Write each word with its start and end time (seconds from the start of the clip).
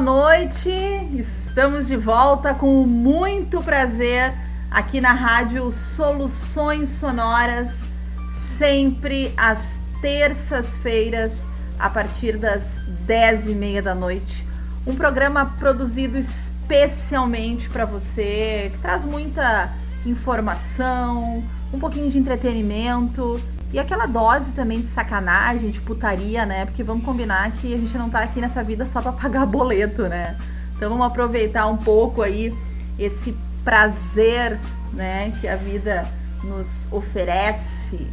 boa 0.00 0.38
noite. 0.38 0.70
Estamos 1.12 1.86
de 1.86 1.96
volta 1.96 2.54
com 2.54 2.86
muito 2.86 3.62
prazer 3.62 4.32
aqui 4.70 4.98
na 4.98 5.12
rádio 5.12 5.70
Soluções 5.72 6.88
Sonoras, 6.88 7.84
sempre 8.30 9.34
às 9.36 9.82
terças-feiras, 10.00 11.46
a 11.78 11.90
partir 11.90 12.38
das 12.38 12.80
dez 13.06 13.46
e 13.46 13.50
meia 13.50 13.82
da 13.82 13.94
noite. 13.94 14.46
Um 14.86 14.94
programa 14.94 15.44
produzido 15.58 16.16
especialmente 16.16 17.68
para 17.68 17.84
você, 17.84 18.70
que 18.72 18.78
traz 18.78 19.04
muita 19.04 19.70
informação, 20.06 21.44
um 21.70 21.78
pouquinho 21.78 22.10
de 22.10 22.18
entretenimento 22.18 23.38
e 23.72 23.78
aquela 23.78 24.06
dose 24.06 24.52
também 24.52 24.80
de 24.80 24.88
sacanagem, 24.88 25.70
de 25.70 25.80
putaria, 25.80 26.44
né? 26.44 26.66
Porque 26.66 26.82
vamos 26.82 27.04
combinar 27.04 27.52
que 27.52 27.72
a 27.72 27.78
gente 27.78 27.96
não 27.96 28.10
tá 28.10 28.20
aqui 28.20 28.40
nessa 28.40 28.64
vida 28.64 28.84
só 28.84 29.00
para 29.00 29.12
pagar 29.12 29.46
boleto, 29.46 30.02
né? 30.08 30.36
Então 30.76 30.88
vamos 30.88 31.06
aproveitar 31.06 31.66
um 31.66 31.76
pouco 31.76 32.22
aí 32.22 32.52
esse 32.98 33.36
prazer, 33.64 34.58
né, 34.92 35.32
que 35.40 35.46
a 35.46 35.54
vida 35.54 36.06
nos 36.42 36.86
oferece. 36.90 38.06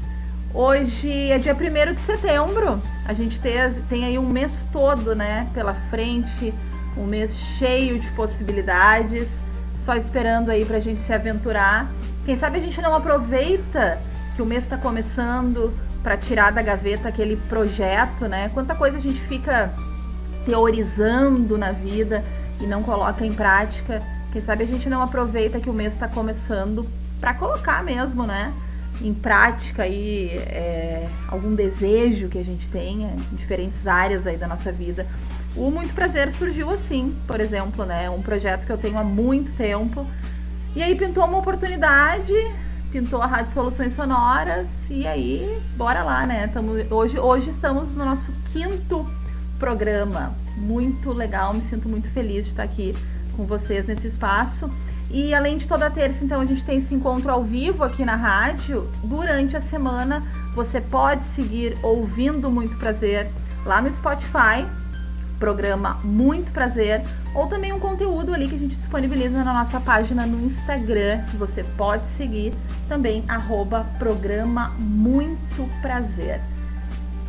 Hoje 0.54 1.32
é 1.32 1.38
dia 1.40 1.56
1 1.56 1.94
de 1.94 2.00
setembro. 2.00 2.82
A 3.06 3.14
gente 3.14 3.40
tem, 3.40 3.54
tem 3.90 4.06
aí 4.06 4.20
um 4.20 4.28
mês 4.28 4.66
todo, 4.72 5.16
né, 5.16 5.48
pela 5.54 5.74
frente, 5.90 6.54
um 6.98 7.06
mês 7.06 7.36
cheio 7.36 8.00
de 8.00 8.10
possibilidades, 8.12 9.44
só 9.78 9.96
esperando 9.96 10.50
aí 10.50 10.66
pra 10.66 10.80
gente 10.80 11.02
se 11.02 11.14
aventurar. 11.14 11.90
Quem 12.26 12.36
sabe 12.36 12.60
a 12.60 12.62
gente 12.62 12.82
não 12.82 12.94
aproveita 12.94 13.98
que 14.38 14.42
o 14.44 14.46
mês 14.46 14.66
está 14.66 14.78
começando 14.78 15.74
para 16.04 16.16
tirar 16.16 16.52
da 16.52 16.62
gaveta 16.62 17.10
aquele 17.10 17.38
projeto, 17.50 18.28
né? 18.28 18.52
Quanta 18.54 18.76
coisa 18.76 18.98
a 18.98 19.02
gente 19.02 19.20
fica 19.20 19.74
teorizando 20.46 21.58
na 21.58 21.72
vida 21.72 22.24
e 22.62 22.68
não 22.68 22.84
coloca 22.84 23.26
em 23.26 23.34
prática. 23.34 24.00
Quem 24.32 24.40
sabe 24.40 24.64
a 24.64 24.68
gente 24.68 24.88
não 24.88 25.02
aproveita 25.02 25.60
que 25.60 25.72
o 25.72 25.74
mês 25.74 25.94
está 25.94 26.08
começando 26.08 26.88
para 27.20 27.34
colocar 27.34 27.84
mesmo, 27.84 28.28
né? 28.28 28.54
Em 29.02 29.12
prática 29.12 29.84
aí 29.84 30.30
é, 30.38 31.10
algum 31.28 31.56
desejo 31.56 32.30
que 32.30 32.38
a 32.38 32.44
gente 32.44 32.70
tenha 32.70 33.16
em 33.32 33.36
diferentes 33.36 33.88
áreas 33.88 34.28
aí 34.28 34.38
da 34.38 34.48
nossa 34.48 34.72
vida. 34.72 35.08
O 35.56 35.72
Muito 35.72 35.96
Prazer 35.96 36.32
surgiu 36.32 36.70
assim, 36.70 37.18
por 37.26 37.42
exemplo, 37.42 37.86
né? 37.86 38.08
Um 38.08 38.22
projeto 38.22 38.68
que 38.68 38.72
eu 38.72 38.78
tenho 38.78 39.00
há 39.00 39.04
muito 39.04 39.52
tempo. 39.54 40.06
E 40.76 40.84
aí 40.84 40.94
pintou 40.96 41.26
uma 41.26 41.40
oportunidade 41.40 42.32
pintou 42.92 43.22
a 43.22 43.26
Rádio 43.26 43.54
Soluções 43.54 43.94
Sonoras 43.94 44.90
e 44.90 45.06
aí, 45.06 45.62
bora 45.76 46.04
lá, 46.04 46.26
né? 46.26 46.48
Tamo, 46.48 46.74
hoje, 46.90 47.20
hoje 47.20 47.50
estamos 47.50 47.96
no 47.96 48.06
nosso 48.06 48.32
quinto 48.52 49.06
programa. 49.60 50.36
Muito 50.56 51.12
legal, 51.12 51.54
me 51.54 51.62
sinto 51.62 51.90
muito 51.90 52.10
feliz 52.12 52.46
de 52.46 52.52
estar 52.52 52.64
aqui 52.64 52.96
com 53.36 53.46
vocês 53.46 53.86
nesse 53.86 54.08
espaço. 54.08 54.70
E 55.10 55.34
além 55.34 55.58
de 55.58 55.68
toda 55.68 55.90
terça, 55.90 56.24
então, 56.24 56.42
a 56.42 56.46
gente 56.46 56.64
tem 56.66 56.80
esse 56.80 56.94
encontro 56.94 57.32
ao 57.32 57.44
vivo 57.44 57.84
aqui 57.84 58.04
na 58.04 58.16
rádio. 58.16 58.90
Durante 59.04 59.56
a 59.56 59.62
semana, 59.62 60.24
você 60.54 60.82
pode 60.82 61.24
seguir 61.24 61.78
ouvindo 61.82 62.50
Muito 62.52 62.76
Prazer 62.78 63.30
lá 63.66 63.82
no 63.82 63.94
Spotify, 63.94 64.66
programa 65.40 66.00
Muito 66.04 66.52
Prazer, 66.52 67.02
ou 67.34 67.48
também 67.48 67.72
um 67.72 67.80
conteúdo 67.80 68.34
ali 68.34 68.48
que 68.48 68.56
a 68.56 68.60
gente 68.60 68.76
disponibiliza 68.76 69.44
na 69.44 69.54
nossa 69.54 69.80
página 69.80 70.26
no 70.26 70.40
Instagram, 70.42 71.22
que 71.30 71.38
você 71.38 71.64
pode 71.64 72.08
seguir 72.08 72.54
também, 72.88 73.24
arroba 73.28 73.86
programa 73.98 74.74
Muito 74.78 75.70
Prazer. 75.82 76.42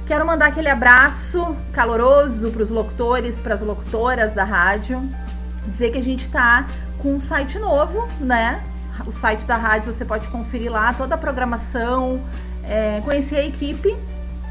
Quero 0.07 0.27
mandar 0.27 0.47
aquele 0.47 0.69
abraço 0.69 1.55
caloroso 1.73 2.51
para 2.51 2.63
os 2.63 2.71
locutores, 2.71 3.41
para 3.41 3.55
as 3.55 3.61
locutoras 3.61 4.33
da 4.33 4.45
rádio, 4.45 5.03
dizer 5.67 5.91
que 5.91 5.99
a 5.99 6.03
gente 6.03 6.23
está 6.23 6.67
com 6.99 7.15
um 7.15 7.21
site 7.21 7.59
novo, 7.59 8.09
né? 8.19 8.63
O 9.07 9.13
site 9.13 9.47
da 9.47 9.57
rádio 9.57 9.93
você 9.93 10.05
pode 10.05 10.27
conferir 10.29 10.73
lá 10.73 10.93
toda 10.95 11.15
a 11.15 11.19
programação, 11.19 12.21
é, 12.65 13.01
conhecer 13.05 13.37
a 13.37 13.45
equipe 13.45 13.95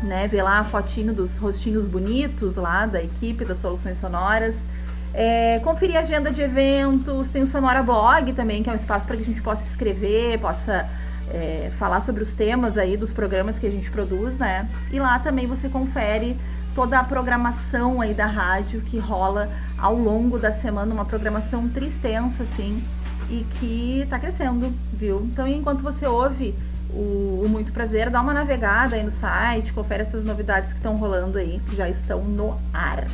né? 0.03 0.27
Ver 0.27 0.43
lá 0.43 0.59
a 0.59 0.63
fotinho 0.63 1.13
dos 1.13 1.37
rostinhos 1.37 1.87
bonitos 1.87 2.55
lá 2.55 2.85
da 2.85 3.01
equipe 3.01 3.45
das 3.45 3.57
soluções 3.57 3.97
sonoras. 3.99 4.65
É, 5.13 5.59
conferir 5.59 5.97
a 5.97 6.01
agenda 6.01 6.31
de 6.31 6.41
eventos, 6.41 7.29
tem 7.29 7.41
o 7.41 7.47
Sonora 7.47 7.81
Blog 7.81 8.33
também, 8.33 8.61
que 8.61 8.69
é 8.69 8.73
um 8.73 8.75
espaço 8.75 9.07
para 9.07 9.15
que 9.15 9.23
a 9.23 9.25
gente 9.25 9.41
possa 9.41 9.63
escrever, 9.63 10.39
possa 10.39 10.87
é, 11.29 11.71
falar 11.77 12.01
sobre 12.01 12.23
os 12.23 12.33
temas 12.33 12.77
aí 12.77 12.95
dos 12.95 13.11
programas 13.11 13.57
que 13.57 13.65
a 13.65 13.71
gente 13.71 13.89
produz, 13.89 14.37
né? 14.37 14.69
E 14.91 14.99
lá 14.99 15.17
também 15.19 15.45
você 15.45 15.69
confere 15.69 16.37
toda 16.75 16.99
a 16.99 17.03
programação 17.03 18.01
aí 18.01 18.13
da 18.13 18.27
rádio 18.27 18.81
que 18.81 18.99
rola 18.99 19.49
ao 19.77 19.95
longo 19.95 20.37
da 20.37 20.51
semana, 20.51 20.93
uma 20.93 21.05
programação 21.05 21.67
tristensa, 21.67 22.43
assim, 22.43 22.83
e 23.29 23.43
que 23.59 24.05
tá 24.09 24.19
crescendo, 24.19 24.71
viu? 24.93 25.21
Então, 25.23 25.47
enquanto 25.47 25.81
você 25.81 26.05
ouve 26.05 26.53
o, 26.89 27.43
o, 27.45 27.49
Muito 27.49 27.71
Prazer, 27.71 28.09
dá 28.09 28.21
uma 28.21 28.33
navegada 28.33 28.95
aí 28.95 29.03
no 29.03 29.11
site, 29.11 29.73
confere 29.73 30.01
essas 30.01 30.23
novidades 30.23 30.73
que 30.73 30.79
estão 30.79 30.95
rolando 30.95 31.37
aí, 31.37 31.61
que 31.67 31.75
já 31.75 31.87
estão 31.87 32.23
no 32.23 32.57
ar. 32.73 33.05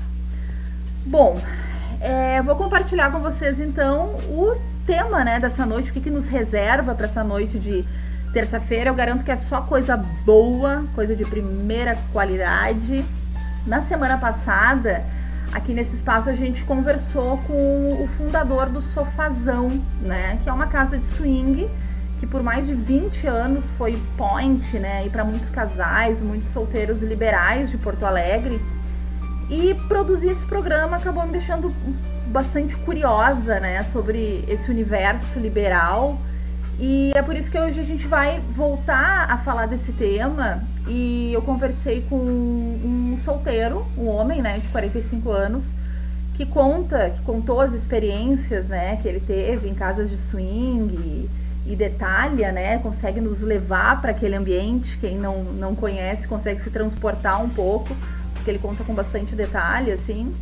Bom, 1.05 1.41
é, 1.99 2.41
vou 2.41 2.55
compartilhar 2.55 3.11
com 3.11 3.19
vocês 3.19 3.59
então 3.59 4.15
o 4.29 4.59
tema 4.85 5.23
né, 5.23 5.39
dessa 5.39 5.65
noite, 5.65 5.91
o 5.91 5.93
que, 5.93 6.01
que 6.01 6.09
nos 6.09 6.27
reserva 6.27 6.93
para 6.93 7.05
essa 7.05 7.23
noite 7.23 7.57
de 7.57 7.85
terça-feira. 8.31 8.89
Eu 8.89 8.95
garanto 8.95 9.23
que 9.23 9.31
é 9.31 9.35
só 9.35 9.61
coisa 9.61 9.97
boa, 9.97 10.83
coisa 10.95 11.15
de 11.15 11.23
primeira 11.23 11.97
qualidade. 12.11 13.05
Na 13.65 13.81
semana 13.81 14.17
passada, 14.17 15.03
aqui 15.53 15.73
nesse 15.73 15.95
espaço, 15.95 16.29
a 16.29 16.35
gente 16.35 16.63
conversou 16.63 17.37
com 17.39 18.03
o 18.03 18.09
fundador 18.17 18.69
do 18.69 18.81
Sofazão, 18.81 19.81
né, 20.01 20.37
que 20.43 20.49
é 20.49 20.53
uma 20.53 20.67
casa 20.67 20.97
de 20.97 21.05
swing 21.05 21.69
que 22.23 22.27
por 22.27 22.41
mais 22.41 22.67
de 22.67 22.73
20 22.73 23.27
anos 23.27 23.69
foi 23.71 24.01
point, 24.15 24.79
né, 24.79 25.05
e 25.05 25.09
para 25.09 25.25
muitos 25.25 25.49
casais, 25.49 26.21
muitos 26.21 26.47
solteiros 26.53 27.01
liberais 27.01 27.69
de 27.69 27.77
Porto 27.77 28.05
Alegre. 28.05 28.61
E 29.49 29.73
produzir 29.89 30.29
esse 30.29 30.45
programa 30.45 30.95
acabou 30.95 31.25
me 31.25 31.33
deixando 31.33 31.75
bastante 32.27 32.77
curiosa, 32.77 33.59
né, 33.59 33.83
sobre 33.91 34.45
esse 34.47 34.71
universo 34.71 35.37
liberal. 35.37 36.17
E 36.79 37.11
é 37.13 37.21
por 37.21 37.35
isso 37.35 37.51
que 37.51 37.59
hoje 37.59 37.81
a 37.81 37.83
gente 37.83 38.07
vai 38.07 38.39
voltar 38.55 39.29
a 39.29 39.37
falar 39.39 39.65
desse 39.65 39.91
tema. 39.91 40.63
E 40.87 41.33
eu 41.33 41.41
conversei 41.41 42.05
com 42.09 42.15
um 42.15 43.17
solteiro, 43.19 43.85
um 43.97 44.07
homem, 44.07 44.41
né, 44.41 44.59
de 44.59 44.69
45 44.69 45.29
anos, 45.29 45.73
que 46.35 46.45
conta, 46.45 47.09
que 47.09 47.21
contou 47.23 47.59
as 47.59 47.73
experiências, 47.73 48.67
né, 48.67 48.95
que 49.01 49.09
ele 49.09 49.19
teve 49.19 49.67
em 49.67 49.73
casas 49.73 50.09
de 50.09 50.15
swing 50.15 51.29
e 51.65 51.75
detalha, 51.75 52.51
né? 52.51 52.77
Consegue 52.79 53.21
nos 53.21 53.41
levar 53.41 54.01
para 54.01 54.11
aquele 54.11 54.35
ambiente. 54.35 54.97
Quem 54.97 55.17
não, 55.17 55.43
não 55.43 55.75
conhece 55.75 56.27
consegue 56.27 56.61
se 56.61 56.69
transportar 56.69 57.41
um 57.41 57.49
pouco, 57.49 57.95
porque 58.33 58.51
ele 58.51 58.59
conta 58.59 58.83
com 58.83 58.93
bastante 58.93 59.35
detalhe, 59.35 59.91
assim. 59.91 60.33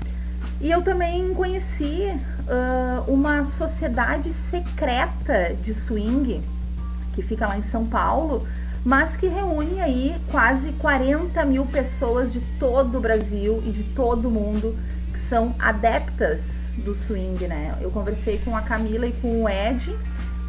E 0.60 0.70
eu 0.70 0.81
também 0.81 1.34
conheci 1.34 2.08
uh, 2.48 3.12
uma 3.12 3.44
sociedade 3.46 4.34
secreta 4.34 5.56
de 5.62 5.74
swing 5.74 6.42
que 7.13 7.22
fica 7.22 7.48
lá 7.48 7.57
em 7.57 7.63
São 7.63 7.86
Paulo, 7.86 8.48
mas 8.84 9.16
que 9.16 9.28
reúne 9.28 9.81
aí 9.81 10.16
quase 10.31 10.72
40 10.74 11.44
mil 11.45 11.66
pessoas 11.66 12.31
de 12.34 12.40
todo 12.60 12.98
o 12.98 13.01
Brasil 13.01 13.62
e 13.66 13.72
de 13.72 13.84
todo 13.84 14.28
o 14.28 14.31
mundo 14.31 14.78
que 15.12 15.19
são 15.19 15.54
adeptas 15.60 16.62
do 16.78 16.95
swing, 16.95 17.48
né? 17.48 17.75
Eu 17.81 17.92
conversei 17.92 18.40
com 18.40 18.56
a 18.56 18.62
Camila 18.62 19.06
e 19.06 19.12
com 19.12 19.44
o 19.44 19.50
Ed, 19.50 19.94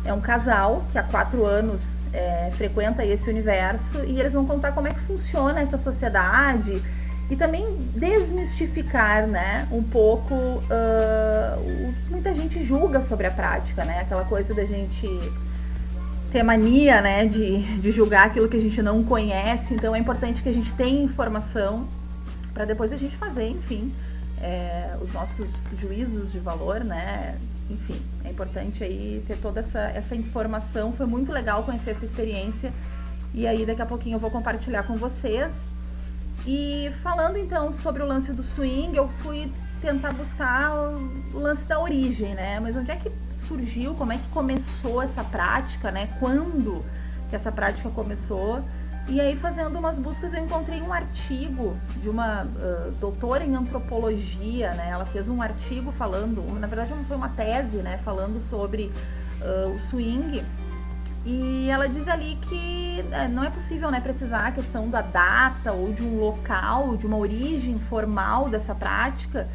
é 0.05 0.13
um 0.13 0.21
casal 0.21 0.85
que 0.91 0.99
há 0.99 1.03
quatro 1.03 1.45
anos 1.45 1.95
é, 2.13 2.51
frequenta 2.57 3.05
esse 3.05 3.31
universo 3.31 4.05
e 4.05 4.21
eles 4.21 4.33
vão 4.33 4.47
contar 4.47 4.73
como 4.73 4.89
é 4.89 4.93
que 4.93 5.01
funciona 5.01 5.61
essa 5.61 5.79
sociedade 5.79 6.83
e 7.31 7.37
também 7.37 7.65
desmistificar, 7.95 9.27
né, 9.27 9.67
um 9.71 9.83
pouco 9.83 10.35
uh, 10.35 11.59
o 11.59 11.95
que 11.95 12.11
muita 12.11 12.35
gente 12.35 12.63
julga 12.63 13.03
sobre 13.03 13.27
a 13.27 13.31
prática, 13.31 13.85
né, 13.85 14.01
aquela 14.01 14.25
coisa 14.25 14.53
da 14.53 14.67
gente 14.67 15.09
ter 16.31 16.43
mania, 16.43 17.01
né, 17.01 17.25
de, 17.25 17.59
de 17.79 17.91
julgar 17.91 18.27
aquilo 18.27 18.49
que 18.49 18.57
a 18.57 18.61
gente 18.61 18.83
não 18.83 19.03
conhece. 19.03 19.73
Então 19.73 19.95
é 19.95 19.99
importante 19.99 20.43
que 20.43 20.49
a 20.49 20.53
gente 20.53 20.73
tenha 20.75 21.03
informação 21.03 21.87
para 22.53 22.67
depois 22.67 22.93
a 22.93 22.99
gente 22.99 23.17
fazer, 23.17 23.49
enfim, 23.49 23.95
é, 24.43 24.91
os 25.01 25.13
nossos 25.15 25.65
juízos 25.75 26.33
de 26.33 26.39
valor, 26.39 26.85
né, 26.85 27.37
enfim, 27.73 28.01
é 28.25 28.31
importante 28.31 28.85
aí 28.85 29.23
ter 29.27 29.37
toda 29.39 29.61
essa, 29.61 29.81
essa 29.81 30.15
informação. 30.15 30.93
Foi 30.93 31.07
muito 31.07 31.33
legal 31.33 31.65
conhecer 31.65 31.91
essa 31.91 32.05
experiência. 32.05 32.73
E 33.35 33.47
aí 33.47 33.65
daqui 33.65 33.83
a 33.83 33.87
pouquinho 33.87 34.17
eu 34.17 34.21
vou 34.21 34.31
compartilhar 34.31 34.83
com 34.85 34.95
vocês. 34.95 35.69
E 36.47 36.91
falando 37.03 37.37
então 37.37 37.73
sobre 37.73 38.03
o 38.03 38.07
lance 38.07 38.33
do 38.33 38.43
swing, 38.43 38.97
eu 38.97 39.09
fui 39.23 39.51
tentar 39.81 40.13
buscar 40.13 40.75
o 41.35 41.39
lance 41.39 41.67
da 41.67 41.81
origem, 41.81 42.35
né? 42.35 42.61
Mas 42.61 42.77
onde 42.77 42.91
é 42.91 42.97
que 42.97 43.11
surgiu? 43.47 43.95
Como 43.95 44.13
é 44.13 44.19
que 44.19 44.29
começou 44.29 45.03
essa 45.03 45.25
prática, 45.25 45.91
né? 45.91 46.09
Quando 46.19 46.85
que 47.31 47.37
essa 47.37 47.51
prática 47.51 47.89
começou? 47.91 48.63
E 49.09 49.21
aí, 49.21 49.35
fazendo 49.37 49.77
umas 49.79 49.99
buscas, 49.99 50.33
eu 50.33 50.45
encontrei 50.45 50.81
um 50.81 50.93
artigo 50.93 51.77
de 52.01 52.09
uma 52.09 52.45
uh, 52.45 52.93
doutora 53.01 53.45
em 53.45 53.55
antropologia, 53.55 54.73
né? 54.75 54.91
Ela 54.91 55.05
fez 55.05 55.29
um 55.29 55.43
artigo 55.43 55.91
falando, 55.93 56.43
na 56.59 56.67
verdade 56.67 56.93
foi 57.07 57.17
uma 57.17 57.29
tese, 57.29 57.79
né? 57.79 57.99
Falando 58.05 58.41
sobre 58.41 58.93
uh, 59.41 59.71
o 59.71 59.79
swing. 59.79 60.43
E 61.25 61.69
ela 61.69 61.89
diz 61.89 62.09
ali 62.09 62.37
que 62.49 63.05
é, 63.13 63.29
não 63.29 63.45
é 63.45 63.51
possível 63.51 63.91
né, 63.91 64.01
precisar 64.01 64.47
a 64.47 64.53
questão 64.53 64.89
da 64.89 65.03
data 65.03 65.73
ou 65.73 65.93
de 65.93 66.03
um 66.03 66.19
local, 66.19 66.97
de 66.97 67.07
uma 67.07 67.17
origem 67.17 67.79
formal 67.79 68.49
dessa 68.49 68.75
prática, 68.75 69.49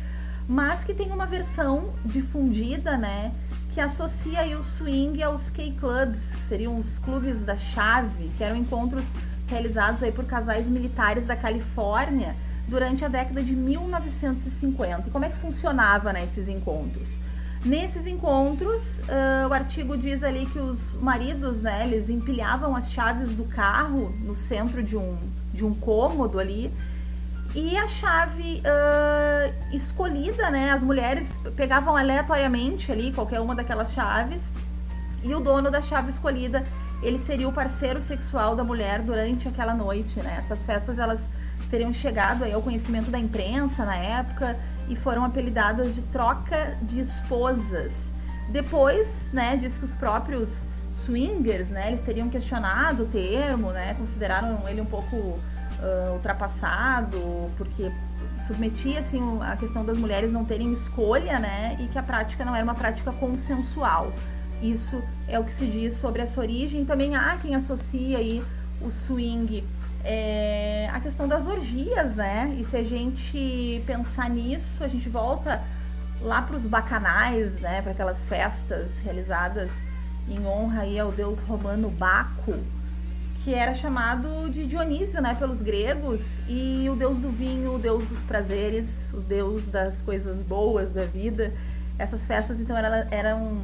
mas 0.48 0.86
que 0.86 0.94
tem 0.94 1.12
uma 1.12 1.26
versão 1.26 1.94
difundida, 2.06 2.98
né? 2.98 3.34
Que 3.72 3.82
associa 3.82 4.58
o 4.58 4.64
swing 4.64 5.22
aos 5.22 5.50
K-clubs, 5.50 6.36
que 6.36 6.44
seriam 6.44 6.78
os 6.80 6.98
clubes 7.00 7.44
da 7.44 7.58
chave, 7.58 8.32
que 8.38 8.44
eram 8.44 8.56
encontros 8.56 9.12
realizados 9.48 10.04
aí 10.04 10.12
por 10.12 10.26
casais 10.26 10.70
militares 10.70 11.26
da 11.26 11.36
Califórnia 11.36 12.36
durante 12.68 13.04
a 13.06 13.08
década 13.08 13.42
de 13.42 13.56
1950. 13.56 15.08
E 15.08 15.12
como 15.12 15.26
é 15.26 15.30
que 15.30 15.38
funcionava 15.38 16.12
né, 16.12 16.24
esses 16.24 16.48
encontros? 16.48 17.18
Nesses 17.66 18.06
encontros, 18.06 19.00
uh, 19.00 19.48
o 19.50 19.54
artigo 19.54 19.98
diz 19.98 20.24
ali 20.24 20.46
que 20.46 20.60
os 20.60 20.94
maridos, 21.02 21.62
né, 21.62 21.88
eles 21.88 22.10
empilhavam 22.10 22.76
as 22.76 22.92
chaves 22.92 23.36
do 23.36 23.46
carro 23.46 24.14
no 24.22 24.36
centro 24.36 24.84
de 24.84 24.96
um, 24.96 25.18
de 25.54 25.66
um 25.66 25.74
cômodo 25.74 26.40
ali 26.40 26.72
e 27.56 27.76
a 27.76 27.88
chave 27.88 28.62
uh, 28.62 29.76
escolhida, 29.76 30.52
né, 30.52 30.72
as 30.72 30.84
mulheres 30.84 31.38
pegavam 31.56 31.96
aleatoriamente 31.96 32.92
ali 32.92 33.12
qualquer 33.12 33.40
uma 33.40 33.56
daquelas 33.56 33.92
chaves 33.92 34.54
e 35.24 35.34
o 35.34 35.40
dono 35.40 35.72
da 35.72 35.82
chave 35.82 36.10
escolhida 36.10 36.64
ele 37.02 37.20
seria 37.20 37.48
o 37.48 37.52
parceiro 37.52 38.02
sexual 38.02 38.56
da 38.56 38.64
mulher 38.64 39.02
durante 39.02 39.48
aquela 39.48 39.74
noite, 39.74 40.20
né? 40.20 40.36
Essas 40.40 40.64
festas 40.64 40.98
elas 40.98 41.30
teriam 41.70 41.92
chegado 41.94 42.44
aí 42.44 42.54
ao 42.54 42.62
conhecimento 42.62 43.12
da 43.12 43.20
imprensa 43.20 43.86
na 43.86 43.96
época 43.96 44.58
e 44.90 44.96
foram 44.96 45.24
apelidadas 45.24 45.94
de 45.94 46.02
troca 46.02 46.78
de 46.82 47.00
esposas. 47.00 48.12
Depois, 48.50 49.32
né, 49.34 49.58
diz 49.58 49.78
que 49.78 49.86
os 49.86 49.94
próprios 49.94 50.64
swingers, 51.06 51.70
né, 51.70 51.90
eles 51.90 52.02
teriam 52.02 52.30
questionado 52.30 53.04
o 53.04 53.06
termo, 53.08 53.72
né, 53.72 53.94
consideraram 53.96 54.68
ele 54.68 54.80
um 54.80 54.86
pouco 54.86 55.16
uh, 55.16 56.14
ultrapassado, 56.14 57.20
porque 57.58 57.92
submetia 58.48 59.02
assim 59.02 59.22
a 59.42 59.56
questão 59.58 59.86
das 59.86 59.98
mulheres 59.98 60.32
não 60.32 60.46
terem 60.46 60.72
escolha, 60.72 61.40
né, 61.40 61.78
e 61.80 61.88
que 61.88 62.00
a 62.00 62.04
prática 62.04 62.46
não 62.46 62.56
era 62.56 62.64
uma 62.64 62.76
prática 62.76 63.12
consensual. 63.12 64.14
Isso 64.62 65.02
é 65.28 65.40
o 65.40 65.44
que 65.44 65.54
se 65.54 65.66
diz 65.68 65.96
sobre 65.96 66.22
essa 66.22 66.40
origem. 66.40 66.86
Também 66.86 67.16
há 67.16 67.38
quem 67.38 67.56
associa 67.56 68.18
aí 68.18 68.44
o 68.82 68.90
swing 68.90 69.64
é, 70.04 70.90
a 70.94 71.02
questão 71.02 71.28
das 71.28 71.46
orgias, 71.46 72.16
né? 72.16 72.56
E 72.58 72.64
se 72.64 72.78
a 72.78 72.84
gente 72.84 73.84
pensar 73.86 74.30
nisso, 74.30 74.82
a 74.82 74.88
gente 74.88 75.10
volta 75.10 75.62
lá 76.22 76.42
para 76.42 76.56
os 76.56 76.64
bacanais, 76.64 77.60
né? 77.60 77.82
Para 77.82 77.92
aquelas 77.92 78.24
festas 78.24 79.00
realizadas 79.00 79.82
em 80.30 80.46
honra 80.46 80.82
aí 80.82 80.98
ao 80.98 81.12
deus 81.12 81.40
romano 81.40 81.90
Baco, 81.90 82.56
que 83.44 83.54
era 83.54 83.74
chamado 83.74 84.50
de 84.50 84.66
Dionísio, 84.66 85.22
né? 85.22 85.36
Pelos 85.36 85.62
gregos 85.62 86.40
e 86.48 86.88
o 86.90 86.96
deus 86.96 87.20
do 87.20 87.30
vinho, 87.30 87.76
o 87.76 87.80
deus 87.80 88.06
dos 88.08 88.20
prazeres, 88.20 89.12
o 89.14 89.20
deus 89.20 89.68
das 89.68 90.00
coisas 90.00 90.42
boas 90.42 90.94
da 90.94 91.04
vida. 91.04 91.54
Essas 92.00 92.26
festas 92.26 92.62
então 92.62 92.78
eram, 92.78 93.08
eram 93.12 93.64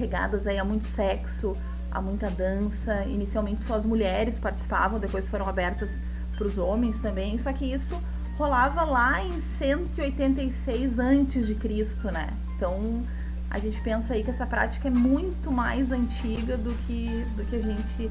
regadas 0.00 0.46
aí 0.46 0.58
a 0.58 0.64
muito 0.64 0.84
sexo, 0.84 1.54
a 1.90 2.00
muita 2.00 2.30
dança. 2.30 3.04
Inicialmente 3.04 3.62
só 3.62 3.74
as 3.74 3.84
mulheres 3.84 4.38
participavam, 4.38 4.98
depois 4.98 5.28
foram 5.28 5.46
abertas 5.46 6.02
para 6.36 6.46
os 6.46 6.58
homens 6.58 7.00
também. 7.00 7.38
Só 7.38 7.52
que 7.52 7.70
isso 7.70 8.00
rolava 8.38 8.82
lá 8.82 9.22
em 9.22 9.38
186 9.38 10.98
antes 10.98 11.46
de 11.46 11.54
Cristo, 11.54 12.10
né? 12.10 12.30
Então 12.56 13.02
a 13.50 13.58
gente 13.58 13.80
pensa 13.80 14.14
aí 14.14 14.22
que 14.22 14.30
essa 14.30 14.46
prática 14.46 14.88
é 14.88 14.90
muito 14.90 15.52
mais 15.52 15.92
antiga 15.92 16.56
do 16.56 16.72
que, 16.86 17.24
do 17.36 17.44
que 17.44 17.56
a 17.56 17.62
gente 17.62 18.10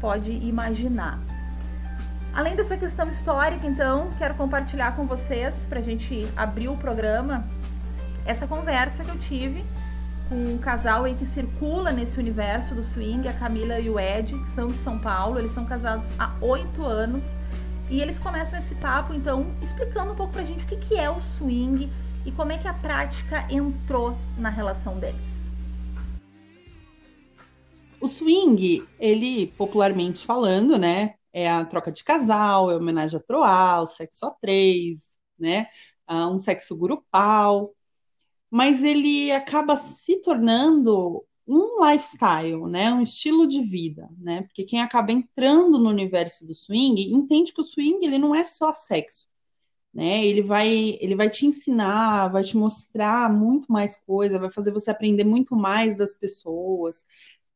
pode 0.00 0.30
imaginar. 0.30 1.18
Além 2.32 2.54
dessa 2.54 2.76
questão 2.76 3.10
histórica, 3.10 3.66
então, 3.66 4.10
quero 4.16 4.34
compartilhar 4.34 4.94
com 4.94 5.04
vocês, 5.04 5.66
para 5.68 5.80
a 5.80 5.82
gente 5.82 6.26
abrir 6.36 6.68
o 6.68 6.76
programa, 6.76 7.44
essa 8.24 8.46
conversa 8.46 9.02
que 9.04 9.10
eu 9.10 9.18
tive 9.18 9.64
um 10.30 10.58
casal 10.58 11.04
aí 11.04 11.14
que 11.14 11.26
circula 11.26 11.90
nesse 11.90 12.18
universo 12.18 12.74
do 12.74 12.84
swing, 12.84 13.26
a 13.26 13.32
Camila 13.32 13.80
e 13.80 13.90
o 13.90 13.98
Ed, 13.98 14.32
que 14.32 14.50
são 14.50 14.68
de 14.68 14.76
São 14.76 14.98
Paulo. 14.98 15.38
Eles 15.38 15.50
são 15.50 15.66
casados 15.66 16.08
há 16.18 16.32
oito 16.40 16.84
anos 16.84 17.36
e 17.90 18.00
eles 18.00 18.18
começam 18.18 18.58
esse 18.58 18.76
papo, 18.76 19.12
então, 19.12 19.52
explicando 19.60 20.12
um 20.12 20.16
pouco 20.16 20.32
pra 20.32 20.44
gente 20.44 20.64
o 20.64 20.68
que, 20.68 20.76
que 20.76 20.96
é 20.96 21.10
o 21.10 21.20
swing 21.20 21.90
e 22.24 22.30
como 22.30 22.52
é 22.52 22.58
que 22.58 22.68
a 22.68 22.74
prática 22.74 23.44
entrou 23.50 24.16
na 24.38 24.48
relação 24.48 24.98
deles. 24.98 25.50
O 28.00 28.06
swing, 28.06 28.86
ele, 28.98 29.48
popularmente 29.58 30.24
falando, 30.24 30.78
né, 30.78 31.14
é 31.32 31.50
a 31.50 31.64
troca 31.64 31.90
de 31.90 32.04
casal, 32.04 32.70
é 32.70 32.76
homenagem 32.76 33.18
a 33.18 33.22
Troal, 33.22 33.86
sexo 33.86 34.26
a 34.26 34.30
três, 34.40 35.18
né, 35.38 35.66
um 36.08 36.38
sexo 36.38 36.76
grupal, 36.76 37.74
mas 38.50 38.82
ele 38.82 39.30
acaba 39.30 39.76
se 39.76 40.16
tornando 40.20 41.24
um 41.46 41.84
lifestyle, 41.84 42.66
né, 42.68 42.92
um 42.92 43.02
estilo 43.02 43.46
de 43.46 43.62
vida, 43.62 44.08
né, 44.18 44.42
porque 44.42 44.64
quem 44.64 44.80
acaba 44.80 45.12
entrando 45.12 45.78
no 45.78 45.90
universo 45.90 46.46
do 46.46 46.54
swing 46.54 47.12
entende 47.12 47.52
que 47.52 47.60
o 47.60 47.64
swing 47.64 48.04
ele 48.04 48.18
não 48.18 48.34
é 48.34 48.44
só 48.44 48.72
sexo, 48.72 49.28
né, 49.92 50.24
ele 50.24 50.42
vai 50.42 50.98
ele 51.00 51.16
vai 51.16 51.28
te 51.28 51.46
ensinar, 51.46 52.28
vai 52.28 52.44
te 52.44 52.56
mostrar 52.56 53.32
muito 53.32 53.70
mais 53.70 54.00
coisa, 54.00 54.38
vai 54.38 54.50
fazer 54.50 54.72
você 54.72 54.90
aprender 54.90 55.24
muito 55.24 55.56
mais 55.56 55.96
das 55.96 56.14
pessoas, 56.14 57.04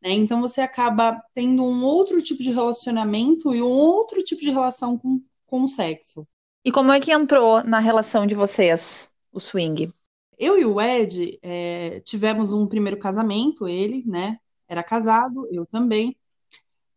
né, 0.02 0.11
então 0.11 0.40
você 0.40 0.61
acaba 0.61 1.23
tendo 1.33 1.64
um 1.64 1.85
outro 1.85 2.21
tipo 2.21 2.42
de 2.42 2.50
relacionamento 2.50 3.54
e 3.54 3.62
um 3.62 3.66
outro 3.66 4.23
tipo 4.25 4.40
de 4.40 4.50
relação 4.50 4.99
com, 4.99 5.21
com 5.47 5.62
o 5.62 5.69
sexo. 5.69 6.26
E 6.64 6.73
como 6.73 6.90
é 6.90 6.99
que 6.99 7.12
entrou 7.12 7.62
na 7.62 7.78
relação 7.78 8.26
de 8.26 8.35
vocês 8.35 9.12
o 9.30 9.38
swing? 9.38 9.92
Eu 10.38 10.59
e 10.59 10.64
o 10.64 10.81
Ed 10.81 11.38
é, 11.43 12.00
tivemos 12.00 12.53
um 12.53 12.67
primeiro 12.67 12.99
casamento, 12.99 13.69
ele, 13.69 14.05
né? 14.07 14.38
Era 14.69 14.83
casado, 14.83 15.49
eu 15.50 15.67
também. 15.67 16.17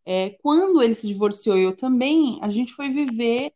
É, 0.06 0.32
quando 0.41 0.82
ele 0.82 0.96
se 0.96 1.08
divorciou, 1.08 1.58
eu 1.58 1.75
também, 1.75 2.39
a 2.41 2.50
gente 2.50 2.74
foi 2.74 2.89
viver 2.89 3.51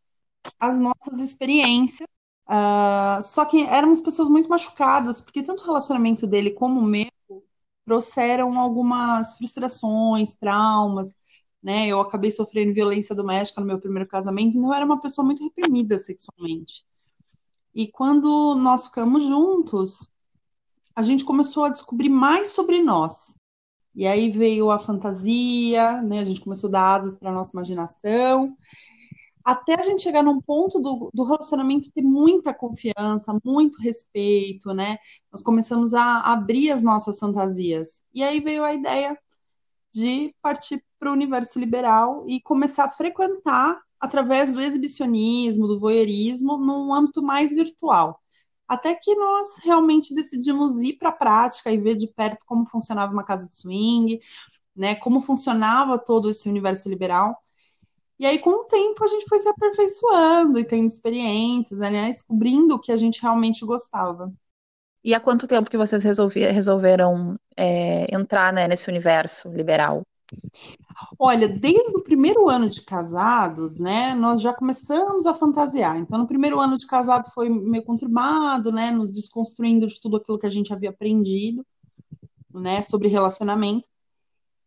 as 0.59 0.79
nossas 0.79 1.19
experiências. 1.19 2.07
Uh, 2.47 3.21
só 3.21 3.45
que 3.45 3.63
éramos 3.63 4.01
pessoas 4.01 4.27
muito 4.27 4.49
machucadas, 4.49 5.21
porque 5.21 5.41
tanto 5.43 5.63
o 5.63 5.65
relacionamento 5.65 6.27
dele 6.27 6.51
como 6.51 6.81
o 6.81 6.83
meu 6.83 7.07
trouxeram 7.85 8.59
algumas 8.59 9.35
frustrações, 9.37 10.35
traumas, 10.35 11.15
né? 11.63 11.87
Eu 11.87 11.99
acabei 11.99 12.31
sofrendo 12.31 12.73
violência 12.73 13.15
doméstica 13.15 13.61
no 13.61 13.67
meu 13.67 13.79
primeiro 13.79 14.07
casamento, 14.09 14.57
então 14.57 14.69
eu 14.69 14.73
era 14.75 14.85
uma 14.85 15.01
pessoa 15.01 15.25
muito 15.25 15.43
reprimida 15.43 15.97
sexualmente. 15.99 16.85
E 17.73 17.87
quando 17.87 18.55
nós 18.55 18.87
ficamos 18.87 19.23
juntos, 19.23 20.11
a 20.95 21.01
gente 21.01 21.23
começou 21.23 21.63
a 21.63 21.69
descobrir 21.69 22.09
mais 22.09 22.49
sobre 22.49 22.81
nós. 22.81 23.35
E 23.93 24.07
aí 24.07 24.29
veio 24.29 24.71
a 24.71 24.79
fantasia, 24.79 26.01
né? 26.01 26.19
A 26.19 26.25
gente 26.25 26.41
começou 26.41 26.69
a 26.69 26.71
dar 26.71 26.95
asas 26.95 27.17
para 27.17 27.29
a 27.29 27.33
nossa 27.33 27.51
imaginação, 27.53 28.57
até 29.43 29.79
a 29.79 29.83
gente 29.83 30.03
chegar 30.03 30.23
num 30.23 30.39
ponto 30.39 30.79
do, 30.79 31.09
do, 31.13 31.23
relacionamento 31.23 31.91
ter 31.91 32.03
muita 32.03 32.53
confiança, 32.53 33.37
muito 33.43 33.81
respeito, 33.81 34.73
né? 34.73 34.97
Nós 35.31 35.41
começamos 35.41 35.93
a 35.93 36.21
abrir 36.31 36.71
as 36.71 36.83
nossas 36.83 37.19
fantasias. 37.19 38.03
E 38.13 38.23
aí 38.23 38.39
veio 38.39 38.63
a 38.63 38.73
ideia 38.73 39.17
de 39.93 40.33
partir 40.41 40.83
para 40.99 41.09
o 41.09 41.13
universo 41.13 41.59
liberal 41.59 42.23
e 42.27 42.39
começar 42.41 42.85
a 42.85 42.89
frequentar 42.89 43.81
através 44.01 44.51
do 44.51 44.59
exibicionismo, 44.59 45.67
do 45.67 45.79
voyeurismo, 45.79 46.57
num 46.57 46.91
âmbito 46.93 47.21
mais 47.21 47.53
virtual. 47.53 48.19
Até 48.67 48.95
que 48.95 49.13
nós 49.15 49.57
realmente 49.63 50.15
decidimos 50.15 50.79
ir 50.79 50.93
para 50.93 51.09
a 51.09 51.13
prática 51.13 51.71
e 51.71 51.77
ver 51.77 51.95
de 51.95 52.07
perto 52.07 52.45
como 52.45 52.65
funcionava 52.65 53.13
uma 53.13 53.23
casa 53.23 53.47
de 53.47 53.53
swing, 53.55 54.19
né, 54.75 54.95
como 54.95 55.21
funcionava 55.21 55.99
todo 55.99 56.29
esse 56.29 56.49
universo 56.49 56.89
liberal. 56.89 57.37
E 58.17 58.25
aí, 58.25 58.39
com 58.39 58.49
o 58.51 58.65
tempo, 58.65 59.03
a 59.03 59.07
gente 59.07 59.25
foi 59.27 59.39
se 59.39 59.49
aperfeiçoando 59.49 60.57
e 60.57 60.63
tendo 60.63 60.87
experiências, 60.87 61.79
né, 61.79 62.07
descobrindo 62.07 62.75
o 62.75 62.79
que 62.79 62.91
a 62.91 62.97
gente 62.97 63.21
realmente 63.21 63.65
gostava. 63.65 64.33
E 65.03 65.13
há 65.13 65.19
quanto 65.19 65.47
tempo 65.47 65.69
que 65.69 65.77
vocês 65.77 66.03
resolveram 66.03 67.35
é, 67.57 68.05
entrar 68.13 68.53
né, 68.53 68.67
nesse 68.67 68.89
universo 68.89 69.49
liberal? 69.49 70.03
Olha, 71.17 71.47
desde 71.47 71.97
o 71.97 72.03
primeiro 72.03 72.49
ano 72.49 72.69
de 72.69 72.81
casados, 72.81 73.79
né, 73.79 74.15
nós 74.15 74.41
já 74.41 74.53
começamos 74.53 75.25
a 75.25 75.33
fantasiar. 75.33 75.97
Então, 75.97 76.17
no 76.17 76.27
primeiro 76.27 76.59
ano 76.59 76.77
de 76.77 76.87
casado 76.87 77.29
foi 77.31 77.49
meio 77.49 77.83
conturbado, 77.83 78.71
né, 78.71 78.91
nos 78.91 79.11
desconstruindo 79.11 79.87
de 79.87 79.99
tudo 79.99 80.17
aquilo 80.17 80.39
que 80.39 80.45
a 80.45 80.49
gente 80.49 80.73
havia 80.73 80.89
aprendido, 80.89 81.65
né, 82.53 82.81
sobre 82.81 83.07
relacionamento. 83.07 83.87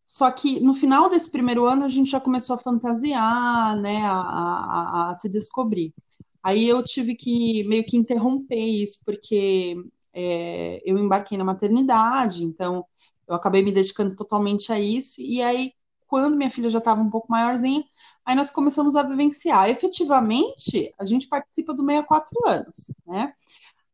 Só 0.07 0.31
que 0.31 0.61
no 0.61 0.75
final 0.75 1.09
desse 1.09 1.31
primeiro 1.31 1.65
ano 1.65 1.85
a 1.85 1.89
gente 1.89 2.11
já 2.11 2.21
começou 2.21 2.55
a 2.55 2.59
fantasiar, 2.59 3.77
né, 3.81 4.03
a, 4.05 4.13
a, 4.13 5.11
a 5.11 5.15
se 5.15 5.29
descobrir. 5.29 5.95
Aí 6.43 6.69
eu 6.69 6.83
tive 6.83 7.15
que 7.15 7.65
meio 7.65 7.85
que 7.87 7.97
interromper 7.97 8.57
isso, 8.57 9.01
porque 9.05 9.77
é, 10.13 10.83
eu 10.85 10.99
embarquei 10.99 11.39
na 11.39 11.45
maternidade, 11.45 12.45
então 12.45 12.85
eu 13.27 13.35
acabei 13.35 13.63
me 13.63 13.73
dedicando 13.73 14.15
totalmente 14.15 14.71
a 14.73 14.79
isso. 14.79 15.21
E 15.21 15.43
aí, 15.43 15.73
quando 16.07 16.37
minha 16.37 16.51
filha 16.51 16.71
já 16.71 16.79
estava 16.79 17.01
um 17.01 17.11
pouco 17.11 17.31
maiorzinha, 17.31 17.85
aí 18.25 18.35
nós 18.35 18.51
começamos 18.51 18.97
a 18.97 19.03
vivenciar. 19.03 19.69
Efetivamente, 19.69 20.95
a 20.99 21.05
gente 21.05 21.29
participa 21.29 21.75
do 21.75 21.85
64 21.85 22.49
anos, 22.49 22.93
né? 23.07 23.33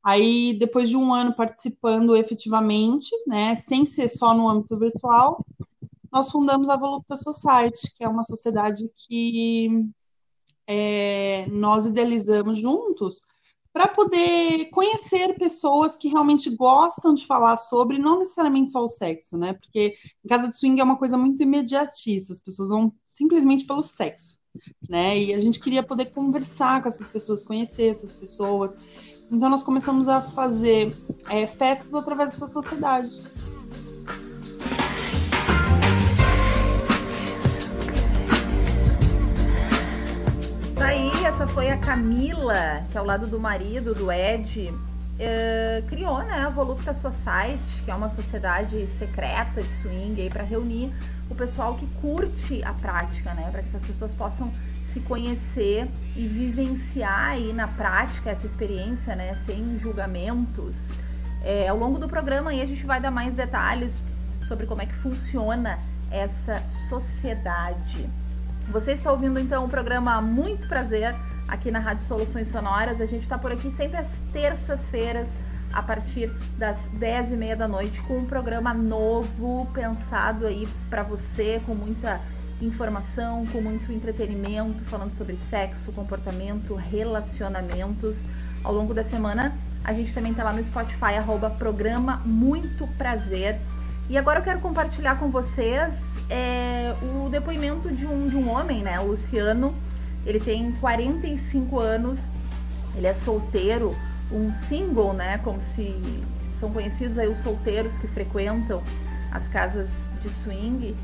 Aí, 0.03 0.55
depois 0.59 0.89
de 0.89 0.97
um 0.97 1.13
ano 1.13 1.35
participando 1.35 2.17
efetivamente, 2.17 3.11
né, 3.27 3.55
sem 3.55 3.85
ser 3.85 4.09
só 4.09 4.35
no 4.35 4.49
âmbito 4.49 4.79
virtual, 4.79 5.45
nós 6.11 6.31
fundamos 6.31 6.71
a 6.71 6.77
Volupta 6.77 7.17
Society, 7.17 7.95
que 7.95 8.03
é 8.03 8.09
uma 8.09 8.23
sociedade 8.23 8.91
que 8.95 9.87
é, 10.67 11.47
nós 11.51 11.85
idealizamos 11.85 12.59
juntos 12.59 13.23
para 13.73 13.87
poder 13.87 14.67
conhecer 14.71 15.39
pessoas 15.39 15.97
que 15.97 16.09
realmente 16.09 16.51
gostam 16.57 17.15
de 17.15 17.25
falar 17.27 17.57
sobre, 17.57 17.99
não 17.99 18.19
necessariamente 18.19 18.71
só 18.71 18.83
o 18.85 18.89
sexo, 18.89 19.39
né? 19.39 19.53
Porque 19.53 19.95
em 20.25 20.29
casa 20.29 20.49
de 20.49 20.57
swing 20.57 20.81
é 20.81 20.85
uma 20.85 20.99
coisa 20.99 21.17
muito 21.17 21.43
imediatista, 21.43 22.33
as 22.33 22.41
pessoas 22.41 22.71
vão 22.71 22.93
simplesmente 23.07 23.65
pelo 23.65 23.83
sexo, 23.83 24.39
né? 24.89 25.17
E 25.19 25.35
a 25.35 25.39
gente 25.39 25.61
queria 25.61 25.83
poder 25.83 26.07
conversar 26.07 26.83
com 26.83 26.89
essas 26.89 27.07
pessoas, 27.07 27.45
conhecer 27.45 27.87
essas 27.87 28.13
pessoas. 28.13 28.77
Então 29.31 29.49
nós 29.49 29.63
começamos 29.63 30.09
a 30.09 30.21
fazer 30.21 30.97
é, 31.29 31.47
festas 31.47 31.95
através 31.95 32.31
dessa 32.31 32.49
sociedade. 32.49 33.23
Essa 41.41 41.49
foi 41.49 41.71
a 41.71 41.79
Camila, 41.79 42.85
que 42.93 42.99
ao 42.99 43.05
lado 43.07 43.27
do 43.27 43.41
marido, 43.41 43.95
do 43.95 44.13
Ed, 44.13 44.69
uh, 44.69 45.87
criou 45.89 46.19
né, 46.19 46.45
a 46.45 46.51
Volupta 46.51 46.93
Society, 46.93 47.81
que 47.83 47.91
é 47.91 47.95
uma 47.95 48.11
sociedade 48.11 48.87
secreta 48.87 49.63
de 49.63 49.73
swing 49.73 50.29
para 50.29 50.43
reunir 50.43 50.93
o 51.31 51.35
pessoal 51.35 51.77
que 51.77 51.87
curte 52.03 52.63
a 52.63 52.75
prática, 52.75 53.33
né, 53.33 53.49
para 53.51 53.63
que 53.63 53.69
essas 53.69 53.83
pessoas 53.83 54.13
possam 54.13 54.53
se 54.83 55.01
conhecer 55.01 55.89
e 56.15 56.27
vivenciar 56.27 57.31
aí 57.31 57.55
na 57.55 57.69
prática 57.69 58.29
essa 58.29 58.45
experiência, 58.45 59.17
né, 59.17 59.35
sem 59.35 59.79
julgamentos. 59.79 60.93
É, 61.43 61.69
ao 61.69 61.79
longo 61.79 61.99
do 61.99 62.07
programa 62.07 62.51
aí 62.51 62.61
a 62.61 62.67
gente 62.67 62.85
vai 62.85 63.01
dar 63.01 63.11
mais 63.11 63.35
detalhes 63.35 64.05
sobre 64.47 64.67
como 64.67 64.83
é 64.83 64.85
que 64.85 64.95
funciona 64.97 65.79
essa 66.11 66.61
sociedade. 66.91 68.07
Você 68.71 68.93
está 68.93 69.11
ouvindo 69.11 69.39
então 69.39 69.65
o 69.65 69.69
programa 69.71 70.21
Muito 70.21 70.69
Prazer 70.69 71.17
aqui 71.51 71.71
na 71.71 71.81
Rádio 71.81 72.05
Soluções 72.05 72.49
Sonoras. 72.49 73.01
A 73.01 73.07
gente 73.07 73.23
está 73.23 73.37
por 73.37 73.51
aqui 73.51 73.71
sempre 73.71 73.99
às 73.99 74.21
terças-feiras, 74.33 75.37
a 75.73 75.83
partir 75.83 76.33
das 76.57 76.89
10 76.95 77.33
e 77.33 77.37
meia 77.37 77.57
da 77.57 77.69
noite, 77.69 78.01
com 78.03 78.19
um 78.19 78.25
programa 78.25 78.73
novo, 78.73 79.69
pensado 79.75 80.47
aí 80.47 80.69
para 80.89 81.03
você, 81.03 81.61
com 81.67 81.75
muita 81.75 82.21
informação, 82.63 83.47
com 83.47 83.61
muito 83.61 83.93
entretenimento, 83.93 84.85
falando 84.85 85.13
sobre 85.13 85.37
sexo, 85.37 85.93
comportamento, 85.93 86.75
relacionamentos. 86.75 88.25
Ao 88.63 88.73
longo 88.73 88.95
da 88.95 89.03
semana, 89.03 89.55
a 89.83 89.93
gente 89.93 90.13
também 90.13 90.33
está 90.33 90.45
lá 90.45 90.53
no 90.53 90.63
Spotify, 90.63 91.17
arroba 91.17 91.51
programa 91.51 92.21
Muito 92.25 92.87
Prazer. 92.99 93.59
E 94.09 94.19
agora 94.19 94.41
eu 94.41 94.43
quero 94.43 94.61
compartilhar 94.61 95.19
com 95.19 95.31
vocês 95.31 96.21
é, 96.29 96.95
o 97.01 97.29
depoimento 97.29 97.91
de 97.91 98.07
um, 98.07 98.29
de 98.29 98.37
um 98.37 98.51
homem, 98.51 98.83
né, 98.83 98.99
o 99.01 99.07
Luciano, 99.07 99.75
ele 100.27 100.41
tem 100.41 100.73
45 100.73 101.79
anos, 101.79 102.31
ele 102.95 103.07
é 103.07 103.15
solteiro, 103.15 103.95
um 104.31 104.53
single, 104.53 105.13
né? 105.13 105.39
Como 105.39 105.61
se 105.61 105.95
são 106.53 106.71
conhecidos 106.71 107.19
aí 107.19 107.29
os 107.29 107.39
solteiros 107.39 107.99
que 107.99 108.07
frequentam 108.07 108.83
as 109.33 109.49
casas 109.49 110.07
de 110.23 110.29
swing. 110.29 110.95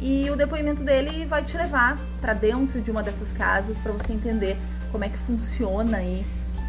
E 0.00 0.28
o 0.28 0.36
depoimento 0.36 0.82
dele 0.82 1.24
vai 1.24 1.44
te 1.44 1.56
levar 1.56 1.98
para 2.20 2.34
dentro 2.34 2.80
de 2.80 2.90
uma 2.90 3.02
dessas 3.02 3.32
casas 3.32 3.78
para 3.78 3.92
você 3.92 4.12
entender 4.12 4.56
como 4.90 5.04
é 5.04 5.08
que 5.08 5.18
funciona 5.18 5.98
aí 5.98 6.24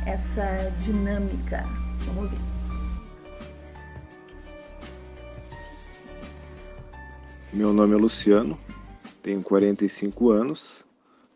essa 0.06 0.72
dinâmica. 0.84 1.64
Vamos 2.06 2.24
ouvir. 2.26 2.38
Meu 7.52 7.72
nome 7.74 7.94
é 7.94 7.98
Luciano, 7.98 8.58
tenho 9.24 9.42
45 9.42 10.30
anos, 10.30 10.86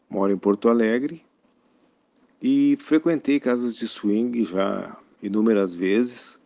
moro 0.09 0.33
em 0.33 0.37
Porto 0.37 0.67
Alegre 0.67 1.23
e 2.41 2.77
frequentei 2.79 3.39
casas 3.39 3.75
de 3.75 3.87
swing 3.87 4.45
já 4.45 4.97
inúmeras 5.21 5.73
vezes, 5.73 6.39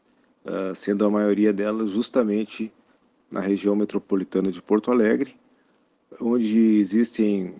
ah, 0.44 0.74
sendo 0.74 1.06
a 1.06 1.10
maioria 1.10 1.54
delas 1.54 1.92
justamente 1.92 2.74
na 3.32 3.40
região 3.40 3.76
metropolitana 3.76 4.52
de 4.52 4.62
Porto 4.62 4.92
Alegre, 4.92 5.36
onde 6.20 6.80
existem 6.80 7.56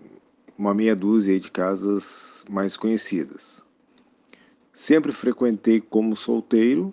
uma 0.58 0.74
meia 0.74 0.94
dúzia 0.94 1.38
de 1.38 1.50
casas 1.50 2.44
mais 2.48 2.76
conhecidas. 2.76 3.64
Sempre 4.72 5.12
frequentei 5.12 5.80
como 5.80 6.16
solteiro, 6.16 6.92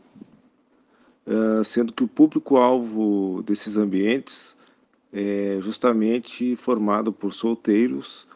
ah, 1.26 1.64
sendo 1.64 1.92
que 1.92 2.04
o 2.04 2.08
público-alvo 2.08 3.44
desses 3.44 3.78
ambientes 3.78 4.56
é 5.12 5.58
justamente 5.60 6.56
formado 6.56 7.12
por 7.12 7.34
solteiros 7.34 8.28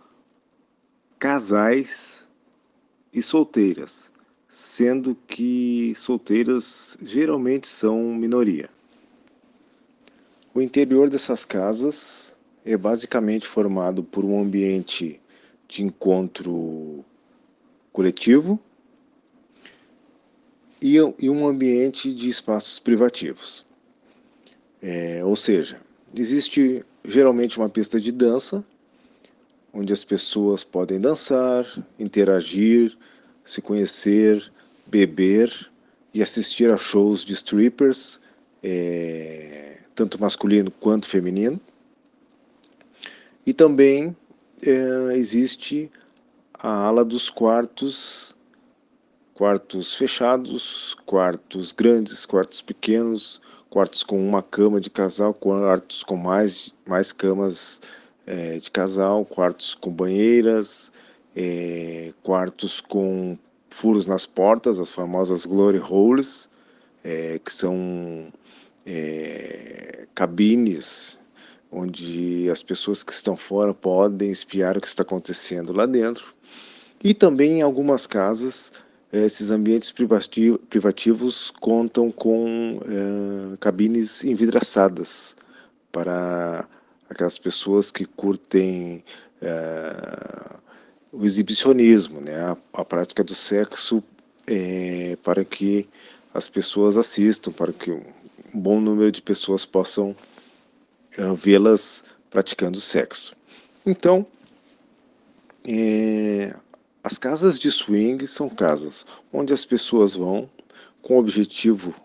casais 1.25 2.29
e 3.11 3.19
solteiras, 3.19 4.11
sendo 4.47 5.17
que 5.27 5.91
solteiras 5.95 6.95
geralmente 7.01 7.67
são 7.67 8.13
minoria. 8.13 8.69
O 10.53 10.61
interior 10.61 11.09
dessas 11.09 11.43
casas 11.43 12.37
é 12.63 12.77
basicamente 12.77 13.47
formado 13.47 14.03
por 14.03 14.23
um 14.23 14.39
ambiente 14.39 15.19
de 15.67 15.83
encontro 15.83 17.03
coletivo 17.91 18.59
e, 20.79 21.01
um 21.01 21.47
ambiente 21.47 22.13
de 22.13 22.29
espaços 22.29 22.77
privativos. 22.77 23.65
É, 24.79 25.25
ou 25.25 25.35
seja, 25.35 25.81
existe 26.15 26.85
geralmente 27.03 27.57
uma 27.57 27.67
pista 27.67 27.99
de 27.99 28.11
dança 28.11 28.63
onde 29.75 29.91
as 29.91 30.05
pessoas 30.05 30.63
podem 30.63 31.01
dançar, 31.01 31.65
interagir, 31.99 32.97
se 33.43 33.61
conhecer, 33.61 34.49
beber 34.87 35.69
e 36.13 36.23
assistir 36.23 36.71
a 36.71 36.77
shows 36.77 37.25
de 37.25 37.33
strippers, 37.33 38.21
é, 38.63 39.79
tanto 39.93 40.19
masculino 40.19 40.71
quanto 40.71 41.09
feminino. 41.09 41.59
E 43.45 43.53
também 43.53 44.15
é, 44.65 45.17
existe 45.17 45.91
a 46.53 46.85
ala 46.85 47.03
dos 47.03 47.29
quartos, 47.29 48.33
quartos 49.33 49.93
fechados, 49.95 50.95
quartos 51.05 51.73
grandes, 51.73 52.25
quartos 52.25 52.61
pequenos, 52.61 53.41
quartos 53.69 54.03
com 54.03 54.25
uma 54.25 54.41
cama 54.41 54.79
de 54.79 54.89
casal, 54.89 55.33
quartos 55.33 56.01
com 56.01 56.15
mais, 56.15 56.73
mais 56.87 57.11
camas 57.11 57.81
é, 58.25 58.57
de 58.57 58.71
casal, 58.71 59.25
quartos 59.25 59.75
com 59.75 59.91
banheiras, 59.91 60.91
é, 61.35 62.13
quartos 62.23 62.81
com 62.81 63.37
furos 63.69 64.05
nas 64.05 64.25
portas, 64.25 64.79
as 64.79 64.91
famosas 64.91 65.45
glory 65.45 65.79
holes, 65.79 66.49
é, 67.03 67.39
que 67.43 67.53
são 67.53 68.31
é, 68.85 70.07
cabines 70.15 71.19
onde 71.71 72.49
as 72.49 72.63
pessoas 72.63 73.03
que 73.03 73.11
estão 73.11 73.35
fora 73.35 73.73
podem 73.73 74.31
espiar 74.31 74.77
o 74.77 74.81
que 74.81 74.87
está 74.87 75.03
acontecendo 75.03 75.73
lá 75.73 75.85
dentro. 75.85 76.33
E 77.03 77.13
também 77.13 77.59
em 77.59 77.61
algumas 77.61 78.07
casas, 78.07 78.71
esses 79.11 79.51
ambientes 79.51 79.91
privativos 79.91 81.51
contam 81.51 82.09
com 82.09 82.79
é, 82.85 83.57
cabines 83.57 84.23
envidraçadas 84.23 85.35
para 85.91 86.67
aquelas 87.09 87.37
pessoas 87.37 87.91
que 87.91 88.05
curtem 88.05 89.03
é, 89.41 90.55
o 91.11 91.25
exibicionismo, 91.25 92.19
né? 92.21 92.37
a, 92.37 92.57
a 92.73 92.85
prática 92.85 93.23
do 93.23 93.33
sexo 93.33 94.03
é, 94.47 95.17
para 95.23 95.43
que 95.45 95.87
as 96.33 96.47
pessoas 96.47 96.97
assistam, 96.97 97.51
para 97.51 97.71
que 97.71 97.91
um 97.91 98.03
bom 98.53 98.79
número 98.79 99.11
de 99.11 99.21
pessoas 99.21 99.65
possam 99.65 100.15
é, 101.17 101.33
vê-las 101.33 102.03
praticando 102.29 102.79
sexo. 102.81 103.35
Então, 103.85 104.25
é, 105.67 106.55
as 107.03 107.17
casas 107.17 107.57
de 107.57 107.71
swing 107.71 108.25
são 108.27 108.49
casas 108.49 109.05
onde 109.31 109.53
as 109.53 109.65
pessoas 109.65 110.15
vão 110.15 110.49
com 111.01 111.15
o 111.15 111.19
objetivo 111.19 111.95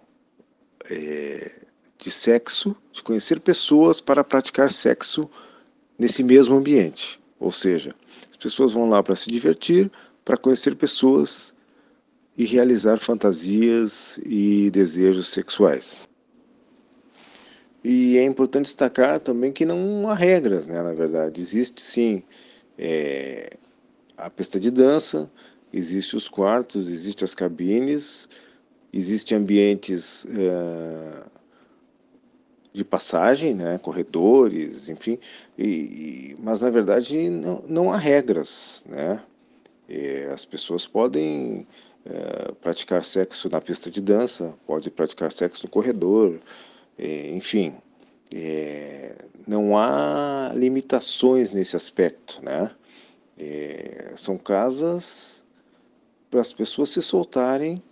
é, 0.90 1.66
de 2.00 2.10
sexo, 2.10 2.74
de 2.92 3.02
conhecer 3.02 3.40
pessoas 3.40 4.00
para 4.00 4.24
praticar 4.24 4.70
sexo 4.70 5.28
nesse 5.98 6.22
mesmo 6.22 6.56
ambiente. 6.56 7.20
Ou 7.38 7.52
seja, 7.52 7.94
as 8.28 8.36
pessoas 8.36 8.72
vão 8.72 8.88
lá 8.88 9.02
para 9.02 9.14
se 9.14 9.30
divertir, 9.30 9.90
para 10.24 10.36
conhecer 10.36 10.74
pessoas 10.74 11.54
e 12.36 12.44
realizar 12.44 12.98
fantasias 12.98 14.18
e 14.24 14.70
desejos 14.70 15.28
sexuais. 15.28 16.08
E 17.82 18.16
é 18.18 18.24
importante 18.24 18.66
destacar 18.66 19.20
também 19.20 19.52
que 19.52 19.64
não 19.64 20.08
há 20.08 20.14
regras, 20.14 20.66
né, 20.66 20.82
na 20.82 20.92
verdade. 20.92 21.40
Existe 21.40 21.80
sim 21.80 22.22
é, 22.78 23.56
a 24.16 24.28
pista 24.30 24.60
de 24.60 24.70
dança, 24.70 25.30
existe 25.72 26.16
os 26.16 26.28
quartos, 26.28 26.88
existe 26.88 27.24
as 27.24 27.34
cabines, 27.34 28.28
existem 28.92 29.38
ambientes 29.38 30.26
é, 30.26 31.39
de 32.72 32.84
passagem, 32.84 33.54
né, 33.54 33.78
corredores, 33.78 34.88
enfim, 34.88 35.18
e, 35.58 35.64
e, 35.66 36.36
mas 36.38 36.60
na 36.60 36.70
verdade 36.70 37.28
não, 37.28 37.62
não 37.68 37.92
há 37.92 37.96
regras, 37.96 38.84
né? 38.88 39.22
E 39.88 40.22
as 40.32 40.44
pessoas 40.44 40.86
podem 40.86 41.66
é, 42.04 42.52
praticar 42.60 43.02
sexo 43.02 43.48
na 43.48 43.60
pista 43.60 43.90
de 43.90 44.00
dança, 44.00 44.54
pode 44.66 44.90
praticar 44.90 45.32
sexo 45.32 45.64
no 45.64 45.70
corredor, 45.70 46.38
enfim, 47.32 47.74
é, 48.32 49.16
não 49.48 49.76
há 49.76 50.52
limitações 50.54 51.50
nesse 51.50 51.74
aspecto, 51.74 52.40
né? 52.44 52.70
São 54.16 54.36
casas 54.36 55.46
para 56.30 56.40
as 56.40 56.52
pessoas 56.52 56.90
se 56.90 57.00
soltarem 57.00 57.82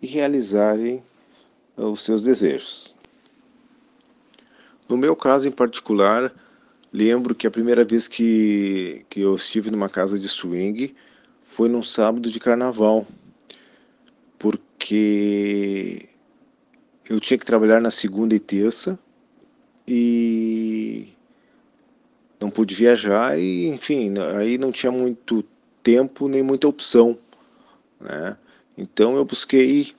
e 0.00 0.06
realizarem 0.06 1.02
os 1.76 2.00
seus 2.00 2.24
desejos. 2.24 2.93
No 4.88 4.96
meu 4.96 5.16
caso 5.16 5.48
em 5.48 5.52
particular, 5.52 6.32
lembro 6.92 7.34
que 7.34 7.46
a 7.46 7.50
primeira 7.50 7.84
vez 7.84 8.06
que, 8.06 9.04
que 9.08 9.20
eu 9.20 9.34
estive 9.34 9.70
numa 9.70 9.88
casa 9.88 10.18
de 10.18 10.28
swing 10.28 10.94
foi 11.42 11.68
num 11.68 11.82
sábado 11.82 12.30
de 12.30 12.38
carnaval, 12.40 13.06
porque 14.38 16.08
eu 17.08 17.20
tinha 17.20 17.38
que 17.38 17.46
trabalhar 17.46 17.80
na 17.80 17.90
segunda 17.90 18.34
e 18.34 18.40
terça 18.40 18.98
e 19.86 21.08
não 22.40 22.50
pude 22.50 22.74
viajar 22.74 23.38
e 23.38 23.68
enfim 23.68 24.14
aí 24.36 24.58
não 24.58 24.72
tinha 24.72 24.90
muito 24.90 25.44
tempo 25.82 26.28
nem 26.28 26.42
muita 26.42 26.66
opção 26.66 27.18
né? 28.00 28.36
Então 28.76 29.16
eu 29.16 29.24
busquei 29.24 29.94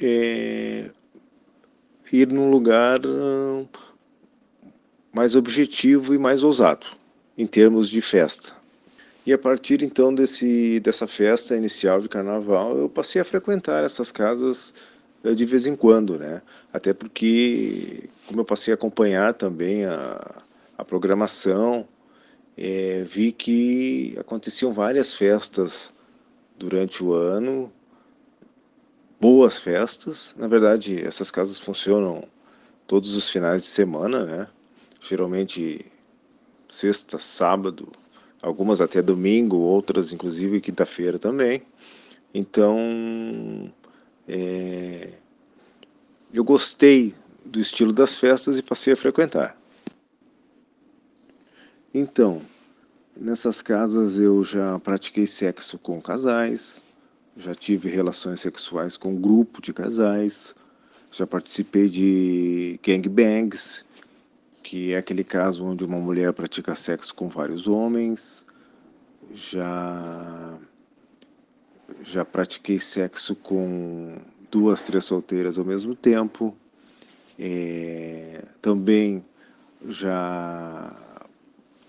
é, 0.00 0.90
ir 2.12 2.28
num 2.28 2.50
lugar 2.50 3.00
hum, 3.04 3.66
mais 5.12 5.36
objetivo 5.36 6.14
e 6.14 6.18
mais 6.18 6.42
ousado 6.42 6.86
em 7.36 7.46
termos 7.46 7.88
de 7.88 8.00
festa 8.00 8.54
e 9.24 9.32
a 9.32 9.38
partir 9.38 9.82
então 9.82 10.14
desse 10.14 10.80
dessa 10.80 11.06
festa 11.06 11.56
inicial 11.56 12.00
de 12.00 12.08
carnaval 12.08 12.76
eu 12.76 12.88
passei 12.88 13.20
a 13.20 13.24
frequentar 13.24 13.84
essas 13.84 14.10
casas 14.10 14.74
eh, 15.24 15.34
de 15.34 15.44
vez 15.44 15.66
em 15.66 15.76
quando, 15.76 16.18
né? 16.18 16.42
Até 16.72 16.92
porque, 16.92 18.08
como 18.26 18.40
eu 18.40 18.44
passei 18.44 18.72
a 18.72 18.74
acompanhar 18.74 19.34
também 19.34 19.84
a, 19.84 20.42
a 20.76 20.84
programação, 20.84 21.86
é, 22.56 23.02
vi 23.04 23.32
que 23.32 24.14
aconteciam 24.18 24.72
várias 24.72 25.14
festas 25.14 25.92
durante 26.58 27.02
o 27.02 27.12
ano, 27.12 27.72
boas 29.20 29.58
festas. 29.58 30.34
Na 30.38 30.48
verdade, 30.48 31.00
essas 31.04 31.30
casas 31.30 31.58
funcionam 31.58 32.24
todos 32.86 33.14
os 33.14 33.30
finais 33.30 33.62
de 33.62 33.68
semana, 33.68 34.24
né? 34.24 34.48
Geralmente 35.02 35.84
sexta, 36.68 37.18
sábado, 37.18 37.88
algumas 38.40 38.80
até 38.80 39.02
domingo, 39.02 39.56
outras 39.56 40.12
inclusive 40.12 40.60
quinta-feira 40.60 41.18
também. 41.18 41.62
Então, 42.32 43.72
é, 44.28 45.10
eu 46.32 46.44
gostei 46.44 47.14
do 47.44 47.58
estilo 47.58 47.92
das 47.92 48.16
festas 48.16 48.56
e 48.58 48.62
passei 48.62 48.92
a 48.92 48.96
frequentar. 48.96 49.58
Então, 51.92 52.40
nessas 53.16 53.60
casas 53.60 54.20
eu 54.20 54.44
já 54.44 54.78
pratiquei 54.78 55.26
sexo 55.26 55.78
com 55.78 56.00
casais, 56.00 56.84
já 57.36 57.54
tive 57.54 57.90
relações 57.90 58.40
sexuais 58.40 58.96
com 58.96 59.20
grupo 59.20 59.60
de 59.60 59.72
casais, 59.72 60.54
já 61.10 61.26
participei 61.26 61.88
de 61.88 62.78
gangbangs, 62.82 63.84
que 64.62 64.92
é 64.92 64.96
aquele 64.96 65.24
caso 65.24 65.64
onde 65.64 65.84
uma 65.84 65.98
mulher 65.98 66.32
pratica 66.32 66.74
sexo 66.74 67.14
com 67.14 67.28
vários 67.28 67.66
homens, 67.66 68.46
já 69.32 70.58
já 72.02 72.24
pratiquei 72.24 72.78
sexo 72.78 73.34
com 73.36 74.16
duas, 74.50 74.82
três 74.82 75.04
solteiras 75.04 75.58
ao 75.58 75.64
mesmo 75.64 75.94
tempo. 75.94 76.56
É, 77.38 78.44
também 78.60 79.24
já 79.88 80.94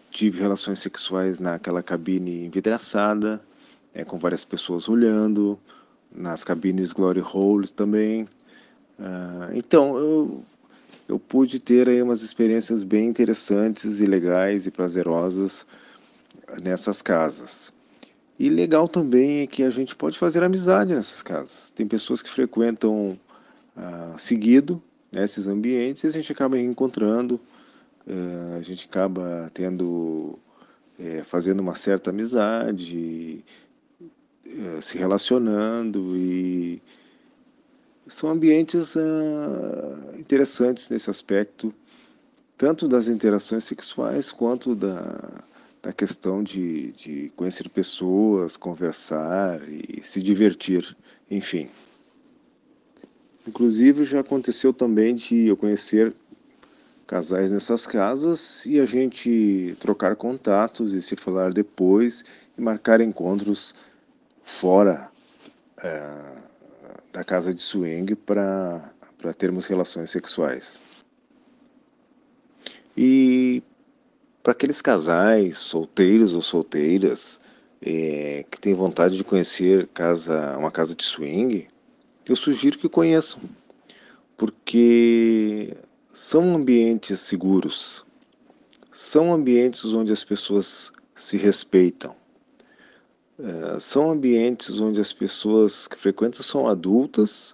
tive 0.09 0.39
relações 0.39 0.79
sexuais 0.79 1.39
naquela 1.39 1.81
cabine 1.81 2.45
envidraçada, 2.45 3.43
é, 3.93 4.03
com 4.03 4.17
várias 4.17 4.45
pessoas 4.45 4.87
olhando, 4.87 5.59
nas 6.13 6.43
cabines 6.43 6.93
Glory 6.93 7.21
Holes 7.21 7.71
também. 7.71 8.23
Uh, 8.99 9.49
então, 9.55 9.97
eu, 9.97 10.43
eu 11.13 11.19
pude 11.19 11.59
ter 11.59 11.87
aí 11.87 12.01
umas 12.01 12.23
experiências 12.23 12.83
bem 12.83 13.07
interessantes 13.07 13.99
e 13.99 14.05
legais 14.05 14.65
e 14.65 14.71
prazerosas 14.71 15.65
nessas 16.63 17.03
casas. 17.03 17.71
E 18.39 18.49
legal 18.49 18.87
também 18.87 19.41
é 19.41 19.47
que 19.47 19.61
a 19.61 19.69
gente 19.69 19.95
pode 19.95 20.17
fazer 20.17 20.43
amizade 20.43 20.95
nessas 20.95 21.21
casas. 21.21 21.69
Tem 21.69 21.87
pessoas 21.87 22.23
que 22.23 22.29
frequentam 22.29 23.17
ah, 23.77 24.15
seguido 24.17 24.81
né, 25.11 25.25
ambientes 25.47 26.03
e 26.03 26.07
a 26.07 26.09
gente 26.09 26.31
acaba 26.31 26.59
encontrando, 26.59 27.39
ah, 28.09 28.57
a 28.57 28.61
gente 28.63 28.87
acaba 28.87 29.51
tendo, 29.53 30.39
é, 30.97 31.23
fazendo 31.23 31.59
uma 31.59 31.75
certa 31.75 32.09
amizade, 32.09 33.45
é, 34.47 34.81
se 34.81 34.97
relacionando 34.97 36.17
e 36.17 36.81
são 38.13 38.29
ambientes 38.29 38.95
ah, 38.95 40.13
interessantes 40.17 40.89
nesse 40.89 41.09
aspecto, 41.09 41.73
tanto 42.57 42.87
das 42.87 43.07
interações 43.07 43.63
sexuais 43.63 44.31
quanto 44.31 44.75
da 44.75 45.43
da 45.83 45.91
questão 45.91 46.41
de, 46.41 46.93
de 46.93 47.29
conhecer 47.35 47.67
pessoas, 47.67 48.55
conversar 48.55 49.61
e 49.67 50.01
se 50.01 50.21
divertir, 50.21 50.95
enfim. 51.29 51.67
Inclusive 53.45 54.05
já 54.05 54.21
aconteceu 54.21 54.71
também 54.71 55.13
de 55.13 55.47
eu 55.47 55.57
conhecer 55.57 56.13
casais 57.05 57.51
nessas 57.51 57.85
casas 57.85 58.65
e 58.65 58.79
a 58.79 58.85
gente 58.85 59.75
trocar 59.81 60.15
contatos 60.15 60.93
e 60.93 61.01
se 61.01 61.17
falar 61.17 61.51
depois 61.51 62.23
e 62.57 62.61
marcar 62.61 63.01
encontros 63.01 63.75
fora 64.41 65.11
é, 65.83 66.32
da 67.13 67.23
casa 67.23 67.53
de 67.53 67.61
swing 67.61 68.15
para 68.15 68.91
termos 69.37 69.67
relações 69.67 70.09
sexuais. 70.09 70.79
E 72.97 73.61
para 74.41 74.51
aqueles 74.51 74.81
casais, 74.81 75.59
solteiros 75.59 76.33
ou 76.33 76.41
solteiras, 76.41 77.39
é, 77.81 78.43
que 78.49 78.59
têm 78.59 78.73
vontade 78.73 79.15
de 79.15 79.23
conhecer 79.23 79.87
casa, 79.93 80.57
uma 80.57 80.71
casa 80.71 80.95
de 80.95 81.03
swing, 81.03 81.67
eu 82.27 82.35
sugiro 82.35 82.79
que 82.79 82.89
conheçam, 82.89 83.41
porque 84.35 85.77
são 86.11 86.55
ambientes 86.55 87.19
seguros, 87.19 88.05
são 88.91 89.31
ambientes 89.31 89.93
onde 89.93 90.11
as 90.11 90.23
pessoas 90.23 90.91
se 91.13 91.37
respeitam, 91.37 92.15
é, 93.43 93.79
são 93.79 94.09
ambientes 94.09 94.79
onde 94.79 95.01
as 95.01 95.11
pessoas 95.11 95.85
que 95.85 95.99
frequentam 95.99 96.41
são 96.41 96.65
adultas 96.65 97.53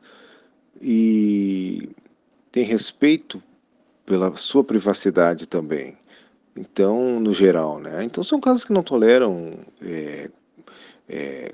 e 0.80 1.90
têm 2.52 2.64
respeito 2.64 3.42
pela 4.06 4.36
sua 4.38 4.64
privacidade 4.64 5.48
também. 5.48 5.98
Então, 6.56 7.20
no 7.20 7.34
geral, 7.34 7.80
né? 7.80 8.04
Então 8.04 8.24
são 8.24 8.40
casas 8.40 8.64
que 8.64 8.74
não 8.74 8.84
toleram 8.84 9.58
é, 9.82 10.30
é, 11.08 11.52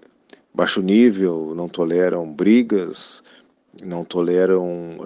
baixo 0.54 0.82
nível, 0.82 1.54
não 1.56 1.70
toleram 1.70 2.30
brigas, 2.30 3.24
não 3.84 4.04
toleram 4.04 4.98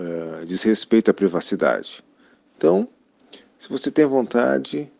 é, 0.42 0.46
desrespeito 0.46 1.12
à 1.12 1.14
privacidade. 1.14 2.04
Então, 2.58 2.88
se 3.58 3.70
você 3.70 3.92
tem 3.92 4.06
vontade, 4.06 4.92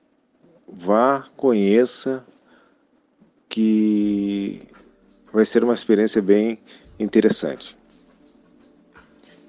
vá, 0.68 1.26
conheça, 1.36 2.26
que 3.50 4.62
vai 5.34 5.44
ser 5.44 5.64
uma 5.64 5.74
experiência 5.74 6.22
bem 6.22 6.60
interessante. 7.00 7.76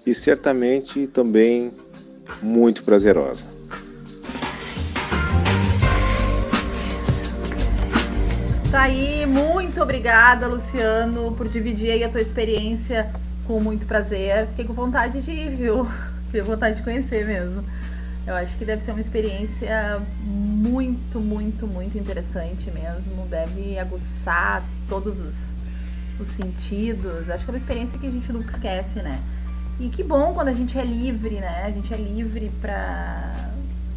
E 0.05 0.15
certamente 0.15 1.07
também 1.07 1.73
muito 2.43 2.83
prazerosa. 2.83 3.45
Tá 8.71 8.83
aí, 8.83 9.27
muito 9.27 9.83
obrigada, 9.83 10.47
Luciano, 10.47 11.33
por 11.33 11.49
dividir 11.49 11.91
aí 11.91 12.05
a 12.05 12.09
tua 12.09 12.21
experiência 12.21 13.13
com 13.47 13.61
muito 13.61 13.85
prazer. 13.85 14.47
Fiquei 14.49 14.65
com 14.65 14.73
vontade 14.73 15.21
de 15.21 15.31
ir, 15.31 15.51
viu? 15.57 15.85
Fiquei 16.27 16.41
com 16.41 16.47
vontade 16.47 16.77
de 16.77 16.83
conhecer 16.85 17.27
mesmo. 17.27 17.65
Eu 18.31 18.37
acho 18.37 18.57
que 18.57 18.65
deve 18.65 18.81
ser 18.81 18.93
uma 18.93 19.01
experiência 19.01 20.01
muito, 20.25 21.19
muito, 21.19 21.67
muito 21.67 21.99
interessante 21.99 22.71
mesmo. 22.71 23.27
Deve 23.27 23.77
aguçar 23.77 24.63
todos 24.89 25.19
os, 25.19 25.57
os 26.21 26.29
sentidos. 26.29 27.29
Acho 27.29 27.45
que 27.45 27.51
é 27.51 27.53
uma 27.55 27.59
experiência 27.59 27.99
que 27.99 28.07
a 28.07 28.11
gente 28.11 28.33
nunca 28.33 28.53
esquece, 28.53 29.03
né? 29.03 29.21
E 29.81 29.89
que 29.89 30.05
bom 30.05 30.33
quando 30.33 30.47
a 30.47 30.53
gente 30.53 30.79
é 30.79 30.85
livre, 30.85 31.41
né? 31.41 31.65
A 31.65 31.73
gente 31.73 31.93
é 31.93 31.97
livre 31.97 32.53
para 32.61 33.51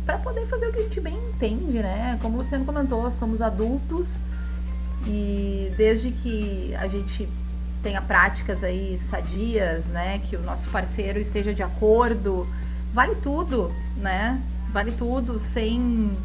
para 0.04 0.18
poder 0.18 0.48
fazer 0.48 0.68
o 0.68 0.72
que 0.72 0.80
a 0.80 0.82
gente 0.82 1.00
bem 1.00 1.16
entende, 1.16 1.78
né? 1.78 2.18
Como 2.20 2.34
o 2.34 2.38
Luciano 2.40 2.66
comentou, 2.66 3.12
somos 3.12 3.40
adultos 3.40 4.22
e 5.06 5.72
desde 5.78 6.10
que 6.10 6.74
a 6.80 6.88
gente 6.88 7.30
tenha 7.84 8.02
práticas 8.02 8.64
aí 8.64 8.98
sadias, 8.98 9.88
né, 9.88 10.20
que 10.20 10.36
o 10.38 10.42
nosso 10.42 10.70
parceiro 10.70 11.20
esteja 11.20 11.54
de 11.54 11.62
acordo, 11.62 12.48
vale 12.94 13.16
tudo, 13.16 13.74
né? 13.98 14.42
Vale 14.72 14.92
tudo, 14.92 15.40
sem 15.40 16.16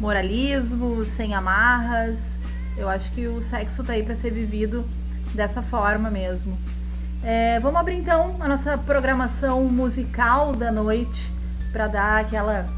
moralismo, 0.00 1.04
sem 1.04 1.34
amarras. 1.34 2.38
Eu 2.76 2.88
acho 2.88 3.10
que 3.12 3.28
o 3.28 3.40
sexo 3.40 3.84
tá 3.84 3.92
aí 3.92 4.02
para 4.02 4.16
ser 4.16 4.30
vivido 4.30 4.84
dessa 5.34 5.62
forma 5.62 6.10
mesmo. 6.10 6.58
É, 7.22 7.58
vamos 7.60 7.80
abrir 7.80 7.96
então 7.96 8.36
a 8.40 8.48
nossa 8.48 8.76
programação 8.76 9.64
musical 9.64 10.52
da 10.54 10.70
noite 10.70 11.30
para 11.72 11.86
dar 11.86 12.20
aquela 12.20 12.68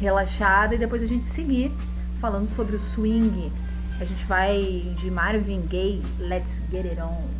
relaxada 0.00 0.74
e 0.74 0.78
depois 0.78 1.02
a 1.02 1.06
gente 1.06 1.26
seguir 1.26 1.72
falando 2.20 2.48
sobre 2.48 2.76
o 2.76 2.80
swing. 2.80 3.52
A 4.00 4.04
gente 4.04 4.24
vai 4.26 4.94
de 4.98 5.10
Marvin 5.10 5.62
Gaye, 5.66 6.02
Let's 6.18 6.62
Get 6.70 6.86
It 6.86 7.00
On. 7.00 7.39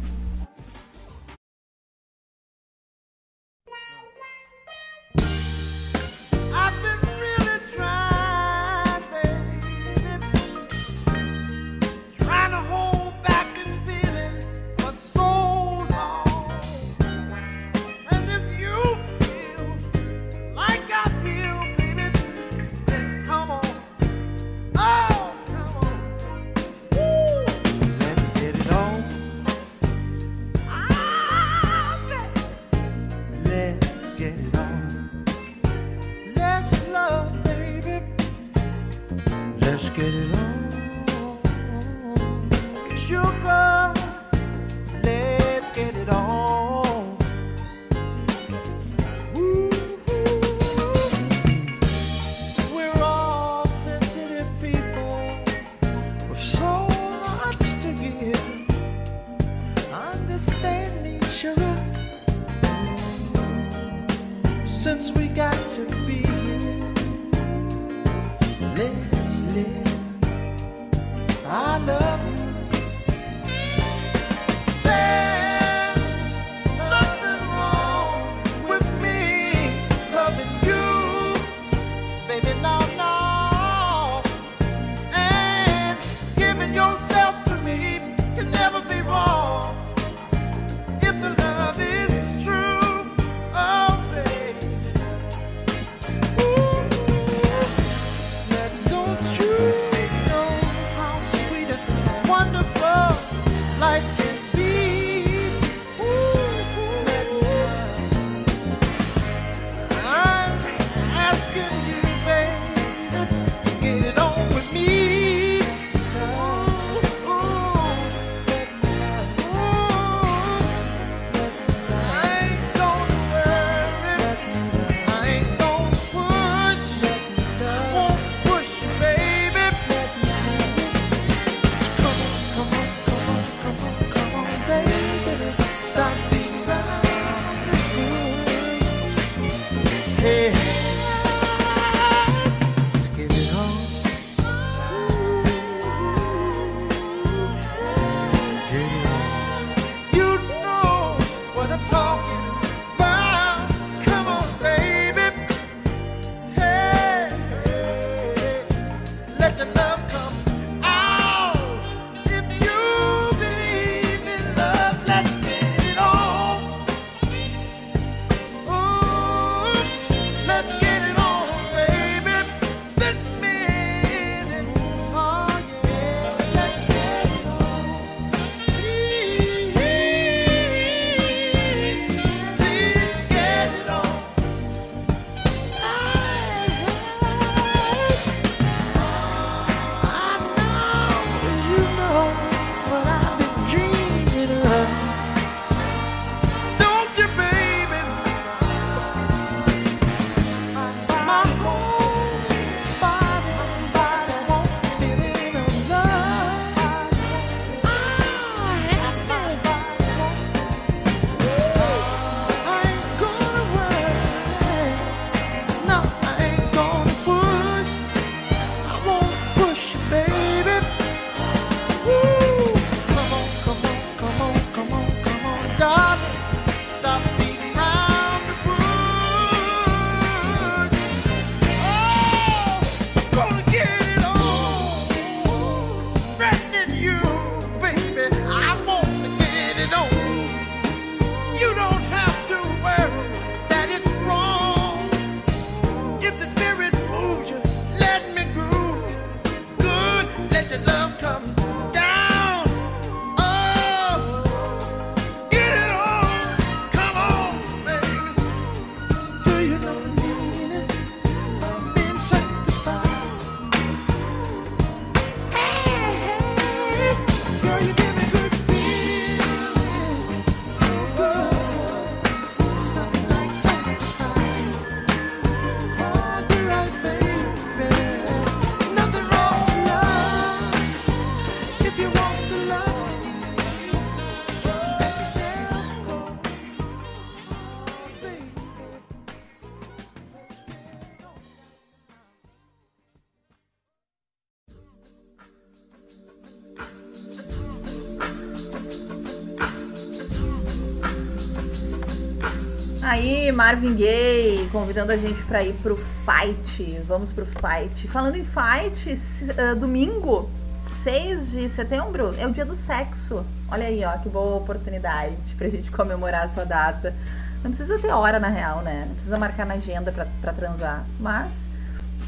Marvin 303.61 303.95
Gaye 303.95 304.71
convidando 304.73 305.13
a 305.13 305.19
gente 305.19 305.43
para 305.43 305.63
ir 305.63 305.75
pro 305.83 305.95
fight. 306.25 306.99
Vamos 307.07 307.31
pro 307.31 307.45
fight. 307.45 308.09
Falando 308.09 308.37
em 308.37 308.43
fight, 308.43 309.13
uh, 309.13 309.77
domingo, 309.77 310.49
6 310.81 311.51
de 311.51 311.69
setembro, 311.69 312.35
é 312.39 312.47
o 312.47 312.53
dia 312.53 312.65
do 312.65 312.75
sexo. 312.75 313.45
Olha 313.71 313.85
aí, 313.85 314.03
ó, 314.03 314.17
que 314.17 314.31
boa 314.31 314.57
oportunidade 314.57 315.37
pra 315.59 315.69
gente 315.69 315.91
comemorar 315.93 316.47
essa 316.47 316.65
data. 316.65 317.15
Não 317.63 317.71
precisa 317.71 317.99
ter 317.99 318.11
hora, 318.11 318.41
na 318.41 318.49
real, 318.49 318.81
né? 318.81 319.05
Não 319.07 319.15
precisa 319.15 319.37
marcar 319.37 319.67
na 319.67 319.75
agenda 319.75 320.11
pra 320.11 320.55
transar. 320.55 321.05
Mas 321.19 321.67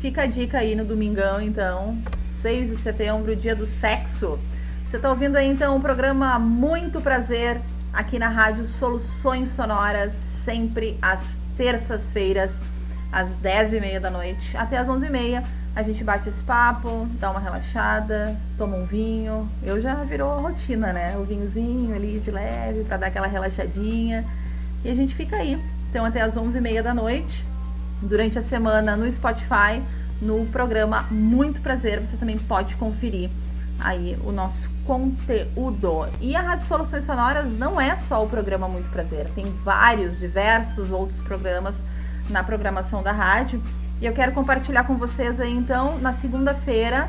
fica 0.03 0.25
a 0.25 0.27
dica 0.27 0.59
aí 0.59 0.77
no 0.77 0.85
domingão, 0.85 1.40
então. 1.40 1.97
6 2.14 2.68
de 2.68 2.77
setembro, 2.77 3.35
dia 3.35 3.57
do 3.57 3.64
sexo. 3.64 4.38
Você 4.85 4.99
tá 4.99 5.09
ouvindo 5.09 5.37
aí, 5.37 5.49
então, 5.49 5.79
o 5.79 5.81
programa 5.81 6.38
Muito 6.38 7.01
Prazer 7.01 7.59
aqui 7.92 8.18
na 8.18 8.28
Rádio 8.28 8.64
Soluções 8.64 9.50
Sonoras, 9.50 10.14
sempre 10.14 10.98
às 11.02 11.40
terças-feiras, 11.57 12.61
às 13.12 13.37
10h30 13.37 14.00
da 14.00 14.11
noite 14.11 14.57
até 14.57 14.78
às 14.78 14.88
11h30. 14.88 15.42
A 15.74 15.83
gente 15.83 16.05
bate 16.05 16.28
esse 16.28 16.42
papo, 16.42 17.07
dá 17.18 17.31
uma 17.31 17.40
relaxada, 17.40 18.37
toma 18.59 18.76
um 18.76 18.85
vinho. 18.85 19.48
Eu 19.62 19.81
já 19.81 19.94
virou 19.96 20.40
rotina, 20.40 20.92
né? 20.92 21.16
O 21.16 21.24
vinhozinho 21.24 21.94
ali 21.94 22.20
de 22.20 22.31
leve 22.31 22.85
para 22.85 22.98
dar 22.98 23.07
aquela 23.07 23.26
relaxadinha. 23.26 24.24
E 24.85 24.90
a 24.90 24.94
gente 24.94 25.14
fica 25.14 25.37
aí. 25.37 25.62
Então 25.90 26.05
até 26.05 26.20
às 26.20 26.37
11h30 26.37 26.83
da 26.83 26.92
noite, 26.92 27.44
durante 28.02 28.38
a 28.38 28.42
semana 28.42 28.96
no 28.96 29.11
Spotify, 29.11 29.83
no 30.20 30.44
programa 30.46 31.07
Muito 31.11 31.61
Prazer, 31.61 32.00
você 32.00 32.16
também 32.16 32.38
pode 32.38 32.76
conferir 32.76 33.31
aí 33.78 34.18
o 34.24 34.32
nosso 34.32 34.68
conteúdo. 34.87 36.08
E 36.20 36.35
a 36.35 36.40
Rádio 36.40 36.66
Soluções 36.66 37.04
Sonoras 37.04 37.56
não 37.56 37.80
é 37.80 37.94
só 37.96 38.24
o 38.24 38.28
programa 38.28 38.68
Muito 38.68 38.90
Prazer, 38.90 39.28
tem 39.35 39.46
vários, 39.64 40.18
diversos 40.18 40.90
outros 40.90 41.20
programas 41.20 41.85
na 42.28 42.42
programação 42.42 43.02
da 43.02 43.12
rádio. 43.12 43.62
E 44.00 44.06
eu 44.06 44.12
quero 44.12 44.32
compartilhar 44.32 44.85
com 44.85 44.96
vocês 44.96 45.40
aí 45.40 45.52
então, 45.52 45.98
na 45.98 46.12
segunda-feira, 46.12 47.08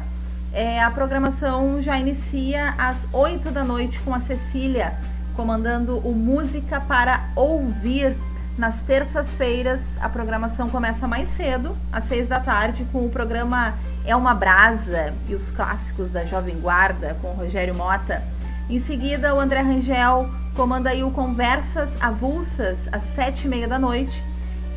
é, 0.54 0.82
a 0.84 0.92
programação 0.92 1.82
já 1.82 1.98
inicia 1.98 2.76
às 2.78 3.08
8 3.12 3.50
da 3.50 3.64
noite 3.64 4.00
com 4.02 4.14
a 4.14 4.20
Cecília, 4.20 4.94
comandando 5.36 5.98
o 5.98 6.14
Música 6.14 6.80
para 6.80 7.30
Ouvir. 7.36 8.16
Nas 8.56 8.84
terças-feiras, 8.84 9.98
a 10.00 10.08
programação 10.08 10.70
começa 10.70 11.08
mais 11.08 11.30
cedo, 11.30 11.76
às 11.92 12.04
6 12.04 12.28
da 12.28 12.40
tarde, 12.40 12.86
com 12.92 13.04
o 13.04 13.10
programa 13.10 13.74
é 14.06 14.16
uma 14.16 14.34
Brasa 14.34 15.14
e 15.28 15.36
os 15.36 15.50
clássicos 15.50 16.12
da 16.12 16.26
Jovem 16.26 16.60
Guarda 16.60 17.16
com 17.22 17.30
Rogério 17.30 17.74
Mota. 17.74 18.22
Em 18.70 18.80
seguida, 18.80 19.34
o 19.34 19.40
André 19.40 19.62
Rangel 19.62 20.30
comanda 20.56 20.90
aí 20.90 21.04
o 21.04 21.12
Conversas 21.12 21.98
Avulsas 22.02 22.90
às 22.92 23.04
sete 23.04 23.46
e 23.46 23.48
meia 23.48 23.68
da 23.68 23.80
noite. 23.80 24.22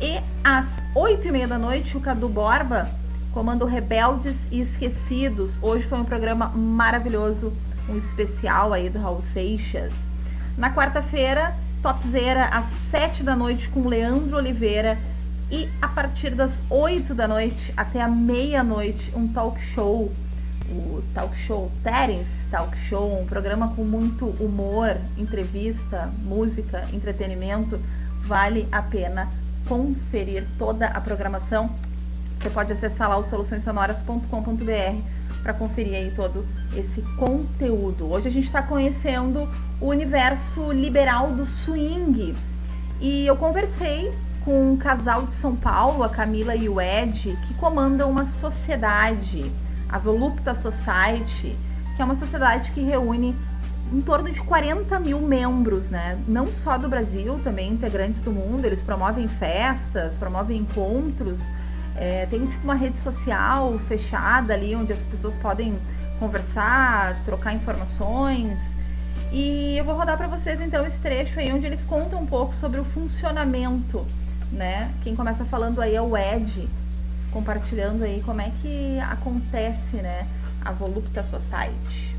E 0.01 0.19
às 0.43 0.81
oito 0.95 1.27
e 1.27 1.31
meia 1.31 1.47
da 1.47 1.57
noite, 1.57 1.97
o 1.97 1.99
Cadu 1.99 2.29
Borba 2.29 2.89
comanda 3.33 3.65
o 3.65 3.67
Rebeldes 3.67 4.47
e 4.51 4.61
Esquecidos. 4.61 5.53
Hoje 5.61 5.85
foi 5.87 5.99
um 5.99 6.05
programa 6.05 6.47
maravilhoso, 6.49 7.53
um 7.89 7.97
especial 7.97 8.73
aí 8.73 8.89
do 8.89 8.99
Raul 8.99 9.21
Seixas. 9.21 10.05
Na 10.57 10.73
quarta-feira, 10.73 11.53
Topzera 11.81 12.45
às 12.47 12.65
sete 12.65 13.23
da 13.23 13.35
noite 13.35 13.69
com 13.69 13.87
Leandro 13.87 14.37
Oliveira 14.37 14.97
e 15.49 15.69
a 15.81 15.87
partir 15.87 16.35
das 16.35 16.61
8 16.69 17.13
da 17.13 17.27
noite 17.27 17.73
até 17.77 18.01
a 18.01 18.07
meia-noite, 18.07 19.11
um 19.15 19.27
talk 19.27 19.59
show, 19.61 20.11
o 20.69 21.01
Talk 21.13 21.37
Show 21.37 21.71
Terence 21.83 22.47
Talk 22.49 22.77
Show, 22.77 23.21
um 23.21 23.25
programa 23.25 23.73
com 23.73 23.83
muito 23.83 24.25
humor, 24.39 24.97
entrevista, 25.17 26.11
música, 26.23 26.85
entretenimento. 26.93 27.79
Vale 28.23 28.67
a 28.71 28.81
pena 28.81 29.29
conferir 29.67 30.45
toda 30.57 30.87
a 30.87 30.99
programação. 30.99 31.69
Você 32.37 32.49
pode 32.49 32.71
acessar 32.71 33.09
lá 33.09 33.17
o 33.17 33.23
soluçõessonoras.com.br 33.23 35.01
para 35.41 35.53
conferir 35.53 35.95
aí 35.95 36.11
todo 36.15 36.45
esse 36.75 37.01
conteúdo. 37.17 38.11
Hoje 38.11 38.27
a 38.27 38.31
gente 38.31 38.45
está 38.45 38.61
conhecendo 38.61 39.49
o 39.79 39.87
universo 39.87 40.71
liberal 40.71 41.31
do 41.31 41.45
swing. 41.45 42.35
E 42.99 43.25
eu 43.25 43.37
conversei 43.37 44.11
com 44.47 44.71
um 44.71 44.77
casal 44.77 45.23
de 45.23 45.33
São 45.33 45.57
Paulo, 45.57 46.05
a 46.05 46.09
Camila 46.09 46.55
e 46.55 46.69
o 46.69 46.79
Ed, 46.79 47.37
que 47.45 47.53
comandam 47.55 48.09
uma 48.09 48.25
sociedade, 48.25 49.51
a 49.89 49.97
Volupta 49.97 50.53
Society, 50.53 51.53
que 51.93 52.01
é 52.01 52.05
uma 52.05 52.15
sociedade 52.15 52.71
que 52.71 52.79
reúne 52.79 53.35
em 53.91 53.99
torno 53.99 54.31
de 54.31 54.41
40 54.41 55.01
mil 55.01 55.19
membros, 55.19 55.89
né? 55.89 56.17
Não 56.29 56.47
só 56.53 56.77
do 56.77 56.87
Brasil, 56.87 57.37
também 57.43 57.73
integrantes 57.73 58.21
do 58.21 58.31
mundo. 58.31 58.63
Eles 58.63 58.79
promovem 58.81 59.27
festas, 59.27 60.15
promovem 60.15 60.59
encontros. 60.59 61.45
É, 61.97 62.25
tem 62.27 62.47
tipo 62.47 62.63
uma 62.63 62.75
rede 62.75 62.97
social 62.99 63.77
fechada 63.79 64.53
ali 64.53 64.73
onde 64.77 64.93
as 64.93 65.01
pessoas 65.01 65.35
podem 65.35 65.77
conversar, 66.21 67.17
trocar 67.25 67.51
informações. 67.51 68.77
E 69.29 69.75
eu 69.77 69.83
vou 69.83 69.93
rodar 69.93 70.15
para 70.15 70.27
vocês 70.27 70.61
então 70.61 70.87
esse 70.87 71.01
trecho 71.01 71.37
aí 71.37 71.51
onde 71.51 71.65
eles 71.65 71.83
contam 71.83 72.21
um 72.21 72.25
pouco 72.25 72.55
sobre 72.55 72.79
o 72.79 72.85
funcionamento 72.85 74.05
né? 74.51 74.93
Quem 75.03 75.15
começa 75.15 75.45
falando 75.45 75.81
aí 75.81 75.95
é 75.95 76.01
o 76.01 76.15
Ed, 76.15 76.67
compartilhando 77.31 78.03
aí 78.03 78.21
como 78.25 78.41
é 78.41 78.51
que 78.61 78.99
acontece, 78.99 79.97
né, 79.97 80.27
a 80.63 80.71
Volupta 80.71 81.23
Society. 81.23 82.17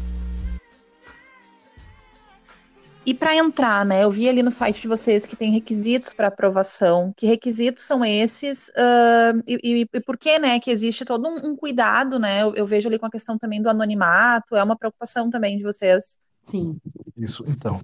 E 3.09 3.15
para 3.15 3.35
entrar, 3.35 3.87
né? 3.87 4.05
Eu 4.05 4.11
vi 4.11 4.29
ali 4.29 4.43
no 4.43 4.51
site 4.51 4.83
de 4.83 4.89
vocês 4.89 5.27
que 5.27 5.35
tem 5.35 5.51
requisitos 5.51 6.13
para 6.13 6.29
aprovação. 6.29 7.11
Que 7.17 7.27
requisitos 7.27 7.85
são 7.85 8.05
esses? 8.05 8.69
Uh, 8.69 9.43
e, 9.47 9.89
e, 9.95 10.01
por 10.03 10.19
que, 10.19 10.39
né? 10.39 10.61
Que 10.61 10.71
existe 10.71 11.07
todo 11.07 11.27
um, 11.27 11.53
um 11.53 11.57
cuidado, 11.57 12.19
né? 12.19 12.43
Eu, 12.43 12.55
eu, 12.55 12.67
vejo 12.67 12.87
ali 12.87 12.99
com 12.99 13.07
a 13.07 13.11
questão 13.11 13.39
também 13.39 13.63
do 13.63 13.71
anonimato. 13.71 14.55
É 14.55 14.63
uma 14.63 14.77
preocupação 14.77 15.31
também 15.31 15.57
de 15.57 15.65
vocês. 15.65 16.19
Sim. 16.43 16.79
Isso. 17.17 17.47
Então, 17.49 17.81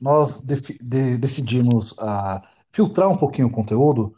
nós 0.00 0.44
de, 0.44 1.18
decidimos 1.18 1.98
a 1.98 2.36
uh, 2.36 2.59
filtrar 2.72 3.08
um 3.08 3.16
pouquinho 3.16 3.48
o 3.48 3.52
conteúdo 3.52 4.14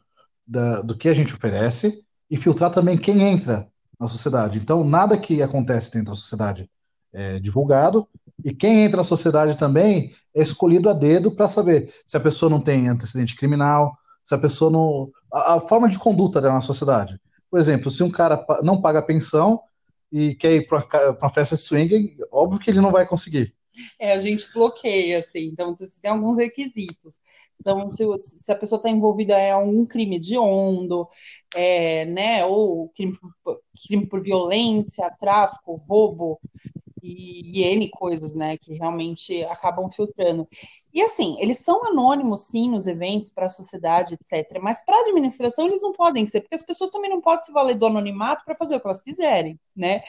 da, 0.47 0.83
do 0.83 0.97
que 0.97 1.09
a 1.09 1.15
gente 1.15 1.35
oferece 1.35 2.05
e 2.31 2.37
filtrar 2.37 2.71
também 2.71 2.97
quem 2.97 3.23
entra 3.23 3.69
na 3.99 4.09
sociedade. 4.09 4.59
Então, 4.59 4.85
nada 4.85 5.17
que 5.17 5.43
acontece 5.43 5.93
dentro 5.93 6.13
da 6.13 6.17
sociedade 6.17 6.69
é 7.13 7.39
divulgado 7.39 8.09
e 8.45 8.53
quem 8.53 8.85
entra 8.85 8.99
na 8.99 9.05
sociedade 9.05 9.57
também 9.57 10.13
é 10.35 10.43
escolhido 10.43 10.89
a 10.89 10.93
dedo 10.93 11.31
para 11.31 11.49
saber 11.49 11.93
se 12.07 12.17
a 12.17 12.21
pessoa 12.21 12.51
não 12.51 12.61
tem 12.61 12.89
antecedente 12.89 13.37
criminal, 13.37 13.97
se 14.25 14.35
a 14.35 14.39
pessoa 14.39 14.71
não. 14.71 15.11
A, 15.33 15.55
a 15.55 15.61
forma 15.61 15.89
de 15.89 15.99
conduta 15.99 16.41
dela 16.41 16.55
na 16.55 16.61
sociedade. 16.61 17.21
Por 17.51 17.61
exemplo, 17.61 17.91
se 17.91 18.03
um 18.03 18.11
cara 18.11 18.45
não 18.63 18.81
paga 18.81 19.03
pensão 19.03 19.61
e 20.11 20.35
quer 20.35 20.55
ir 20.55 20.67
para 20.67 21.17
uma 21.21 21.31
festa 21.31 21.57
swing, 21.57 22.17
óbvio 22.33 22.59
que 22.59 22.71
ele 22.71 22.81
não 22.81 22.91
vai 22.91 23.07
conseguir. 23.07 23.55
É, 23.99 24.13
a 24.13 24.19
gente 24.19 24.53
bloqueia, 24.53 25.21
assim, 25.21 25.47
então 25.47 25.75
tem 25.75 26.11
alguns 26.11 26.37
requisitos. 26.37 27.17
Então, 27.63 27.91
se, 27.91 28.05
se 28.19 28.53
a 28.53 28.57
pessoa 28.57 28.77
está 28.79 28.91
envolvida 28.91 29.39
em 29.41 29.53
algum 29.53 29.87
crime 29.87 30.17
hediondo, 30.17 31.09
é, 31.55 32.05
né, 32.07 32.45
ou 32.45 32.89
crime, 32.91 33.15
crime 33.87 34.09
por 34.09 34.23
violência, 34.23 35.11
tráfico, 35.21 35.77
roubo, 35.89 36.41
e, 37.03 37.61
e 37.61 37.65
N 37.77 37.91
coisas, 37.91 38.35
né, 38.37 38.57
que 38.59 38.75
realmente 38.75 39.45
acabam 39.45 39.91
filtrando. 39.91 40.49
E 40.93 41.01
assim, 41.01 41.37
eles 41.41 41.59
são 41.59 41.87
anônimos, 41.87 42.43
sim, 42.43 42.69
nos 42.69 42.87
eventos, 42.87 43.31
para 43.31 43.47
a 43.47 43.49
sociedade, 43.49 44.15
etc. 44.15 44.61
Mas 44.61 44.85
para 44.85 44.95
a 44.97 45.01
administração 45.01 45.67
eles 45.67 45.81
não 45.81 45.93
podem 45.93 46.27
ser, 46.27 46.43
porque 46.43 46.55
as 46.55 46.63
pessoas 46.63 46.91
também 46.91 47.09
não 47.09 47.21
podem 47.21 47.45
se 47.45 47.53
valer 47.53 47.77
do 47.77 47.87
anonimato 47.87 48.45
para 48.45 48.55
fazer 48.55 48.77
o 48.77 48.81
que 48.81 48.87
elas 48.87 49.01
quiserem, 49.01 49.59
né? 49.75 50.03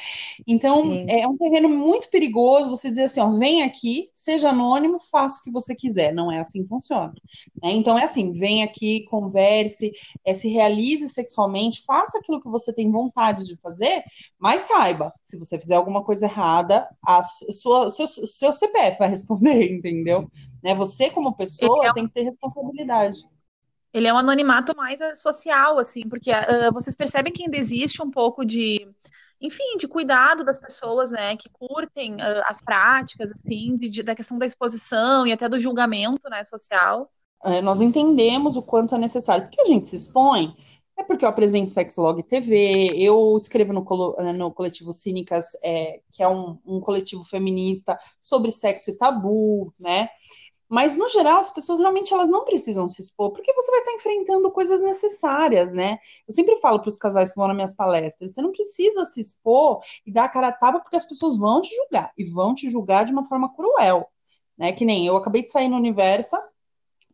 Então 0.45 0.81
sim. 0.81 1.05
é 1.07 1.27
um 1.27 1.37
terreno 1.37 1.69
muito 1.69 2.09
perigoso 2.09 2.69
você 2.69 2.89
dizer 2.89 3.03
assim, 3.03 3.21
ó, 3.21 3.29
vem 3.29 3.63
aqui, 3.63 4.09
seja 4.13 4.49
anônimo, 4.49 4.99
faça 4.99 5.39
o 5.39 5.43
que 5.43 5.51
você 5.51 5.73
quiser. 5.73 6.13
Não 6.13 6.31
é 6.31 6.39
assim 6.39 6.63
que 6.63 6.69
funciona. 6.69 7.13
Né? 7.61 7.71
Então 7.71 7.97
é 7.97 8.03
assim, 8.03 8.33
vem 8.33 8.63
aqui, 8.63 9.05
converse, 9.05 9.91
é, 10.25 10.35
se 10.35 10.49
realize 10.49 11.07
sexualmente, 11.07 11.83
faça 11.85 12.17
aquilo 12.17 12.41
que 12.41 12.49
você 12.49 12.73
tem 12.73 12.91
vontade 12.91 13.45
de 13.45 13.55
fazer, 13.57 14.03
mas 14.37 14.63
saiba, 14.63 15.13
se 15.23 15.37
você 15.37 15.57
fizer 15.57 15.75
alguma 15.75 16.03
coisa 16.03 16.25
errada, 16.25 16.87
a 17.05 17.23
sua, 17.23 17.89
seu, 17.89 18.07
seu 18.07 18.53
CPF 18.53 18.99
vai 18.99 19.09
responder, 19.09 19.63
entendeu? 19.71 20.29
Né? 20.63 20.73
Você, 20.75 21.09
como 21.09 21.35
pessoa, 21.35 21.87
é 21.87 21.93
tem 21.93 22.07
que 22.07 22.13
ter 22.13 22.21
responsabilidade. 22.21 23.19
Ele 23.93 24.07
é 24.07 24.13
um 24.13 24.17
anonimato 24.17 24.75
mais 24.75 24.99
eh, 24.99 25.13
social, 25.13 25.77
assim, 25.77 26.07
porque 26.09 26.31
uh, 26.31 26.73
vocês 26.73 26.95
percebem 26.95 27.31
que 27.31 27.43
ainda 27.43 27.57
existe 27.57 28.01
um 28.01 28.09
pouco 28.09 28.43
de, 28.43 28.87
enfim, 29.39 29.77
de 29.77 29.87
cuidado 29.87 30.43
das 30.43 30.57
pessoas, 30.57 31.11
né, 31.11 31.35
que 31.35 31.47
curtem 31.49 32.15
uh, 32.15 32.41
as 32.45 32.59
práticas, 32.59 33.31
assim, 33.31 33.77
de, 33.77 33.89
de, 33.89 34.01
da 34.01 34.15
questão 34.15 34.39
da 34.39 34.47
exposição 34.47 35.27
e 35.27 35.31
até 35.31 35.47
do 35.47 35.59
julgamento, 35.59 36.27
né, 36.27 36.43
social. 36.43 37.11
É, 37.45 37.61
nós 37.61 37.81
entendemos 37.81 38.57
o 38.57 38.63
quanto 38.63 38.95
é 38.95 38.97
necessário, 38.97 39.45
porque 39.45 39.61
a 39.61 39.65
gente 39.65 39.87
se 39.87 39.97
expõe, 39.97 40.55
é 40.97 41.03
porque 41.03 41.25
eu 41.25 41.29
apresento 41.29 41.71
Sexlog 41.71 42.21
TV, 42.23 42.93
eu 42.95 43.35
escrevo 43.35 43.73
no, 43.73 44.15
né, 44.23 44.33
no 44.33 44.51
coletivo 44.51 44.93
Cínicas, 44.93 45.51
é, 45.63 45.99
que 46.11 46.23
é 46.23 46.27
um, 46.27 46.57
um 46.65 46.79
coletivo 46.79 47.23
feminista 47.25 47.99
sobre 48.21 48.51
sexo 48.51 48.91
e 48.91 48.97
tabu, 48.97 49.73
né, 49.79 50.07
Mas, 50.73 50.97
no 50.97 51.07
geral, 51.07 51.37
as 51.37 51.51
pessoas 51.51 51.77
realmente 51.77 52.11
elas 52.11 52.31
não 52.31 52.45
precisam 52.45 52.89
se 52.89 52.99
expor, 52.99 53.31
porque 53.31 53.53
você 53.53 53.69
vai 53.69 53.81
estar 53.81 53.93
enfrentando 53.93 54.51
coisas 54.51 54.81
necessárias, 54.81 55.71
né? 55.71 55.99
Eu 56.27 56.33
sempre 56.33 56.57
falo 56.57 56.79
para 56.79 56.89
os 56.89 56.97
casais 56.97 57.29
que 57.29 57.35
vão 57.35 57.45
nas 57.45 57.55
minhas 57.55 57.75
palestras, 57.75 58.33
você 58.33 58.41
não 58.41 58.51
precisa 58.51 59.05
se 59.05 59.21
expor 59.21 59.81
e 60.03 60.11
dar 60.11 60.23
a 60.23 60.29
cara 60.29 60.47
a 60.47 60.51
tapa, 60.51 60.79
porque 60.79 60.97
as 60.97 61.07
pessoas 61.07 61.37
vão 61.37 61.61
te 61.61 61.69
julgar, 61.75 62.11
e 62.17 62.23
vão 62.23 62.55
te 62.55 62.71
julgar 62.71 63.05
de 63.05 63.11
uma 63.11 63.23
forma 63.27 63.53
cruel, 63.53 64.09
né? 64.57 64.71
Que 64.71 64.83
nem 64.83 65.05
eu 65.05 65.15
acabei 65.15 65.43
de 65.43 65.51
sair 65.51 65.67
no 65.67 65.77
Universa, 65.77 66.43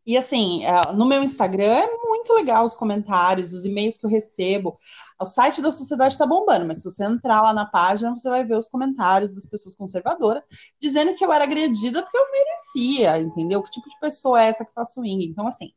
e 0.06 0.15
assim, 0.17 0.63
é, 0.63 0.93
no 0.93 1.06
meu 1.06 1.22
Instagram 1.22 1.65
é 1.65 1.98
muito 1.98 2.34
legal 2.34 2.63
os 2.63 2.74
comentários, 2.74 3.52
os 3.52 3.65
e-mails 3.65 3.98
que 3.98 4.06
eu 4.06 4.10
recebo. 4.10 4.78
O 5.22 5.26
site 5.26 5.62
da 5.62 5.72
sociedade 5.72 6.14
está 6.14 6.26
bombando, 6.26 6.66
mas 6.66 6.78
se 6.78 6.84
você 6.86 7.04
entrar 7.04 7.42
lá 7.42 7.54
na 7.54 7.66
página, 7.66 8.12
você 8.12 8.30
vai 8.30 8.46
ver 8.46 8.58
os 8.58 8.70
comentários 8.70 9.34
das 9.34 9.46
pessoas 9.46 9.76
conservadoras 9.76 10.44
dizendo 10.82 11.14
que 11.16 11.26
eu 11.26 11.34
era 11.34 11.44
agredida 11.44 12.02
porque 12.02 12.18
eu 12.18 12.32
merecia, 12.32 13.18
entendeu? 13.18 13.62
Que 13.62 13.72
tipo 13.72 13.90
de 13.90 14.00
pessoa 14.00 14.42
é 14.42 14.48
essa 14.48 14.64
que 14.64 14.74
faz 14.74 14.94
swing? 14.94 15.26
Então, 15.26 15.46
assim, 15.46 15.74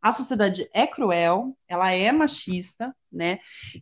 a 0.00 0.12
sociedade 0.12 0.68
é 0.72 0.86
cruel, 0.86 1.56
ela 1.68 1.90
é 1.90 2.12
machista, 2.12 2.94
né? 3.10 3.38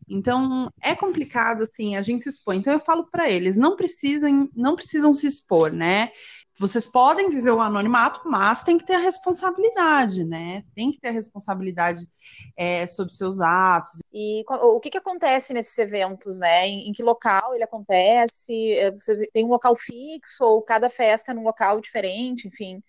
Então 0.09 0.70
é 0.81 0.94
complicado 0.94 1.62
assim 1.62 1.96
a 1.96 2.03
gente 2.03 2.22
se 2.22 2.31
expor. 2.31 2.55
Então 2.55 2.72
eu 2.72 2.81
falo 2.81 3.07
para 3.11 3.31
eles, 3.31 3.59
não 3.59 3.77
precisam, 3.77 4.48
não 4.55 4.74
precisam 4.74 5.12
se 5.12 5.27
expor, 5.27 5.70
né? 5.72 6.11
Vocês 6.56 6.86
podem 6.86 7.30
viver 7.30 7.50
o 7.50 7.60
anonimato, 7.60 8.20
mas 8.24 8.62
tem 8.62 8.78
que 8.78 8.84
ter 8.84 8.94
a 8.94 9.00
responsabilidade, 9.00 10.24
né? 10.24 10.64
Tem 10.74 10.92
que 10.92 11.00
ter 11.00 11.08
a 11.08 11.12
responsabilidade 11.12 12.08
é, 12.56 12.86
sobre 12.86 13.12
seus 13.12 13.40
atos. 13.40 14.00
E 14.12 14.44
o 14.48 14.78
que, 14.78 14.90
que 14.90 14.98
acontece 14.98 15.52
nesses 15.52 15.76
eventos, 15.78 16.38
né? 16.38 16.66
Em, 16.66 16.88
em, 16.88 16.92
que 16.92 17.02
local 17.02 17.54
ele 17.54 17.64
acontece? 17.64 18.72
É, 18.74 18.92
vocês 18.92 19.20
têm 19.32 19.44
um 19.44 19.50
local 19.50 19.74
fixo 19.74 20.44
ou 20.44 20.62
cada 20.62 20.88
festa 20.88 21.32
é 21.32 21.34
num 21.34 21.42
local 21.42 21.80
diferente, 21.80 22.46
enfim? 22.46 22.82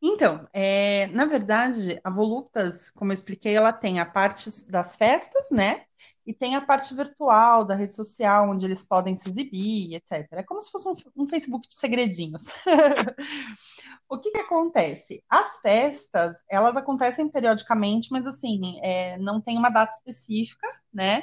Então, 0.00 0.48
é, 0.52 1.08
na 1.08 1.26
verdade, 1.26 2.00
a 2.02 2.10
Voluptas, 2.10 2.90
como 2.90 3.10
eu 3.10 3.14
expliquei, 3.14 3.54
ela 3.54 3.72
tem 3.72 4.00
a 4.00 4.06
parte 4.06 4.48
das 4.70 4.96
festas, 4.96 5.50
né? 5.50 5.82
E 6.26 6.34
tem 6.34 6.54
a 6.54 6.60
parte 6.60 6.94
virtual 6.94 7.64
da 7.64 7.74
rede 7.74 7.96
social, 7.96 8.50
onde 8.50 8.66
eles 8.66 8.84
podem 8.84 9.16
se 9.16 9.28
exibir, 9.28 9.94
etc. 9.94 10.26
É 10.32 10.42
como 10.42 10.60
se 10.60 10.70
fosse 10.70 10.88
um, 10.88 11.24
um 11.24 11.28
Facebook 11.28 11.68
de 11.68 11.74
segredinhos. 11.74 12.44
o 14.08 14.18
que, 14.18 14.30
que 14.30 14.38
acontece? 14.38 15.22
As 15.28 15.58
festas, 15.60 16.36
elas 16.48 16.76
acontecem 16.76 17.28
periodicamente, 17.28 18.08
mas 18.10 18.26
assim, 18.26 18.78
é, 18.82 19.18
não 19.18 19.40
tem 19.40 19.56
uma 19.56 19.70
data 19.70 19.92
específica, 19.92 20.68
né? 20.92 21.22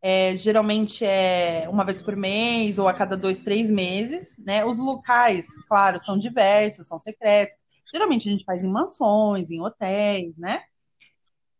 É, 0.00 0.36
geralmente 0.36 1.04
é 1.04 1.68
uma 1.68 1.84
vez 1.84 2.02
por 2.02 2.16
mês 2.16 2.76
ou 2.78 2.88
a 2.88 2.94
cada 2.94 3.16
dois, 3.16 3.38
três 3.40 3.70
meses, 3.70 4.36
né? 4.38 4.64
Os 4.64 4.78
locais, 4.78 5.46
claro, 5.68 5.98
são 6.00 6.16
diversos, 6.18 6.88
são 6.88 6.98
secretos. 6.98 7.56
Geralmente 7.92 8.28
a 8.28 8.32
gente 8.32 8.44
faz 8.44 8.64
em 8.64 8.70
mansões, 8.70 9.50
em 9.50 9.60
hotéis, 9.60 10.36
né? 10.36 10.62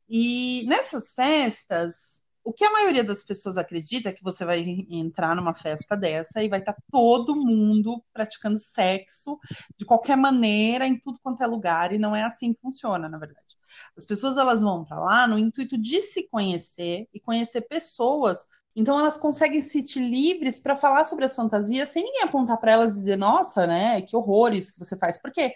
E 0.08 0.64
nessas 0.66 1.14
festas, 1.14 2.21
o 2.44 2.52
que 2.52 2.64
a 2.64 2.72
maioria 2.72 3.04
das 3.04 3.22
pessoas 3.22 3.56
acredita 3.56 4.08
é 4.08 4.12
que 4.12 4.22
você 4.22 4.44
vai 4.44 4.60
entrar 4.90 5.34
numa 5.36 5.54
festa 5.54 5.96
dessa 5.96 6.42
e 6.42 6.48
vai 6.48 6.58
estar 6.58 6.72
tá 6.72 6.82
todo 6.90 7.36
mundo 7.36 8.02
praticando 8.12 8.58
sexo 8.58 9.38
de 9.76 9.84
qualquer 9.84 10.16
maneira, 10.16 10.86
em 10.86 10.98
tudo 10.98 11.20
quanto 11.22 11.42
é 11.42 11.46
lugar, 11.46 11.92
e 11.92 11.98
não 11.98 12.14
é 12.14 12.22
assim 12.22 12.52
que 12.52 12.60
funciona, 12.60 13.08
na 13.08 13.18
verdade. 13.18 13.56
As 13.96 14.04
pessoas 14.04 14.36
elas 14.36 14.60
vão 14.60 14.84
para 14.84 15.00
lá 15.00 15.26
no 15.26 15.38
intuito 15.38 15.78
de 15.78 16.02
se 16.02 16.28
conhecer 16.28 17.08
e 17.12 17.20
conhecer 17.20 17.62
pessoas 17.62 18.46
então 18.74 18.98
elas 18.98 19.18
conseguem 19.18 19.60
se 19.60 19.70
sentir 19.70 20.00
livres 20.00 20.58
para 20.58 20.76
falar 20.76 21.04
sobre 21.04 21.24
as 21.24 21.34
fantasias 21.34 21.90
sem 21.90 22.04
ninguém 22.04 22.22
apontar 22.22 22.58
para 22.58 22.72
elas 22.72 22.96
e 22.96 23.00
dizer, 23.00 23.16
nossa, 23.16 23.66
né, 23.66 24.00
que 24.00 24.16
horrores 24.16 24.70
que 24.70 24.78
você 24.78 24.96
faz. 24.96 25.18
Porque 25.20 25.52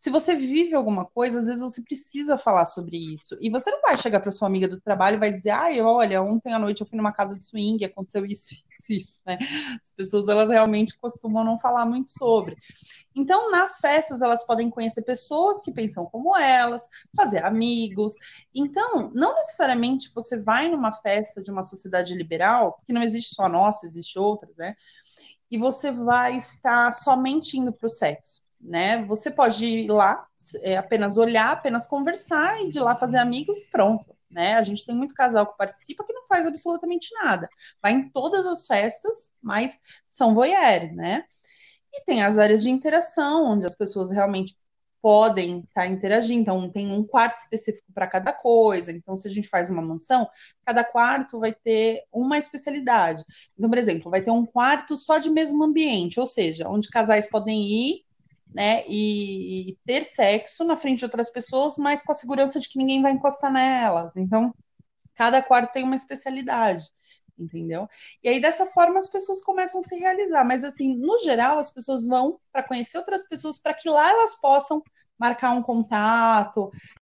se 0.00 0.08
você 0.08 0.34
vive 0.34 0.74
alguma 0.74 1.04
coisa, 1.04 1.40
às 1.40 1.46
vezes 1.46 1.60
você 1.60 1.82
precisa 1.82 2.38
falar 2.38 2.64
sobre 2.64 2.96
isso. 2.96 3.36
E 3.38 3.50
você 3.50 3.70
não 3.70 3.82
vai 3.82 3.98
chegar 3.98 4.20
para 4.20 4.32
sua 4.32 4.48
amiga 4.48 4.66
do 4.66 4.80
trabalho 4.80 5.16
e 5.16 5.20
vai 5.20 5.30
dizer, 5.30 5.50
ai, 5.50 5.78
olha, 5.82 6.22
ontem 6.22 6.54
à 6.54 6.58
noite 6.58 6.80
eu 6.80 6.86
fui 6.86 6.96
numa 6.96 7.12
casa 7.12 7.36
de 7.36 7.44
swing, 7.44 7.84
aconteceu 7.84 8.24
isso, 8.24 8.54
isso, 8.72 8.92
isso, 8.94 9.20
né? 9.26 9.36
As 9.82 9.90
pessoas, 9.90 10.26
elas 10.26 10.48
realmente 10.48 10.96
costumam 10.96 11.44
não 11.44 11.58
falar 11.58 11.84
muito 11.84 12.08
sobre. 12.08 12.56
Então, 13.14 13.50
nas 13.50 13.78
festas, 13.78 14.22
elas 14.22 14.42
podem 14.46 14.70
conhecer 14.70 15.02
pessoas 15.02 15.60
que 15.60 15.70
pensam 15.70 16.06
como 16.06 16.34
elas, 16.34 16.88
fazer 17.14 17.44
amigos. 17.44 18.14
Então, 18.54 19.12
não 19.14 19.34
necessariamente 19.34 20.10
você 20.14 20.40
vai 20.40 20.70
numa 20.70 20.94
festa 20.94 21.42
de 21.42 21.50
uma 21.50 21.62
sociedade 21.62 22.14
liberal, 22.14 22.78
que 22.86 22.92
não 22.94 23.02
existe 23.02 23.34
só 23.34 23.50
nossa, 23.50 23.84
existe 23.84 24.18
outras, 24.18 24.56
né? 24.56 24.74
E 25.50 25.58
você 25.58 25.92
vai 25.92 26.38
estar 26.38 26.90
somente 26.94 27.58
indo 27.58 27.70
para 27.70 27.86
o 27.86 27.90
sexo 27.90 28.40
né? 28.60 29.04
Você 29.04 29.30
pode 29.30 29.64
ir 29.64 29.88
lá, 29.88 30.26
é, 30.62 30.76
apenas 30.76 31.16
olhar, 31.16 31.52
apenas 31.52 31.86
conversar 31.86 32.60
e 32.62 32.68
de 32.68 32.78
lá 32.78 32.94
fazer 32.94 33.18
amigos 33.18 33.58
e 33.58 33.70
pronto, 33.70 34.14
né? 34.30 34.54
A 34.54 34.62
gente 34.62 34.84
tem 34.84 34.94
muito 34.94 35.14
casal 35.14 35.46
que 35.46 35.56
participa 35.56 36.04
que 36.04 36.12
não 36.12 36.26
faz 36.26 36.46
absolutamente 36.46 37.08
nada. 37.22 37.48
Vai 37.82 37.92
em 37.92 38.10
todas 38.10 38.44
as 38.46 38.66
festas, 38.66 39.32
mas 39.42 39.78
são 40.08 40.34
voyeur, 40.34 40.92
né? 40.94 41.24
E 41.92 42.04
tem 42.04 42.22
as 42.22 42.38
áreas 42.38 42.62
de 42.62 42.70
interação, 42.70 43.52
onde 43.52 43.66
as 43.66 43.74
pessoas 43.74 44.10
realmente 44.10 44.56
podem 45.02 45.60
estar 45.60 45.82
tá 45.82 45.86
interagindo. 45.86 46.42
Então, 46.42 46.70
tem 46.70 46.92
um 46.92 47.02
quarto 47.02 47.38
específico 47.38 47.90
para 47.92 48.06
cada 48.06 48.32
coisa. 48.32 48.92
Então, 48.92 49.16
se 49.16 49.26
a 49.26 49.30
gente 49.30 49.48
faz 49.48 49.70
uma 49.70 49.82
mansão, 49.82 50.28
cada 50.64 50.84
quarto 50.84 51.40
vai 51.40 51.52
ter 51.52 52.04
uma 52.12 52.38
especialidade. 52.38 53.24
Então, 53.56 53.70
por 53.70 53.78
exemplo, 53.78 54.10
vai 54.10 54.22
ter 54.22 54.30
um 54.30 54.44
quarto 54.44 54.96
só 54.96 55.18
de 55.18 55.30
mesmo 55.30 55.64
ambiente, 55.64 56.20
ou 56.20 56.26
seja, 56.26 56.68
onde 56.68 56.88
casais 56.88 57.28
podem 57.28 57.62
ir 57.62 58.04
né, 58.52 58.84
e, 58.88 59.70
e, 59.70 59.78
ter 59.86 60.04
sexo 60.04 60.64
na 60.64 60.76
frente 60.76 60.98
de 60.98 61.04
outras 61.04 61.30
pessoas, 61.30 61.76
mas 61.78 62.02
com 62.02 62.12
a 62.12 62.14
segurança 62.14 62.58
de 62.58 62.68
que 62.68 62.78
ninguém 62.78 63.00
vai 63.00 63.12
encostar 63.12 63.52
nelas. 63.52 64.12
Então, 64.16 64.52
cada 65.14 65.42
quarto 65.42 65.72
tem 65.72 65.84
uma 65.84 65.94
especialidade, 65.94 66.84
entendeu? 67.38 67.88
E 68.22 68.28
aí, 68.28 68.40
dessa 68.40 68.66
forma, 68.66 68.98
as 68.98 69.08
pessoas 69.08 69.42
começam 69.42 69.80
a 69.80 69.84
se 69.84 69.96
realizar. 69.96 70.44
Mas, 70.44 70.64
assim, 70.64 70.96
no 70.96 71.20
geral, 71.20 71.58
as 71.58 71.70
pessoas 71.70 72.06
vão 72.06 72.40
para 72.52 72.62
conhecer 72.62 72.98
outras 72.98 73.22
pessoas, 73.28 73.58
para 73.58 73.74
que 73.74 73.88
lá 73.88 74.10
elas 74.10 74.34
possam 74.40 74.82
marcar 75.18 75.52
um 75.52 75.62
contato. 75.62 76.70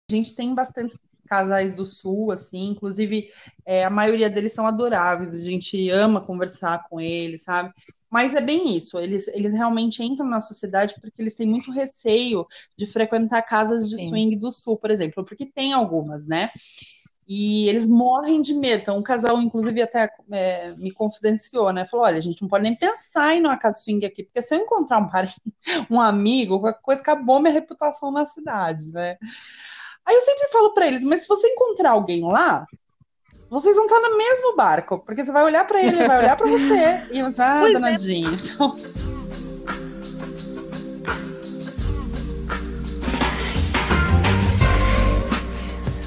A 0.09 0.15
gente 0.15 0.35
tem 0.35 0.53
bastante 0.53 0.97
casais 1.31 1.73
do 1.73 1.85
sul, 1.85 2.29
assim, 2.29 2.71
inclusive 2.71 3.31
é, 3.65 3.85
a 3.85 3.89
maioria 3.89 4.29
deles 4.29 4.51
são 4.51 4.67
adoráveis, 4.67 5.33
a 5.33 5.37
gente 5.37 5.89
ama 5.89 6.19
conversar 6.19 6.85
com 6.89 6.99
eles, 6.99 7.43
sabe? 7.43 7.73
Mas 8.11 8.35
é 8.35 8.41
bem 8.41 8.75
isso, 8.75 8.99
eles, 8.99 9.29
eles 9.29 9.53
realmente 9.53 10.03
entram 10.03 10.27
na 10.27 10.41
sociedade 10.41 10.95
porque 10.99 11.21
eles 11.21 11.33
têm 11.33 11.47
muito 11.47 11.71
receio 11.71 12.45
de 12.77 12.85
frequentar 12.85 13.41
casas 13.43 13.89
de 13.89 13.97
Sim. 13.97 14.09
swing 14.09 14.35
do 14.35 14.51
sul, 14.51 14.77
por 14.77 14.91
exemplo, 14.91 15.23
porque 15.23 15.45
tem 15.45 15.71
algumas, 15.71 16.27
né? 16.27 16.49
E 17.25 17.69
eles 17.69 17.87
morrem 17.87 18.41
de 18.41 18.53
medo. 18.53 18.81
Então, 18.81 18.97
um 18.97 19.01
casal, 19.01 19.41
inclusive, 19.41 19.81
até 19.81 20.09
é, 20.31 20.75
me 20.75 20.91
confidenciou, 20.91 21.71
né? 21.71 21.85
Falou: 21.85 22.05
olha, 22.05 22.17
a 22.17 22.21
gente 22.21 22.41
não 22.41 22.49
pode 22.49 22.63
nem 22.63 22.75
pensar 22.75 23.33
em 23.33 23.37
ir 23.37 23.41
numa 23.41 23.55
casa 23.55 23.79
swing 23.79 24.05
aqui, 24.05 24.23
porque 24.25 24.41
se 24.41 24.53
eu 24.53 24.59
encontrar 24.59 24.97
um, 24.97 25.07
parente, 25.07 25.39
um 25.89 26.01
amigo, 26.01 26.59
qualquer 26.59 26.81
coisa, 26.81 27.01
acabou 27.01 27.39
minha 27.39 27.53
reputação 27.53 28.11
na 28.11 28.25
cidade, 28.25 28.91
né? 28.91 29.15
Aí 30.05 30.15
eu 30.15 30.21
sempre 30.21 30.49
falo 30.49 30.73
para 30.73 30.87
eles: 30.87 31.05
mas 31.05 31.21
se 31.21 31.27
você 31.29 31.47
encontrar 31.47 31.91
alguém 31.91 32.21
lá, 32.21 32.65
vocês 33.51 33.75
vão 33.75 33.85
estar 33.85 33.99
no 33.99 34.17
mesmo 34.17 34.55
barco, 34.55 34.99
porque 34.99 35.25
você 35.25 35.31
vai 35.33 35.43
olhar 35.43 35.67
para 35.67 35.81
ele, 35.81 35.97
ele 35.97 36.07
vai 36.07 36.19
olhar 36.19 36.37
para 36.37 36.49
você 36.49 37.03
e 37.11 37.21
você 37.21 37.35
vai, 37.35 37.49
ah, 37.49 37.59
pois 37.59 37.75
é. 37.75 37.79
danadinho. 37.79 38.31
É. 38.31 38.35
Então... 38.35 38.77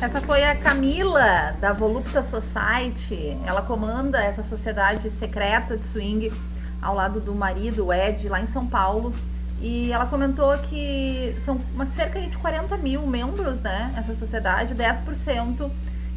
Essa 0.01 0.23
foi 0.23 0.43
a 0.43 0.57
Camila 0.57 1.55
da 1.61 1.75
Volupta 1.75 2.23
Society. 2.23 3.37
Ela 3.45 3.61
comanda 3.61 4.23
essa 4.23 4.43
sociedade 4.43 5.11
secreta 5.11 5.77
de 5.77 5.85
swing 5.85 6.33
ao 6.81 6.95
lado 6.95 7.21
do 7.21 7.35
marido, 7.35 7.87
o 7.87 7.93
Ed, 7.93 8.27
lá 8.27 8.41
em 8.41 8.47
São 8.47 8.67
Paulo. 8.67 9.15
E 9.61 9.93
ela 9.93 10.07
comentou 10.07 10.57
que 10.61 11.35
são 11.39 11.61
uma, 11.75 11.85
cerca 11.85 12.19
de 12.21 12.39
40 12.39 12.75
mil 12.79 13.07
membros, 13.07 13.61
né? 13.61 13.95
Essa 13.99 14.15
sociedade, 14.15 14.75
10% 14.75 15.71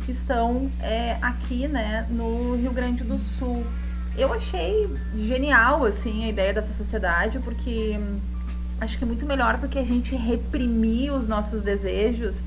que 0.07 0.13
estão 0.13 0.71
é, 0.81 1.17
aqui, 1.21 1.67
né, 1.67 2.07
no 2.09 2.55
Rio 2.55 2.71
Grande 2.71 3.03
do 3.03 3.19
Sul. 3.19 3.65
Eu 4.17 4.33
achei 4.33 4.89
genial, 5.17 5.83
assim, 5.83 6.23
a 6.23 6.29
ideia 6.29 6.53
dessa 6.53 6.71
sociedade, 6.71 7.39
porque 7.39 7.99
hum, 7.99 8.17
acho 8.79 8.97
que 8.97 9.03
é 9.03 9.07
muito 9.07 9.25
melhor 9.25 9.57
do 9.57 9.67
que 9.67 9.77
a 9.77 9.83
gente 9.83 10.15
reprimir 10.15 11.13
os 11.13 11.27
nossos 11.27 11.61
desejos, 11.61 12.45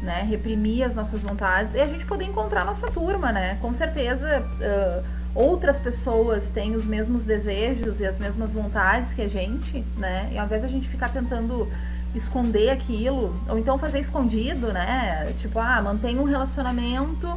né, 0.00 0.22
reprimir 0.22 0.84
as 0.84 0.94
nossas 0.94 1.20
vontades, 1.20 1.74
e 1.74 1.80
a 1.80 1.86
gente 1.88 2.06
poder 2.06 2.26
encontrar 2.26 2.64
nossa 2.64 2.88
turma, 2.92 3.32
né? 3.32 3.58
Com 3.60 3.74
certeza, 3.74 4.40
uh, 4.40 5.04
outras 5.34 5.80
pessoas 5.80 6.48
têm 6.48 6.76
os 6.76 6.84
mesmos 6.84 7.24
desejos 7.24 7.98
e 7.98 8.06
as 8.06 8.20
mesmas 8.20 8.52
vontades 8.52 9.12
que 9.12 9.22
a 9.22 9.28
gente, 9.28 9.84
né? 9.98 10.28
E 10.30 10.38
ao 10.38 10.46
invés 10.46 10.62
de 10.62 10.68
a 10.68 10.70
gente 10.70 10.88
ficar 10.88 11.08
tentando 11.08 11.68
esconder 12.14 12.70
aquilo, 12.70 13.34
ou 13.48 13.58
então 13.58 13.78
fazer 13.78 14.00
escondido, 14.00 14.72
né? 14.72 15.32
Tipo, 15.38 15.58
ah, 15.58 15.80
mantém 15.82 16.18
um 16.18 16.24
relacionamento 16.24 17.28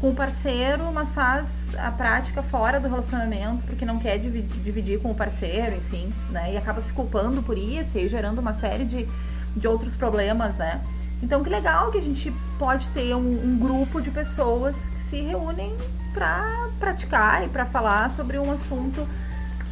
com 0.00 0.10
o 0.10 0.14
parceiro, 0.14 0.92
mas 0.92 1.10
faz 1.10 1.74
a 1.76 1.90
prática 1.90 2.42
fora 2.42 2.78
do 2.78 2.88
relacionamento 2.88 3.64
porque 3.64 3.84
não 3.84 3.98
quer 3.98 4.18
dividir 4.18 5.00
com 5.00 5.10
o 5.10 5.14
parceiro, 5.14 5.76
enfim, 5.76 6.12
né? 6.30 6.52
E 6.52 6.56
acaba 6.56 6.80
se 6.80 6.92
culpando 6.92 7.42
por 7.42 7.58
isso 7.58 7.98
e 7.98 8.08
gerando 8.08 8.38
uma 8.38 8.52
série 8.52 8.84
de, 8.84 9.08
de 9.56 9.66
outros 9.66 9.96
problemas, 9.96 10.56
né? 10.56 10.80
Então 11.22 11.42
que 11.42 11.50
legal 11.50 11.90
que 11.90 11.98
a 11.98 12.02
gente 12.02 12.32
pode 12.58 12.88
ter 12.90 13.14
um, 13.14 13.18
um 13.18 13.58
grupo 13.58 14.00
de 14.00 14.10
pessoas 14.10 14.84
que 14.94 15.00
se 15.00 15.20
reúnem 15.20 15.74
para 16.14 16.68
praticar 16.78 17.44
e 17.44 17.48
para 17.48 17.66
falar 17.66 18.08
sobre 18.10 18.38
um 18.38 18.52
assunto 18.52 19.06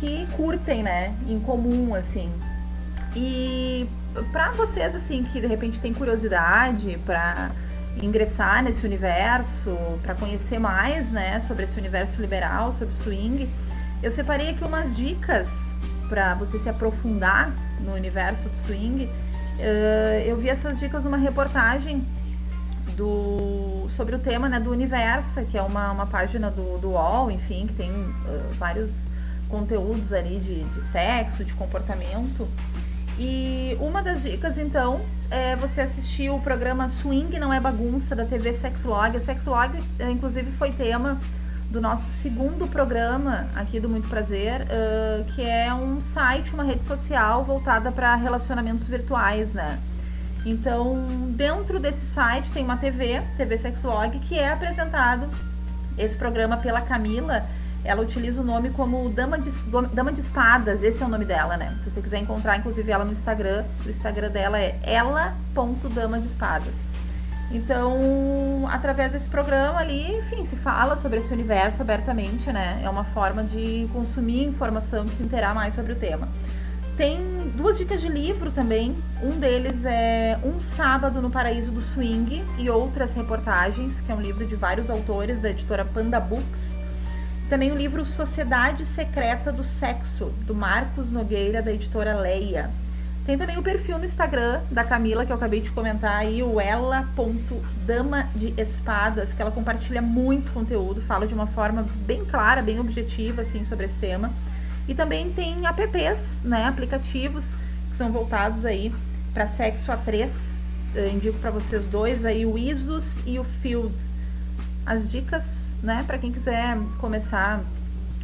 que 0.01 0.27
curtem, 0.37 0.83
né, 0.83 1.15
em 1.29 1.39
comum, 1.41 1.95
assim. 1.95 2.31
E 3.15 3.89
para 4.33 4.53
vocês 4.53 4.95
assim 4.95 5.23
que 5.25 5.41
de 5.41 5.47
repente 5.47 5.81
têm 5.81 5.93
curiosidade 5.93 6.99
para 7.05 7.51
ingressar 8.03 8.63
nesse 8.63 8.85
universo, 8.85 9.77
para 10.03 10.15
conhecer 10.15 10.59
mais, 10.59 11.11
né, 11.11 11.41
sobre 11.41 11.65
esse 11.65 11.79
universo 11.79 12.21
liberal, 12.21 12.73
sobre 12.75 12.95
swing, 13.03 13.49
eu 14.03 14.13
separei 14.13 14.51
aqui 14.51 14.63
umas 14.63 14.95
dicas 14.95 15.73
para 16.09 16.35
você 16.35 16.59
se 16.59 16.69
aprofundar 16.69 17.51
no 17.81 17.95
universo 17.95 18.49
do 18.49 18.59
swing. 18.59 19.05
Uh, 19.05 20.21
eu 20.27 20.37
vi 20.37 20.49
essas 20.49 20.79
dicas 20.79 21.05
numa 21.05 21.17
reportagem 21.17 22.07
do, 22.97 23.87
sobre 23.91 24.15
o 24.15 24.19
tema 24.19 24.49
né, 24.49 24.61
do 24.61 24.71
Universa, 24.71 25.43
que 25.45 25.57
é 25.57 25.63
uma, 25.63 25.91
uma 25.93 26.07
página 26.07 26.51
do, 26.51 26.79
do 26.79 26.91
UOL, 26.91 27.31
enfim, 27.31 27.67
que 27.67 27.75
tem 27.75 27.91
uh, 27.91 28.53
vários 28.59 29.07
conteúdos 29.49 30.13
ali 30.13 30.39
de, 30.39 30.63
de 30.63 30.83
sexo, 30.83 31.45
de 31.45 31.55
comportamento. 31.55 32.49
E 33.19 33.77
uma 33.81 34.03
das 34.03 34.23
dicas, 34.23 34.59
então, 34.59 35.01
é 35.31 35.57
você 35.57 35.81
assistir 35.81 36.31
o 36.31 36.39
programa 36.39 36.89
Swing 36.89 37.39
Não 37.39 37.53
É 37.53 37.59
Bagunça 37.59 38.15
da 38.15 38.27
TV 38.27 38.53
Sexlog. 38.53 39.17
A 39.17 39.21
Sexlog, 39.21 39.83
eh, 39.99 40.11
inclusive, 40.11 40.51
foi 40.53 40.71
tema 40.73 41.19
do 41.71 41.81
nosso 41.81 42.11
segundo 42.11 42.69
programa 42.69 43.49
aqui 43.55 43.81
do 43.81 43.89
Muito 43.89 44.09
Prazer, 44.09 44.63
uh, 44.63 45.25
que 45.35 45.43
é 45.43 45.73
um 45.75 46.01
site, 46.01 46.55
uma 46.55 46.63
rede 46.63 46.85
social 46.85 47.45
voltada 47.45 47.91
para 47.91 48.15
relacionamentos 48.15 48.87
virtuais, 48.87 49.53
né? 49.53 49.79
Então, 50.45 51.05
dentro 51.31 51.81
desse 51.81 52.07
site 52.07 52.53
tem 52.53 52.63
uma 52.63 52.77
TV, 52.77 53.21
TV 53.37 53.59
Sexlog, 53.59 54.17
que 54.21 54.39
é 54.39 54.53
apresentado 54.53 55.29
esse 55.99 56.17
programa 56.17 56.57
pela 56.57 56.81
Camila. 56.81 57.45
Ela 57.87 58.03
utiliza 58.03 58.41
o 58.41 58.45
nome 58.45 58.71
como 58.71 59.09
Dama 59.09 59.39
de, 59.39 59.51
Dama 59.93 60.13
de 60.13 60.21
Espadas, 60.21 60.83
esse 60.83 61.03
é 61.03 61.07
o 61.07 61.09
nome 61.09 61.25
dela, 61.25 61.57
né? 61.57 61.77
Se 61.83 61.91
você 61.91 62.03
quiser 62.03 62.19
encontrar, 62.19 62.59
inclusive, 62.59 62.91
ela 62.91 63.05
no 63.05 63.13
Instagram, 63.13 63.65
o 63.85 63.89
Instagram 63.89 64.31
dela 64.31 64.59
é 64.59 64.79
ela.dama 64.83 66.19
de 66.21 66.27
espadas. 66.27 66.83
Então, 67.51 68.67
através 68.69 69.13
desse 69.13 69.29
programa 69.29 69.79
ali, 69.79 70.19
enfim, 70.19 70.45
se 70.45 70.57
fala 70.57 70.97
sobre 70.97 71.19
esse 71.19 71.33
universo 71.33 71.81
abertamente, 71.81 72.53
né? 72.53 72.81
É 72.83 72.91
uma 72.91 73.05
forma 73.05 73.45
de 73.45 73.89
consumir 73.93 74.45
informação, 74.45 75.05
de 75.05 75.13
se 75.13 75.23
inteirar 75.23 75.55
mais 75.55 75.75
sobre 75.75 75.93
o 75.93 75.97
tema. 75.97 76.29
Tem 76.97 77.19
duas 77.55 77.77
dicas 77.77 78.01
de 78.01 78.09
livro 78.09 78.51
também. 78.51 78.97
Um 79.23 79.39
deles 79.39 79.85
é 79.85 80.39
Um 80.43 80.61
Sábado 80.63 81.21
no 81.21 81.31
Paraíso 81.31 81.71
do 81.71 81.83
Swing 81.83 82.43
e 82.59 82.71
outras 82.71 83.13
reportagens, 83.13 84.01
que 84.01 84.11
é 84.11 84.15
um 84.15 84.21
livro 84.21 84.47
de 84.47 84.57
vários 84.57 84.89
autores 84.89 85.39
da 85.39 85.51
editora 85.51 85.85
Panda 85.85 86.19
Books. 86.19 86.75
Também 87.49 87.71
o 87.71 87.77
livro 87.77 88.05
Sociedade 88.05 88.85
Secreta 88.85 89.53
do 89.53 89.65
Sexo, 89.65 90.33
do 90.45 90.55
Marcos 90.55 91.13
Nogueira, 91.13 91.63
da 91.63 91.73
editora 91.73 92.17
Leia. 92.17 92.69
Tem 93.25 93.39
também 93.39 93.57
o 93.57 93.63
perfil 93.63 93.99
no 93.99 94.05
Instagram 94.05 94.63
da 94.69 94.83
Camila, 94.83 95.25
que 95.25 95.31
eu 95.31 95.37
acabei 95.37 95.61
de 95.61 95.71
comentar 95.71 96.17
aí, 96.17 96.43
o 96.43 96.61
ela.dama 96.61 98.29
de 98.35 98.53
espadas, 98.61 99.33
que 99.33 99.41
ela 99.41 99.53
compartilha 99.53 100.03
muito 100.03 100.53
conteúdo, 100.53 101.01
fala 101.03 101.25
de 101.25 101.35
uma 101.35 101.47
forma 101.47 101.87
bem 102.05 102.25
clara, 102.25 102.61
bem 102.63 102.81
objetiva, 102.81 103.43
assim, 103.43 103.65
sobre 103.65 103.87
esse 103.87 103.99
tema. 103.99 104.33
E 104.89 104.95
também 104.95 105.31
tem 105.31 105.67
apps, 105.67 106.43
né, 106.45 106.65
aplicativos, 106.65 107.55
que 107.91 107.97
são 107.97 108.11
voltados 108.11 108.65
aí 108.65 108.93
para 109.33 109.47
sexo 109.47 109.93
a 109.93 109.97
três. 109.97 110.63
Eu 110.93 111.09
indico 111.09 111.39
para 111.39 111.53
vocês 111.53 111.87
dois 111.87 112.25
aí 112.25 112.45
o 112.45 112.59
Isus 112.59 113.19
e 113.25 113.39
o 113.39 113.45
Field. 113.63 113.95
As 114.87 115.11
dicas, 115.11 115.75
né, 115.83 116.05
para 116.07 116.17
quem 116.17 116.31
quiser 116.31 116.79
começar 117.01 117.61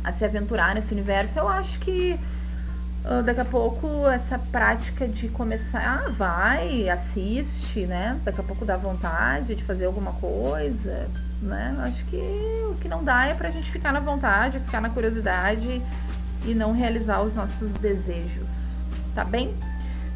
a 0.05 0.13
se 0.13 0.25
aventurar 0.25 0.75
nesse 0.75 0.93
universo, 0.93 1.39
eu 1.39 1.49
acho 1.49 1.79
que 1.81 2.19
Uh, 3.05 3.21
daqui 3.21 3.41
a 3.41 3.45
pouco 3.45 4.09
essa 4.09 4.39
prática 4.39 5.09
de 5.09 5.27
começar, 5.27 6.05
ah, 6.07 6.11
vai, 6.11 6.89
assiste, 6.89 7.85
né? 7.85 8.17
Daqui 8.25 8.41
a 8.41 8.45
pouco 8.45 8.65
dá 8.65 8.77
vontade 8.77 9.57
de 9.57 9.65
fazer 9.65 9.87
alguma 9.87 10.13
coisa, 10.13 11.09
né? 11.41 11.75
Acho 11.81 12.05
que 12.05 12.17
o 12.71 12.77
que 12.81 12.87
não 12.87 13.03
dá 13.03 13.27
é 13.27 13.35
pra 13.35 13.51
gente 13.51 13.73
ficar 13.73 13.93
na 13.93 13.99
vontade, 13.99 14.61
ficar 14.61 14.81
na 14.81 14.89
curiosidade 14.89 15.83
e 16.45 16.55
não 16.55 16.73
realizar 16.73 17.23
os 17.23 17.35
nossos 17.35 17.73
desejos, 17.75 18.85
tá 19.17 19.25
bem? 19.25 19.53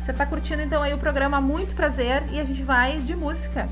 Você 0.01 0.12
tá 0.12 0.24
curtindo 0.24 0.62
então 0.62 0.80
aí 0.80 0.94
o 0.94 0.99
programa 0.99 1.40
Muito 1.40 1.74
Prazer 1.74 2.22
e 2.30 2.38
a 2.38 2.44
gente 2.44 2.62
vai 2.62 3.01
de 3.01 3.16
música. 3.16 3.68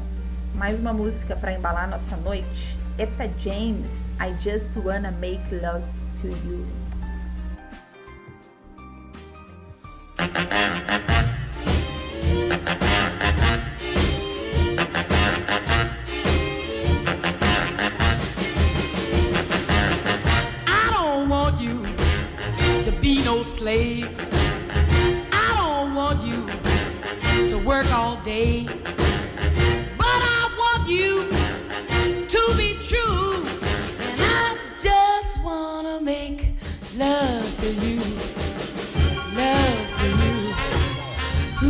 Mais 0.54 0.78
uma 0.78 0.92
música 0.92 1.34
para 1.34 1.52
embalar 1.52 1.88
nossa 1.88 2.16
noite. 2.16 2.76
Eta 2.96 3.28
James, 3.40 4.06
I 4.20 4.32
Just 4.40 4.70
Wanna 4.76 5.10
Make 5.10 5.42
Love 5.50 5.82
to 6.22 6.28
You. 6.28 6.64
I 20.66 20.90
don't 20.92 21.28
want 21.28 21.60
you 21.60 21.82
to 22.84 22.92
be 23.00 23.24
no 23.24 23.42
slave. 23.42 24.08
I 25.32 25.54
don't 25.56 25.96
want 25.96 26.22
you 26.24 26.46
to 27.48 27.58
work 27.58 27.90
all 27.92 28.16
day. 28.22 28.68
You 30.86 31.30
to 32.28 32.54
be 32.58 32.78
true. 32.82 33.46
And 34.00 34.20
I 34.20 34.58
just 34.78 35.42
want 35.42 35.86
to 35.86 36.00
make 36.04 36.52
love 36.94 37.56
to 37.56 37.72
you. 37.72 38.00
Love 39.34 39.96
to 40.00 40.08
you. 40.22 40.54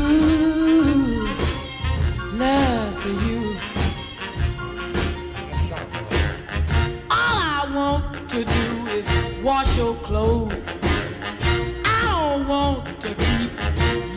Ooh, 0.00 1.28
love 2.32 2.96
to 3.02 3.10
you. 3.26 3.56
All 7.08 7.38
I 7.38 7.70
want 7.72 8.28
to 8.30 8.44
do 8.44 8.86
is 8.88 9.06
wash 9.44 9.78
your 9.78 9.94
clothes. 9.96 10.68
I 11.84 12.34
don't 12.34 12.48
want 12.48 13.00
to 13.00 13.14
keep 13.14 13.52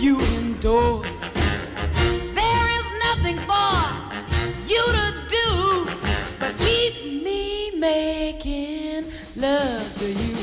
you 0.01 0.19
indoors. 0.21 1.16
Love 9.37 9.95
to 9.99 10.11
you. 10.11 10.36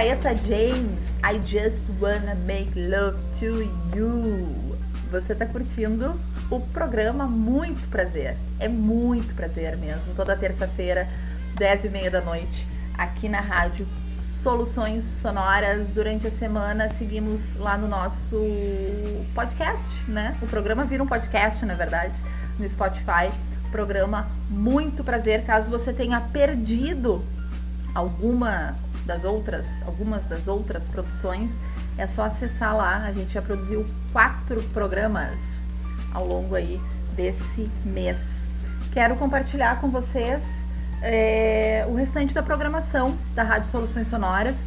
Essa 0.00 0.06
foi 0.06 0.08
a 0.08 0.12
Eta 0.12 0.34
James, 0.34 1.12
I 1.22 1.40
Just 1.46 1.82
Wanna 2.00 2.34
Make 2.46 2.72
Love 2.74 3.18
to 3.38 3.70
You. 3.94 4.76
Você 5.10 5.34
tá 5.34 5.44
curtindo 5.44 6.18
o 6.50 6.58
programa 6.58 7.26
Muito 7.26 7.86
Prazer. 7.88 8.36
É 8.58 8.66
muito 8.66 9.34
prazer 9.34 9.76
mesmo. 9.76 10.14
Toda 10.14 10.34
terça-feira, 10.34 11.06
10 11.56 11.84
e 11.84 11.88
meia 11.90 12.10
da 12.10 12.22
noite, 12.22 12.66
aqui 12.96 13.28
na 13.28 13.40
rádio 13.40 13.86
Soluções 14.16 15.04
Sonoras. 15.04 15.90
Durante 15.90 16.26
a 16.26 16.30
semana, 16.30 16.88
seguimos 16.88 17.56
lá 17.56 17.76
no 17.76 17.86
nosso 17.86 18.36
podcast, 19.34 19.86
né? 20.08 20.34
O 20.40 20.46
programa 20.46 20.84
vira 20.84 21.02
um 21.02 21.06
podcast, 21.06 21.66
na 21.66 21.74
verdade, 21.74 22.14
no 22.58 22.68
Spotify. 22.70 23.30
Programa 23.70 24.28
Muito 24.48 25.04
Prazer. 25.04 25.44
Caso 25.44 25.70
você 25.70 25.92
tenha 25.92 26.20
perdido 26.20 27.22
alguma 27.94 28.74
das 29.04 29.24
outras, 29.24 29.82
algumas 29.86 30.26
das 30.26 30.48
outras 30.48 30.84
produções, 30.84 31.58
é 31.96 32.06
só 32.06 32.22
acessar 32.24 32.76
lá. 32.76 33.04
A 33.04 33.12
gente 33.12 33.34
já 33.34 33.42
produziu 33.42 33.86
quatro 34.12 34.62
programas 34.74 35.62
ao 36.12 36.26
longo 36.26 36.54
aí 36.54 36.80
desse 37.14 37.70
mês. 37.84 38.46
Quero 38.92 39.16
compartilhar 39.16 39.80
com 39.80 39.88
vocês 39.88 40.66
é, 41.02 41.86
o 41.88 41.94
restante 41.94 42.34
da 42.34 42.42
programação 42.42 43.16
da 43.34 43.42
Rádio 43.42 43.70
Soluções 43.70 44.08
Sonoras, 44.08 44.66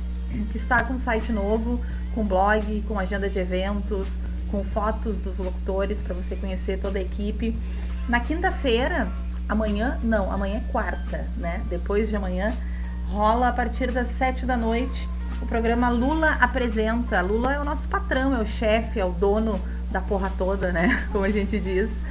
que 0.51 0.57
está 0.57 0.83
com 0.83 0.97
site 0.97 1.31
novo, 1.31 1.79
com 2.15 2.25
blog, 2.25 2.81
com 2.87 2.97
agenda 2.97 3.29
de 3.29 3.37
eventos, 3.39 4.17
com 4.49 4.63
fotos 4.63 5.17
dos 5.17 5.37
locutores 5.37 6.01
para 6.01 6.13
você 6.13 6.35
conhecer 6.35 6.79
toda 6.79 6.99
a 6.99 7.01
equipe. 7.01 7.59
Na 8.07 8.19
quinta-feira, 8.19 9.07
amanhã, 9.47 9.99
não, 10.03 10.31
amanhã 10.31 10.57
é 10.57 10.71
quarta, 10.71 11.27
né? 11.37 11.61
Depois 11.69 12.09
de 12.09 12.15
amanhã, 12.15 12.53
rola 13.13 13.49
a 13.49 13.53
partir 13.53 13.91
das 13.91 14.07
sete 14.07 14.43
da 14.43 14.57
noite 14.57 15.07
o 15.39 15.45
programa 15.45 15.87
Lula 15.89 16.31
Apresenta. 16.41 17.21
Lula 17.21 17.53
é 17.53 17.59
o 17.59 17.63
nosso 17.63 17.87
patrão, 17.87 18.33
é 18.33 18.41
o 18.41 18.45
chefe, 18.45 18.99
é 18.99 19.05
o 19.05 19.11
dono 19.11 19.61
da 19.91 20.01
porra 20.01 20.31
toda, 20.35 20.71
né? 20.71 21.05
Como 21.11 21.23
a 21.23 21.29
gente 21.29 21.59
diz. 21.59 22.01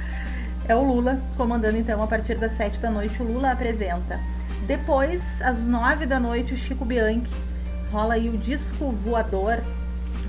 É 0.65 0.73
o 0.73 0.81
Lula 0.81 1.19
comandando 1.35 1.77
então 1.77 2.01
a 2.01 2.07
partir 2.07 2.35
das 2.37 2.53
sete 2.53 2.79
da 2.79 2.89
noite 2.89 3.21
o 3.21 3.25
Lula 3.25 3.51
Apresenta. 3.51 4.17
Depois, 4.65 5.41
às 5.41 5.65
nove 5.65 6.05
da 6.05 6.21
noite, 6.21 6.53
o 6.53 6.57
Chico 6.57 6.85
Bianchi 6.85 7.33
rola 7.91 8.13
aí 8.13 8.29
o 8.29 8.37
Disco 8.37 8.91
Voador, 9.03 9.61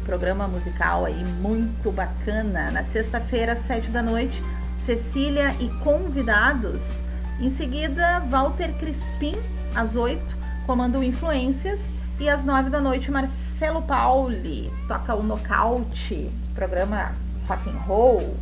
programa 0.05 0.49
musical 0.49 1.05
aí 1.05 1.25
muito 1.41 1.93
bacana. 1.93 2.73
Na 2.73 2.83
sexta-feira, 2.83 3.53
às 3.53 3.61
sete 3.61 3.91
da 3.93 4.03
noite, 4.03 4.43
Cecília 4.77 5.55
e 5.61 5.69
convidados. 5.85 7.01
Em 7.39 7.49
seguida, 7.49 8.19
Walter 8.29 8.73
Crispim, 8.75 9.37
às 9.73 9.95
oito, 9.95 10.44
comanda 10.67 10.99
o 10.99 11.05
Influências. 11.05 11.93
E 12.19 12.29
às 12.29 12.45
nove 12.45 12.71
da 12.71 12.81
noite, 12.81 13.11
Marcelo 13.11 13.83
Pauli 13.83 14.73
toca 14.87 15.15
o 15.15 15.23
Nocaute, 15.23 16.31
programa 16.55 17.13
rock 17.49 17.69
and 17.69 17.79
roll. 17.79 18.37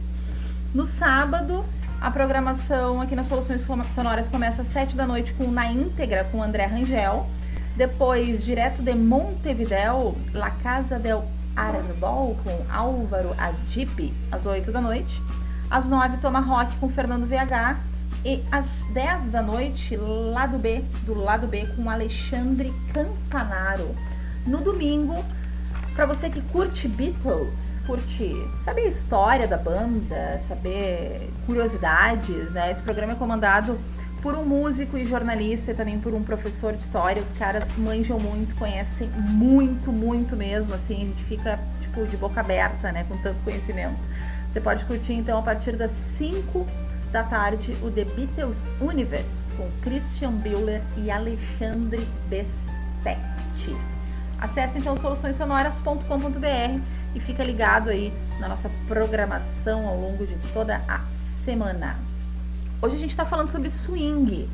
No 0.75 0.85
sábado, 0.85 1.65
a 2.01 2.11
programação 2.11 3.01
aqui 3.01 3.15
nas 3.17 3.29
Soluções 3.29 3.63
Sonoras 3.95 4.29
começa 4.29 4.63
às 4.63 4.69
sete 4.69 4.97
da 4.97 5.07
noite 5.07 5.33
com 5.35 5.51
Na 5.51 5.71
Íntegra, 5.71 6.25
com 6.31 6.43
André 6.43 6.67
Rangel. 6.67 7.29
Depois, 7.77 8.45
direto 8.45 8.83
de 8.83 8.93
Montevidéu, 8.93 10.17
La 10.35 10.51
Casa 10.51 10.99
del 10.99 11.25
Arbol, 11.57 12.37
com 12.45 12.65
Álvaro 12.71 13.35
Adip, 13.39 14.13
às 14.31 14.45
oito 14.45 14.71
da 14.71 14.81
noite. 14.81 15.23
Às 15.71 15.87
nove, 15.87 16.19
Toma 16.19 16.41
Rock, 16.41 16.77
com 16.77 16.89
Fernando 16.91 17.27
VH. 17.27 17.92
E 18.25 18.43
às 18.51 18.85
10 18.93 19.31
da 19.31 19.43
noite, 19.43 19.97
lado 19.97 20.59
B, 20.59 20.85
do 21.05 21.15
lado 21.15 21.47
B, 21.47 21.67
com 21.75 21.91
Alexandre 21.91 22.73
Campanaro. 22.93 23.95
No 24.47 24.61
domingo, 24.61 25.25
para 25.95 26.07
você 26.07 26.31
que 26.31 26.41
curte 26.41 26.89
Beatles, 26.89 27.83
curte 27.87 28.35
saber 28.63 28.83
a 28.83 28.89
história 28.89 29.47
da 29.47 29.59
banda, 29.59 30.39
saber 30.41 31.31
curiosidades, 31.45 32.53
né? 32.53 32.71
Esse 32.71 32.81
programa 32.81 33.13
é 33.13 33.17
comandado 33.17 33.79
por 34.23 34.37
um 34.37 34.45
músico 34.45 34.97
e 34.97 35.05
jornalista 35.05 35.73
e 35.73 35.75
também 35.75 35.99
por 35.99 36.15
um 36.15 36.23
professor 36.23 36.73
de 36.73 36.83
história. 36.83 37.21
Os 37.21 37.33
caras 37.33 37.73
manjam 37.77 38.19
muito, 38.19 38.55
conhecem 38.55 39.09
muito, 39.11 39.93
muito 39.93 40.37
mesmo, 40.37 40.73
assim, 40.75 40.95
a 40.95 41.05
gente 41.07 41.25
fica 41.25 41.59
tipo 41.81 42.07
de 42.07 42.17
boca 42.17 42.41
aberta, 42.41 42.93
né, 42.93 43.05
com 43.09 43.17
tanto 43.19 43.43
conhecimento. 43.43 43.99
Você 44.51 44.61
pode 44.61 44.85
curtir 44.85 45.15
então 45.15 45.39
a 45.39 45.43
partir 45.43 45.77
das 45.77 45.91
5 45.91 46.67
da 47.13 47.23
tarde 47.23 47.77
o 47.83 47.91
The 47.91 48.07
Beatles 48.07 48.71
Universe 48.81 49.53
com 49.53 49.71
Christian 49.83 50.33
Bueller 50.33 50.83
e 50.97 51.11
Alexandre 51.11 52.09
Bestetti. 52.29 53.77
Acesse 54.41 54.79
então 54.79 54.97
soluçõessonoras.com.br 54.97 56.81
e 57.15 57.21
fica 57.21 57.45
ligado 57.45 57.91
aí 57.91 58.11
na 58.41 58.49
nossa 58.49 58.71
programação 58.89 59.87
ao 59.87 60.01
longo 60.01 60.27
de 60.27 60.35
toda 60.55 60.81
a 60.89 61.01
semana. 61.11 61.99
Hoje 62.81 62.97
a 62.97 62.99
gente 62.99 63.11
está 63.11 63.27
falando 63.27 63.51
sobre 63.51 63.71
swing. 63.71 64.49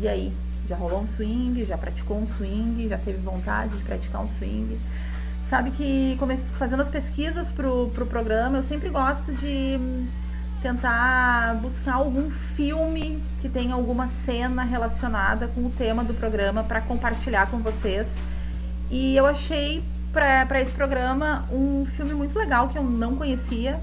E 0.00 0.08
aí, 0.08 0.32
já 0.68 0.74
rolou 0.74 1.00
um 1.00 1.06
swing? 1.06 1.64
Já 1.64 1.78
praticou 1.78 2.18
um 2.18 2.26
swing? 2.26 2.88
Já 2.88 2.98
teve 2.98 3.18
vontade 3.18 3.76
de 3.76 3.84
praticar 3.84 4.20
um 4.20 4.28
swing? 4.28 4.80
Sabe 5.44 5.70
que 5.70 6.18
fazendo 6.58 6.82
as 6.82 6.88
pesquisas 6.88 7.52
pro, 7.52 7.88
pro 7.94 8.04
programa, 8.04 8.58
eu 8.58 8.62
sempre 8.62 8.88
gosto 8.88 9.32
de 9.32 9.78
tentar 10.64 11.56
buscar 11.60 11.96
algum 11.96 12.30
filme 12.30 13.22
que 13.42 13.50
tenha 13.50 13.74
alguma 13.74 14.08
cena 14.08 14.62
relacionada 14.62 15.46
com 15.46 15.66
o 15.66 15.70
tema 15.70 16.02
do 16.02 16.14
programa 16.14 16.64
para 16.64 16.80
compartilhar 16.80 17.50
com 17.50 17.58
vocês. 17.58 18.16
E 18.90 19.14
eu 19.14 19.26
achei 19.26 19.84
para 20.10 20.62
esse 20.62 20.72
programa 20.72 21.46
um 21.52 21.84
filme 21.84 22.14
muito 22.14 22.38
legal 22.38 22.70
que 22.70 22.78
eu 22.78 22.82
não 22.82 23.14
conhecia, 23.14 23.78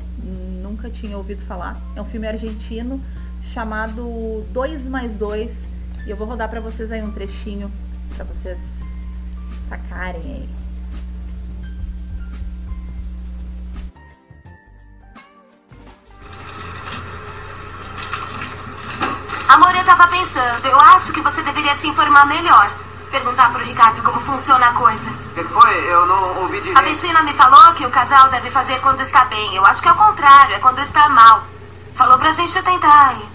nunca 0.63 0.89
tinha 0.89 1.15
ouvido 1.15 1.45
falar. 1.45 1.79
É 1.95 2.01
um 2.01 2.05
filme 2.05 2.27
argentino 2.27 2.99
chamado 3.53 4.43
2 4.51 4.88
mais 4.88 5.15
2 5.15 5.69
e 6.07 6.09
eu 6.09 6.17
vou 6.17 6.25
rodar 6.25 6.49
para 6.49 6.59
vocês 6.59 6.91
aí 6.91 7.03
um 7.03 7.11
trechinho 7.11 7.71
para 8.15 8.25
vocês 8.25 8.82
sacarem 9.67 10.21
aí. 10.23 10.61
Amor, 19.52 19.76
eu 19.76 19.84
tava 19.84 20.08
pensando, 20.08 20.66
eu 20.66 20.80
acho 20.80 21.12
que 21.12 21.20
você 21.20 21.41
deveria 21.43 21.76
se 21.76 21.86
informar 21.86 22.26
melhor. 22.26 22.72
Perguntar 23.12 23.52
pro 23.52 23.62
Ricardo 23.62 24.02
como 24.02 24.22
funciona 24.22 24.68
a 24.68 24.72
coisa. 24.72 25.10
O 25.10 25.34
que 25.34 25.43
foi? 25.43 25.91
Eu 25.91 26.06
não 26.06 26.38
ouvi 26.43 26.58
direito. 26.62 26.80
A 26.80 26.82
Bettina 26.82 27.22
me 27.24 27.34
falou 27.34 27.74
que 27.74 27.86
o 27.86 27.89
casal 27.89 28.30
deve 28.30 28.49
fazer 28.49 28.80
quando 28.80 29.02
está 29.02 29.26
bem. 29.26 29.54
Eu 29.54 29.66
acho 29.66 29.82
que 29.82 29.89
é 29.89 29.91
o 29.91 29.95
contrário, 29.95 30.56
é 30.56 30.60
quando 30.60 30.80
está 30.80 31.10
mal. 31.10 31.43
Falou 31.95 32.18
pra 32.18 32.32
gente 32.32 32.64
tentar 32.64 33.10
aí. 33.10 33.30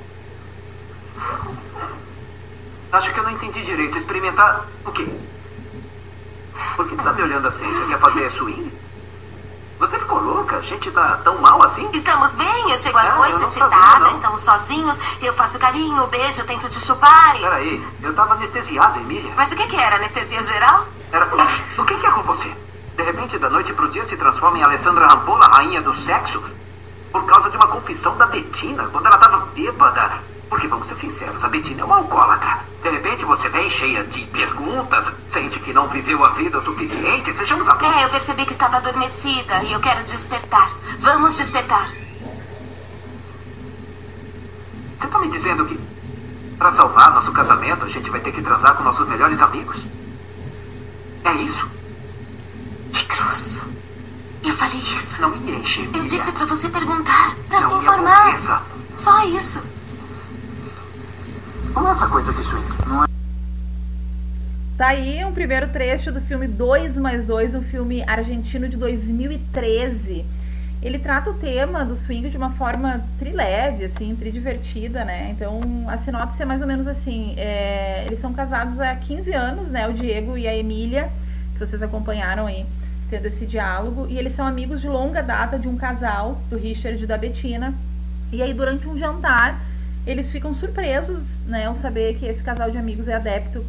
Acho 2.92 3.12
que 3.12 3.20
eu 3.20 3.24
não 3.24 3.32
entendi 3.32 3.62
direito. 3.62 3.98
Experimentar 3.98 4.64
o 4.86 4.92
quê? 4.92 5.06
Por 6.76 6.88
que 6.88 6.96
tá 6.96 7.12
me 7.12 7.22
olhando 7.24 7.46
assim? 7.46 7.70
Você 7.74 7.84
quer 7.84 8.00
fazer 8.00 8.32
swing? 8.32 8.72
Você 9.78 9.98
ficou 9.98 10.18
louca? 10.18 10.56
A 10.56 10.62
gente 10.62 10.90
tá 10.90 11.20
tão 11.22 11.38
mal 11.38 11.62
assim? 11.62 11.88
Estamos 11.92 12.32
bem, 12.32 12.70
eu 12.70 12.78
chego 12.78 12.96
à 12.96 13.06
eu 13.06 13.16
noite 13.16 13.44
excitada, 13.44 14.10
estamos 14.10 14.40
sozinhos, 14.40 14.98
eu 15.20 15.34
faço 15.34 15.58
carinho, 15.58 16.06
beijo, 16.06 16.44
tento 16.44 16.68
te 16.68 16.80
chupar 16.80 17.36
e... 17.36 17.40
Peraí, 17.40 17.86
eu 18.02 18.14
tava 18.14 18.34
anestesiado, 18.34 18.98
Emília. 19.00 19.32
Mas 19.36 19.52
o 19.52 19.56
que 19.56 19.66
que 19.66 19.76
era? 19.76 19.96
Anestesia 19.96 20.42
geral? 20.42 20.86
Era... 21.12 21.26
O 21.78 21.84
que 21.84 21.94
que 21.94 22.06
é 22.06 22.10
com 22.10 22.22
você? 22.22 22.50
De 22.96 23.02
repente, 23.02 23.38
da 23.38 23.50
noite 23.50 23.74
pro 23.74 23.90
dia, 23.90 24.06
se 24.06 24.16
transforma 24.16 24.58
em 24.58 24.62
Alessandra 24.62 25.06
Rampola, 25.06 25.46
rainha 25.46 25.82
do 25.82 25.94
sexo? 25.94 26.42
Por 27.12 27.24
causa 27.26 27.50
de 27.50 27.56
uma 27.56 27.68
confissão 27.68 28.16
da 28.16 28.26
Bettina, 28.26 28.88
quando 28.90 29.06
ela 29.06 29.18
tava 29.18 29.46
bêbada. 29.54 30.12
Porque, 30.48 30.68
vamos 30.68 30.86
ser 30.86 30.94
sinceros, 30.94 31.42
a 31.42 31.48
Bettina 31.48 31.82
é 31.82 31.84
uma 31.84 31.96
alcoólatra. 31.96 32.60
De 32.82 32.88
repente, 32.88 33.24
você 33.24 33.48
vem 33.48 33.68
cheia 33.68 34.04
de 34.04 34.22
perguntas, 34.26 35.12
sente 35.28 35.58
que 35.58 35.72
não 35.72 35.88
viveu 35.88 36.24
a 36.24 36.30
vida 36.30 36.58
o 36.58 36.62
suficiente, 36.62 37.32
sejamos 37.34 37.68
adultos. 37.68 37.96
É, 37.96 38.04
eu 38.04 38.10
percebi 38.10 38.46
que 38.46 38.52
estava 38.52 38.76
adormecida 38.76 39.62
e 39.64 39.72
eu 39.72 39.80
quero 39.80 40.04
despertar. 40.04 40.70
Vamos 41.00 41.36
despertar. 41.36 41.90
Você 45.00 45.08
tá 45.08 45.18
me 45.18 45.28
dizendo 45.30 45.66
que 45.66 45.78
pra 46.56 46.72
salvar 46.72 47.12
nosso 47.12 47.32
casamento 47.32 47.84
a 47.84 47.88
gente 47.88 48.08
vai 48.08 48.20
ter 48.20 48.32
que 48.32 48.40
transar 48.40 48.76
com 48.76 48.84
nossos 48.84 49.06
melhores 49.08 49.42
amigos? 49.42 49.76
É 51.24 51.32
isso? 51.34 51.68
Que 52.92 53.04
grosso. 53.06 53.62
Eu 54.44 54.54
falei 54.54 54.78
isso. 54.78 55.20
Não 55.20 55.30
me 55.30 55.56
enche, 55.56 55.90
Eu 55.92 56.04
disse 56.04 56.30
pra 56.30 56.46
você 56.46 56.68
perguntar, 56.68 57.34
Não 57.50 57.68
se 57.68 57.74
informar. 57.74 58.62
Só 58.96 59.26
isso. 59.26 59.60
Como 61.76 61.88
é 61.88 61.90
essa 61.90 62.06
coisa 62.06 62.32
de 62.32 62.42
swing? 62.42 62.66
Não 62.86 63.04
é... 63.04 63.06
Tá 64.78 64.86
aí 64.86 65.22
um 65.26 65.32
primeiro 65.32 65.68
trecho 65.68 66.10
do 66.10 66.22
filme 66.22 66.48
2 66.48 66.96
mais 66.96 67.26
2, 67.26 67.52
um 67.52 67.62
filme 67.62 68.02
argentino 68.06 68.66
de 68.66 68.78
2013. 68.78 70.24
Ele 70.80 70.98
trata 70.98 71.28
o 71.28 71.34
tema 71.34 71.84
do 71.84 71.94
swing 71.94 72.30
de 72.30 72.36
uma 72.38 72.48
forma 72.52 73.04
trileve, 73.18 73.84
assim, 73.84 74.16
tridivertida, 74.16 75.04
né? 75.04 75.28
Então, 75.32 75.60
a 75.86 75.98
sinopse 75.98 76.40
é 76.40 76.46
mais 76.46 76.62
ou 76.62 76.66
menos 76.66 76.86
assim: 76.86 77.34
é, 77.36 78.04
eles 78.06 78.20
são 78.20 78.32
casados 78.32 78.80
há 78.80 78.96
15 78.96 79.34
anos, 79.34 79.70
né? 79.70 79.86
O 79.86 79.92
Diego 79.92 80.38
e 80.38 80.48
a 80.48 80.56
Emília, 80.56 81.10
que 81.52 81.58
vocês 81.58 81.82
acompanharam 81.82 82.46
aí, 82.46 82.64
tendo 83.10 83.26
esse 83.26 83.44
diálogo. 83.44 84.06
E 84.08 84.16
eles 84.16 84.32
são 84.32 84.46
amigos 84.46 84.80
de 84.80 84.88
longa 84.88 85.22
data 85.22 85.58
de 85.58 85.68
um 85.68 85.76
casal, 85.76 86.40
do 86.48 86.56
Richard 86.56 87.04
e 87.04 87.06
da 87.06 87.18
Bettina. 87.18 87.74
E 88.32 88.42
aí, 88.42 88.54
durante 88.54 88.88
um 88.88 88.96
jantar, 88.96 89.60
eles 90.06 90.30
ficam 90.30 90.54
surpresos, 90.54 91.42
né? 91.46 91.66
Ao 91.66 91.74
saber 91.74 92.14
que 92.14 92.26
esse 92.26 92.42
casal 92.42 92.70
de 92.70 92.78
amigos 92.78 93.08
é 93.08 93.14
adepto 93.14 93.64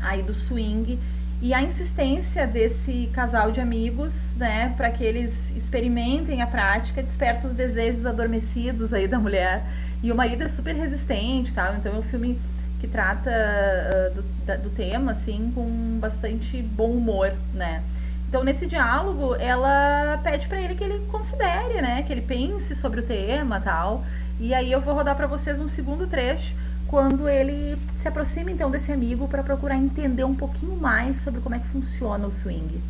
aí 0.00 0.22
do 0.22 0.34
swing 0.34 0.98
e 1.40 1.52
a 1.52 1.62
insistência 1.62 2.46
desse 2.46 3.10
casal 3.12 3.52
de 3.52 3.60
amigos, 3.60 4.32
né, 4.36 4.72
para 4.74 4.90
que 4.90 5.04
eles 5.04 5.54
experimentem 5.54 6.40
a 6.40 6.46
prática, 6.46 7.02
desperta 7.02 7.46
os 7.46 7.54
desejos 7.54 8.06
adormecidos 8.06 8.94
aí 8.94 9.06
da 9.06 9.18
mulher. 9.18 9.62
E 10.02 10.10
o 10.10 10.14
marido 10.14 10.44
é 10.44 10.48
super 10.48 10.74
resistente, 10.74 11.52
tal. 11.52 11.74
Então 11.76 11.94
é 11.94 11.98
um 11.98 12.02
filme 12.02 12.38
que 12.80 12.86
trata 12.86 13.30
uh, 13.30 14.14
do, 14.14 14.22
da, 14.46 14.56
do 14.56 14.70
tema 14.70 15.12
assim 15.12 15.50
com 15.54 15.98
bastante 16.00 16.62
bom 16.62 16.90
humor, 16.90 17.32
né? 17.52 17.82
Então 18.28 18.42
nesse 18.42 18.66
diálogo 18.66 19.34
ela 19.36 20.18
pede 20.22 20.48
para 20.48 20.60
ele 20.60 20.74
que 20.74 20.84
ele 20.84 21.00
considere, 21.10 21.80
né, 21.80 22.02
que 22.02 22.12
ele 22.12 22.22
pense 22.22 22.74
sobre 22.74 23.00
o 23.00 23.02
tema, 23.02 23.60
tal. 23.60 24.04
E 24.38 24.52
aí 24.52 24.70
eu 24.70 24.80
vou 24.80 24.94
rodar 24.94 25.16
para 25.16 25.26
vocês 25.26 25.58
um 25.58 25.66
segundo 25.66 26.06
trecho 26.06 26.54
quando 26.86 27.28
ele 27.28 27.76
se 27.94 28.06
aproxima 28.06 28.50
então 28.50 28.70
desse 28.70 28.92
amigo 28.92 29.26
para 29.26 29.42
procurar 29.42 29.76
entender 29.76 30.24
um 30.24 30.34
pouquinho 30.34 30.76
mais 30.76 31.22
sobre 31.22 31.40
como 31.40 31.54
é 31.54 31.58
que 31.58 31.66
funciona 31.68 32.26
o 32.26 32.32
swing. 32.32 32.80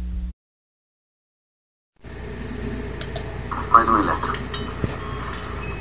Faz 3.71 3.89
um 3.89 3.99
eletro. 3.99 4.33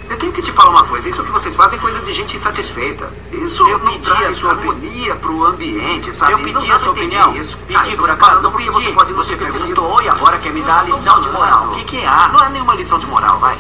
Eu 0.08 0.20
tenho 0.20 0.32
que 0.32 0.42
te 0.42 0.52
falar 0.52 0.70
uma 0.70 0.86
coisa, 0.86 1.10
isso 1.10 1.24
que 1.24 1.32
vocês 1.32 1.56
fazem 1.56 1.80
é 1.80 1.82
coisa 1.82 2.00
de 2.02 2.14
gente 2.14 2.38
insatisfeita. 2.38 3.12
Isso 3.32 3.68
eu 3.68 3.80
não 3.80 3.94
pedi 3.94 4.06
traz 4.06 4.28
a 4.28 4.34
sua 4.34 4.52
harmonia 4.52 5.16
pro 5.16 5.46
ambiente, 5.46 6.16
sabe? 6.16 6.34
Eu 6.34 6.44
pedi 6.44 6.72
a 6.72 6.78
sua 6.78 6.92
opinião. 6.92 7.36
Isso. 7.36 7.58
Pedi 7.66 7.94
Ah, 7.94 7.98
por 7.98 8.10
acaso, 8.10 8.42
não 8.44 8.52
porque 8.52 8.70
pedi. 8.70 8.86
Você, 8.86 8.92
pode 8.92 9.14
não 9.14 9.24
Você 9.24 9.36
perguntou 9.36 10.02
e 10.02 10.10
agora 10.10 10.38
quer 10.38 10.54
me 10.54 10.62
dar 10.62 10.82
a 10.82 10.84
lição 10.84 11.20
de 11.22 11.30
moral. 11.30 11.72
O 11.72 11.76
que 11.76 11.84
que 11.86 12.06
há? 12.06 12.28
Não 12.28 12.44
é 12.44 12.50
nenhuma 12.50 12.76
lição 12.76 13.00
de 13.00 13.08
moral, 13.08 13.40
vai. 13.40 13.58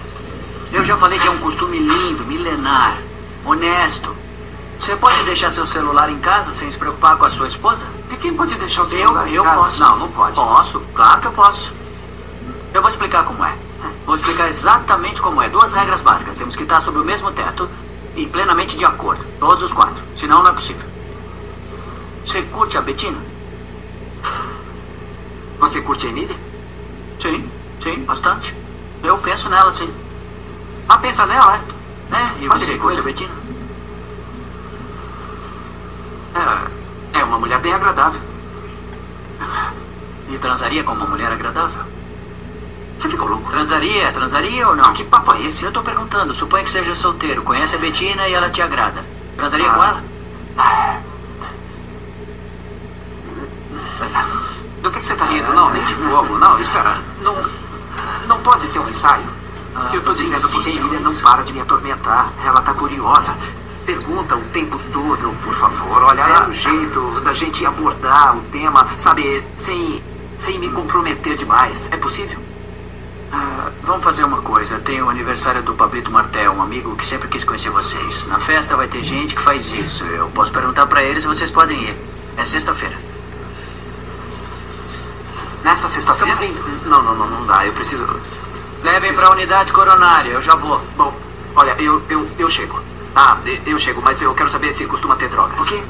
Eu 0.72 0.84
já 0.86 0.97
falei 0.97 1.18
que 1.20 1.28
é 1.28 1.32
um 1.32 1.38
costume 1.39 1.80
lindo, 1.80 2.26
milenar, 2.26 2.97
honesto. 3.45 4.16
Você 4.80 4.95
pode 4.95 5.24
deixar 5.24 5.51
seu 5.51 5.66
celular 5.66 6.09
em 6.09 6.20
casa 6.20 6.51
sem 6.51 6.70
se 6.70 6.78
preocupar 6.78 7.18
com 7.18 7.26
a 7.26 7.30
sua 7.30 7.47
esposa? 7.47 7.86
E 8.11 8.18
quem 8.18 8.34
pode 8.34 8.55
deixar 8.55 8.82
o 8.82 8.84
Eu, 8.84 8.89
celular 8.89 9.28
em 9.28 9.34
eu 9.34 9.43
casa? 9.43 9.61
posso. 9.61 9.80
Não, 9.80 9.97
não 9.97 10.11
pode. 10.11 10.36
Posso, 10.36 10.80
claro 10.93 11.22
que 11.22 11.28
eu 11.28 11.32
posso. 11.32 11.74
Eu 12.74 12.82
vou 12.82 12.91
explicar 12.91 13.24
como 13.24 13.43
é. 13.45 13.55
Vou 14.05 14.16
explicar 14.16 14.49
exatamente 14.49 15.22
como 15.22 15.41
é. 15.41 15.49
Duas 15.49 15.72
regras 15.72 16.01
básicas. 16.01 16.36
Temos 16.36 16.55
que 16.55 16.63
estar 16.63 16.82
sob 16.82 16.99
o 16.99 17.05
mesmo 17.05 17.32
teto 17.32 17.70
e 18.16 18.26
plenamente 18.28 18.78
de 18.78 18.86
acordo. 18.86 19.26
Todos 19.39 19.63
os 19.63 19.72
quatro. 19.72 20.03
Senão 20.16 20.43
não 20.43 20.51
é 20.51 20.53
possível. 20.53 20.88
Você 22.26 22.41
curte 22.43 22.78
a 22.78 22.82
Betina? 22.82 23.18
Você 25.59 25.82
curte 25.82 26.05
a 26.05 26.09
Emília? 26.09 26.36
Sim, 27.22 27.49
sim, 27.82 28.03
bastante. 28.03 28.53
Eu 29.01 29.18
penso 29.20 29.47
nela, 29.49 29.74
sim. 29.74 29.91
Ah, 30.88 30.97
pensa 30.97 31.25
nela, 31.25 31.55
é? 32.11 32.15
É, 32.15 32.43
e 32.43 32.47
Olha 32.49 32.59
você 32.59 32.77
curte 32.77 32.79
coisa. 32.79 33.01
a 33.01 33.03
Betina? 33.03 33.33
É, 37.13 37.19
é 37.19 37.23
uma 37.23 37.39
mulher 37.39 37.59
bem 37.59 37.73
agradável. 37.73 38.19
E 40.29 40.38
transaria 40.38 40.83
com 40.83 40.93
uma 40.93 41.05
mulher 41.05 41.31
agradável? 41.31 41.83
Você 42.97 43.09
ficou 43.09 43.27
louco? 43.27 43.49
Transaria, 43.49 44.11
transaria 44.11 44.67
ou 44.67 44.75
não? 44.75 44.93
Que 44.93 45.03
papo 45.03 45.33
é 45.33 45.41
esse? 45.43 45.63
Eu 45.63 45.71
tô 45.71 45.81
perguntando, 45.81 46.33
suponha 46.33 46.63
que 46.63 46.71
seja 46.71 46.93
solteiro, 46.95 47.41
conhece 47.41 47.75
a 47.75 47.79
Betina 47.79 48.27
e 48.27 48.33
ela 48.33 48.49
te 48.49 48.61
agrada. 48.61 49.03
Transaria 49.36 49.69
Ah. 49.69 49.73
com 49.73 49.83
ela? 49.83 50.03
Do 54.81 54.91
que, 54.91 54.99
que 54.99 55.05
você 55.05 55.15
tá 55.15 55.25
rindo? 55.25 55.51
Não, 55.53 55.69
nem 55.71 55.83
de 55.83 55.95
fogo. 55.95 56.38
Não, 56.38 56.59
espera. 56.59 56.97
Não, 57.21 57.36
não 58.27 58.39
pode 58.41 58.67
ser 58.67 58.79
um 58.79 58.89
ensaio. 58.89 59.25
Eu 59.93 60.01
tô 60.01 60.13
dizendo 60.13 60.45
insiste 60.45 60.78
Emília 60.78 60.99
não 60.99 61.13
para 61.17 61.43
de 61.43 61.51
me 61.51 61.61
atormentar. 61.61 62.32
Ela 62.45 62.61
tá 62.61 62.73
curiosa. 62.73 63.36
Pergunta 63.86 64.36
o 64.36 64.41
tempo 64.45 64.80
todo, 64.91 65.36
por 65.43 65.53
favor. 65.53 66.03
Olha, 66.03 66.21
é 66.21 66.47
um 66.47 66.53
jeito 66.53 67.21
da 67.21 67.34
gente 67.34 67.65
abordar 67.65 68.36
o 68.38 68.41
tema, 68.43 68.88
sabe, 68.97 69.43
sem, 69.57 70.01
sem 70.38 70.57
me 70.57 70.69
comprometer 70.69 71.36
demais. 71.36 71.89
É 71.91 71.97
possível? 71.97 72.39
Ah, 73.32 73.69
vamos 73.84 74.03
fazer 74.03 74.23
uma 74.23 74.41
coisa. 74.41 74.80
Tem 74.80 75.01
o 75.01 75.09
aniversário 75.09 75.61
do 75.61 75.73
Pablito 75.73 76.09
Martel, 76.09 76.53
um 76.53 76.61
amigo 76.61 76.95
que 76.95 77.05
sempre 77.05 77.28
quis 77.28 77.43
conhecer 77.43 77.69
vocês. 77.69 78.26
Na 78.28 78.39
festa 78.39 78.76
vai 78.76 78.88
ter 78.88 79.03
gente 79.03 79.36
que 79.36 79.41
faz 79.41 79.71
isso. 79.71 80.03
Eu 80.05 80.30
posso 80.30 80.51
perguntar 80.51 80.88
pra 80.88 81.03
eles 81.03 81.23
e 81.23 81.28
vocês 81.28 81.51
podem 81.51 81.84
ir. 81.84 81.97
É 82.38 82.45
sexta-feira. 82.45 82.97
Nessa 85.63 85.89
sexta-feira? 85.89 86.36
Não, 86.86 87.03
não, 87.03 87.15
não, 87.15 87.28
não 87.28 87.45
dá. 87.45 87.65
Eu 87.65 87.73
preciso. 87.73 88.05
Levem 88.86 89.13
pra 89.15 89.31
unidade 89.31 89.73
coronária, 89.73 90.29
eu 90.29 90.43
já 90.43 90.53
vou. 90.53 90.79
Bom, 90.95 91.11
olha, 91.55 91.71
eu, 91.81 92.03
eu, 92.07 92.29
eu 92.38 92.47
chego. 92.47 92.79
Ah, 93.15 93.36
eu 93.65 93.79
chego, 93.79 93.99
mas 93.99 94.21
eu 94.21 94.31
quero 94.36 94.47
saber 94.47 94.71
se 94.73 94.86
costuma 94.86 95.15
ter 95.15 95.27
drogas. 95.27 95.59
O 95.59 95.65
quê? 95.65 95.81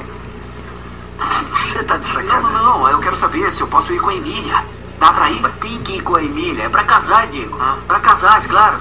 Você 1.52 1.82
tá 1.84 1.98
de 1.98 2.06
Não, 2.06 2.14
sacanagem. 2.14 2.52
não, 2.52 2.78
não. 2.78 2.88
Eu 2.88 2.98
quero 3.00 3.14
saber 3.14 3.52
se 3.52 3.60
eu 3.60 3.66
posso 3.66 3.92
ir 3.92 4.00
com 4.00 4.08
a 4.08 4.14
Emília. 4.14 4.64
Dá 4.98 5.12
pra 5.12 5.30
ir? 5.30 5.42
Tem 5.60 5.82
que 5.82 5.96
ir 5.98 6.02
com 6.02 6.16
a 6.16 6.22
Emília. 6.22 6.64
É 6.64 6.68
pra 6.70 6.84
casais, 6.84 7.30
Diego. 7.30 7.58
Ah. 7.60 7.76
Pra 7.86 8.00
casais, 8.00 8.46
claro. 8.46 8.78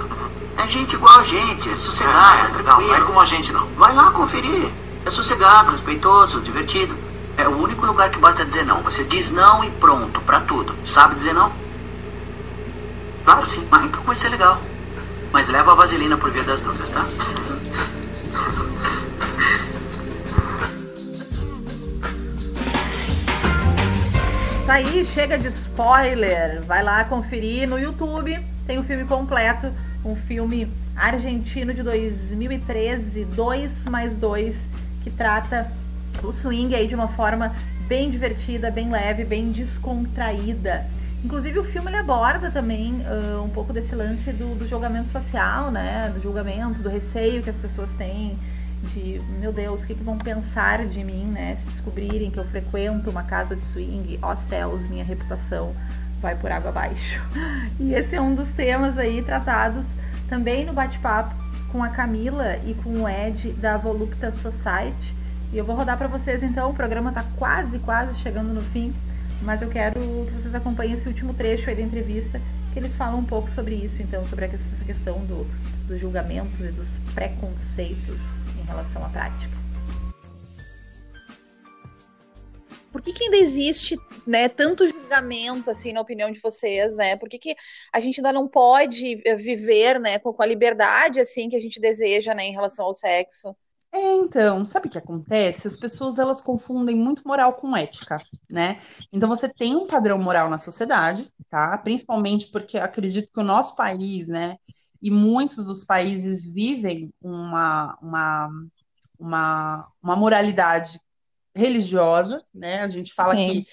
É 0.57 0.65
gente 0.65 0.95
igual 0.95 1.19
a 1.19 1.23
gente, 1.23 1.69
é 1.69 1.75
sossegada, 1.75 2.37
é 2.39 2.43
não, 2.43 2.63
tranquilo. 2.63 2.87
não 2.87 2.95
é 2.95 3.01
como 3.01 3.19
a 3.19 3.25
gente, 3.25 3.51
não. 3.51 3.67
Vai 3.75 3.93
lá 3.93 4.11
conferir. 4.11 4.69
É 5.05 5.09
sossegado, 5.11 5.71
respeitoso, 5.71 6.39
divertido. 6.39 6.95
É 7.37 7.45
o 7.49 7.57
único 7.61 7.85
lugar 7.85 8.09
que 8.09 8.17
basta 8.17 8.45
dizer 8.45 8.65
não. 8.65 8.81
Você 8.83 9.03
diz 9.03 9.31
não 9.31 9.61
e 9.65 9.69
pronto, 9.71 10.21
pra 10.21 10.39
tudo. 10.39 10.73
Sabe 10.85 11.15
dizer 11.15 11.33
não? 11.33 11.51
Claro 13.25 13.43
sim. 13.43 13.67
Então 13.83 14.03
vai 14.03 14.15
ser 14.15 14.29
legal. 14.29 14.61
Mas 15.33 15.49
leva 15.49 15.71
a 15.71 15.75
vaselina 15.75 16.15
por 16.15 16.31
via 16.31 16.43
das 16.43 16.61
dúvidas, 16.61 16.91
tá? 16.91 17.03
Tá 24.65 24.73
aí, 24.73 25.03
chega 25.03 25.37
de 25.37 25.47
spoiler. 25.47 26.61
Vai 26.63 26.83
lá 26.83 27.03
conferir 27.03 27.67
no 27.67 27.77
YouTube. 27.77 28.39
Tem 28.65 28.79
o 28.79 28.83
filme 28.83 29.05
completo, 29.05 29.71
um 30.03 30.15
filme 30.15 30.71
argentino 30.95 31.73
de 31.73 31.83
2013, 31.83 33.25
2 33.25 33.85
mais 33.85 34.17
2, 34.17 34.69
que 35.03 35.11
trata 35.11 35.71
o 36.23 36.31
swing 36.31 36.73
aí 36.73 36.87
de 36.87 36.95
uma 36.95 37.07
forma 37.07 37.53
bem 37.87 38.09
divertida, 38.09 38.71
bem 38.71 38.89
leve, 38.89 39.23
bem 39.23 39.51
descontraída. 39.51 40.87
Inclusive 41.25 41.57
o 41.57 41.63
filme 41.63 41.89
ele 41.89 41.97
aborda 41.97 42.51
também 42.51 43.03
ah, 43.07 43.41
um 43.41 43.49
pouco 43.49 43.73
desse 43.73 43.95
lance 43.95 44.31
do, 44.31 44.53
do 44.53 44.67
julgamento 44.67 45.09
social, 45.09 45.71
né? 45.71 46.11
Do 46.13 46.21
julgamento, 46.21 46.83
do 46.83 46.87
receio 46.87 47.41
que 47.41 47.49
as 47.49 47.55
pessoas 47.55 47.91
têm 47.93 48.37
de, 48.93 49.19
meu 49.39 49.51
Deus, 49.51 49.83
o 49.83 49.87
que, 49.87 49.95
que 49.95 50.03
vão 50.03 50.19
pensar 50.19 50.85
de 50.85 51.03
mim, 51.03 51.25
né? 51.25 51.55
Se 51.55 51.65
descobrirem 51.65 52.29
que 52.29 52.37
eu 52.37 52.45
frequento 52.45 53.09
uma 53.09 53.23
casa 53.23 53.55
de 53.55 53.65
swing, 53.65 54.19
ó 54.21 54.35
céus, 54.35 54.87
minha 54.87 55.03
reputação 55.03 55.73
vai 56.21 56.35
por 56.35 56.51
água 56.51 56.69
abaixo. 56.69 57.19
E 57.79 57.95
esse 57.95 58.15
é 58.15 58.21
um 58.21 58.35
dos 58.35 58.53
temas 58.53 58.99
aí 58.99 59.23
tratados 59.23 59.95
também 60.29 60.63
no 60.63 60.73
bate-papo 60.73 61.33
com 61.71 61.81
a 61.81 61.89
Camila 61.89 62.55
e 62.65 62.75
com 62.75 63.01
o 63.01 63.09
Ed 63.09 63.51
da 63.53 63.77
Volupta 63.77 64.29
Society. 64.29 65.15
E 65.51 65.57
eu 65.57 65.65
vou 65.65 65.75
rodar 65.75 65.97
para 65.97 66.07
vocês 66.07 66.43
então, 66.43 66.69
o 66.69 66.73
programa 66.73 67.11
tá 67.11 67.25
quase, 67.35 67.79
quase 67.79 68.13
chegando 68.19 68.53
no 68.53 68.61
fim, 68.61 68.93
mas 69.45 69.61
eu 69.61 69.69
quero 69.69 69.99
que 70.25 70.31
vocês 70.31 70.55
acompanhem 70.55 70.93
esse 70.93 71.07
último 71.07 71.33
trecho 71.33 71.69
aí 71.69 71.75
da 71.75 71.81
entrevista, 71.83 72.41
que 72.73 72.79
eles 72.79 72.95
falam 72.95 73.19
um 73.19 73.25
pouco 73.25 73.47
sobre 73.47 73.75
isso, 73.75 74.01
então, 74.01 74.25
sobre 74.25 74.45
essa 74.45 74.83
questão 74.83 75.23
do, 75.25 75.45
dos 75.87 75.99
julgamentos 75.99 76.59
e 76.61 76.71
dos 76.71 76.89
preconceitos 77.13 78.39
em 78.59 78.65
relação 78.65 79.05
à 79.05 79.09
prática. 79.09 79.53
Por 82.91 83.01
que, 83.01 83.13
que 83.13 83.25
ainda 83.25 83.37
existe 83.37 83.97
né, 84.25 84.49
tanto 84.49 84.87
julgamento, 84.87 85.69
assim, 85.69 85.93
na 85.93 86.01
opinião 86.01 86.31
de 86.31 86.39
vocês, 86.39 86.95
né? 86.95 87.15
Por 87.15 87.29
que, 87.29 87.37
que 87.37 87.55
a 87.93 87.99
gente 87.99 88.19
ainda 88.19 88.33
não 88.33 88.47
pode 88.47 89.21
eh, 89.25 89.35
viver, 89.35 89.99
né, 89.99 90.17
com, 90.17 90.33
com 90.33 90.41
a 90.41 90.45
liberdade, 90.45 91.19
assim, 91.19 91.49
que 91.49 91.55
a 91.55 91.59
gente 91.59 91.79
deseja, 91.79 92.33
né, 92.33 92.45
em 92.45 92.53
relação 92.53 92.85
ao 92.85 92.95
sexo? 92.95 93.55
É, 93.95 94.15
então, 94.15 94.65
sabe 94.65 94.87
o 94.87 94.91
que 94.91 94.97
acontece? 94.97 95.67
As 95.67 95.77
pessoas 95.77 96.19
elas 96.19 96.41
confundem 96.41 96.97
muito 96.97 97.25
moral 97.25 97.53
com 97.53 97.77
ética, 97.77 98.21
né? 98.51 98.77
Então 99.13 99.29
você 99.29 99.47
tem 99.47 99.73
um 99.73 99.87
padrão 99.87 100.17
moral 100.19 100.49
na 100.49 100.57
sociedade, 100.57 101.31
tá? 101.49 101.77
Principalmente 101.77 102.51
porque 102.51 102.77
eu 102.77 102.83
acredito 102.83 103.31
que 103.31 103.39
o 103.39 103.43
nosso 103.43 103.73
país, 103.73 104.27
né, 104.27 104.57
e 105.01 105.09
muitos 105.09 105.63
dos 105.65 105.85
países 105.85 106.43
vivem 106.43 107.13
uma, 107.21 107.97
uma, 108.01 108.49
uma, 109.17 109.87
uma 110.03 110.15
moralidade 110.17 110.99
religiosa, 111.55 112.43
né? 112.53 112.81
A 112.81 112.89
gente 112.89 113.13
fala 113.13 113.33
Sim. 113.33 113.63
que 113.63 113.67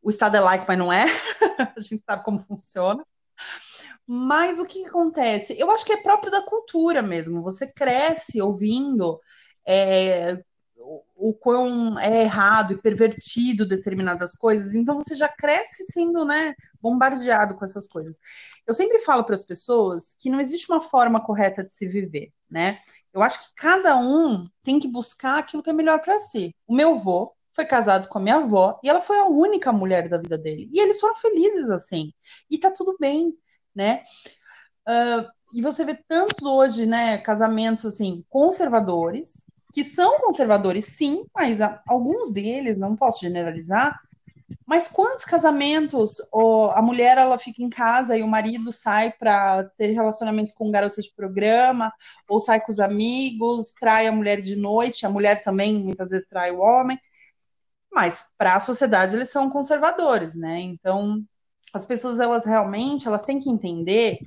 o 0.00 0.08
Estado 0.08 0.38
é 0.38 0.40
laico, 0.40 0.64
mas 0.66 0.78
não 0.78 0.90
é. 0.90 1.04
a 1.76 1.80
gente 1.80 2.02
sabe 2.06 2.24
como 2.24 2.38
funciona. 2.38 3.04
Mas 4.06 4.58
o 4.58 4.64
que 4.64 4.86
acontece? 4.86 5.54
Eu 5.58 5.70
acho 5.70 5.84
que 5.84 5.92
é 5.92 6.02
próprio 6.02 6.32
da 6.32 6.40
cultura 6.40 7.02
mesmo. 7.02 7.42
Você 7.42 7.70
cresce 7.70 8.40
ouvindo 8.40 9.20
é, 9.70 10.42
o, 11.14 11.34
quão 11.34 11.98
é 11.98 12.22
errado 12.22 12.72
e 12.72 12.80
pervertido 12.80 13.66
determinadas 13.66 14.34
coisas, 14.34 14.74
então 14.74 14.94
você 14.94 15.14
já 15.14 15.28
cresce 15.28 15.84
sendo 15.92 16.24
né, 16.24 16.54
bombardeado 16.80 17.54
com 17.54 17.64
essas 17.64 17.86
coisas. 17.86 18.18
Eu 18.66 18.72
sempre 18.72 19.00
falo 19.00 19.24
para 19.24 19.34
as 19.34 19.44
pessoas 19.44 20.16
que 20.18 20.30
não 20.30 20.40
existe 20.40 20.70
uma 20.72 20.80
forma 20.80 21.20
correta 21.20 21.62
de 21.62 21.74
se 21.74 21.86
viver, 21.86 22.32
né? 22.50 22.78
Eu 23.12 23.20
acho 23.20 23.48
que 23.48 23.54
cada 23.56 23.98
um 23.98 24.48
tem 24.62 24.78
que 24.78 24.88
buscar 24.88 25.38
aquilo 25.38 25.62
que 25.62 25.68
é 25.68 25.72
melhor 25.72 26.00
para 26.00 26.18
si. 26.18 26.54
O 26.66 26.74
meu 26.74 26.94
avô 26.94 27.34
foi 27.52 27.66
casado 27.66 28.08
com 28.08 28.18
a 28.18 28.22
minha 28.22 28.36
avó 28.36 28.78
e 28.82 28.88
ela 28.88 29.00
foi 29.00 29.18
a 29.18 29.26
única 29.26 29.70
mulher 29.72 30.08
da 30.08 30.16
vida 30.16 30.38
dele. 30.38 30.70
E 30.72 30.80
eles 30.80 31.00
foram 31.00 31.16
felizes 31.16 31.68
assim. 31.68 32.12
E 32.50 32.56
tá 32.56 32.70
tudo 32.70 32.96
bem, 32.98 33.36
né? 33.74 34.02
Uh, 34.88 35.28
e 35.52 35.60
você 35.60 35.84
vê 35.84 35.94
tantos 36.06 36.42
hoje, 36.42 36.86
né, 36.86 37.18
casamentos 37.18 37.84
assim, 37.84 38.24
conservadores, 38.28 39.46
que 39.72 39.84
são 39.84 40.20
conservadores, 40.20 40.84
sim, 40.86 41.24
mas 41.34 41.60
a, 41.60 41.82
alguns 41.86 42.32
deles, 42.32 42.78
não 42.78 42.96
posso 42.96 43.20
generalizar, 43.20 44.00
mas 44.66 44.86
quantos 44.86 45.24
casamentos 45.24 46.20
a 46.74 46.82
mulher 46.82 47.16
ela 47.16 47.38
fica 47.38 47.62
em 47.62 47.70
casa 47.70 48.16
e 48.16 48.22
o 48.22 48.28
marido 48.28 48.70
sai 48.70 49.10
para 49.10 49.64
ter 49.64 49.92
relacionamento 49.92 50.54
com 50.54 50.68
um 50.68 50.70
garoto 50.70 51.00
de 51.00 51.10
programa, 51.14 51.92
ou 52.28 52.38
sai 52.38 52.60
com 52.60 52.70
os 52.70 52.78
amigos, 52.78 53.72
trai 53.72 54.06
a 54.06 54.12
mulher 54.12 54.40
de 54.40 54.56
noite, 54.56 55.06
a 55.06 55.10
mulher 55.10 55.42
também 55.42 55.78
muitas 55.78 56.10
vezes 56.10 56.28
trai 56.28 56.50
o 56.50 56.60
homem, 56.60 56.98
mas 57.90 58.26
para 58.36 58.56
a 58.56 58.60
sociedade 58.60 59.16
eles 59.16 59.30
são 59.30 59.48
conservadores, 59.48 60.34
né? 60.34 60.60
Então 60.60 61.24
as 61.72 61.86
pessoas 61.86 62.20
elas 62.20 62.44
realmente 62.44 63.08
elas 63.08 63.24
têm 63.24 63.38
que 63.38 63.50
entender 63.50 64.18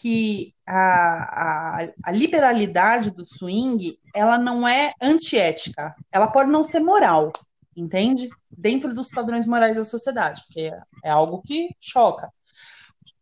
que 0.00 0.54
a, 0.66 1.80
a, 1.82 1.88
a, 2.04 2.12
liberalidade 2.12 3.10
do 3.10 3.24
swing 3.24 3.98
ela 4.14 4.36
não 4.36 4.66
é 4.68 4.92
antiética, 5.00 5.94
ela 6.12 6.30
pode 6.30 6.50
não 6.50 6.62
ser 6.62 6.80
moral, 6.80 7.32
entende? 7.74 8.28
Dentro 8.50 8.92
dos 8.92 9.10
padrões 9.10 9.46
morais 9.46 9.76
da 9.76 9.84
sociedade, 9.84 10.42
porque 10.44 10.60
é, 10.62 10.80
é 11.04 11.10
algo 11.10 11.40
que 11.42 11.70
choca. 11.80 12.30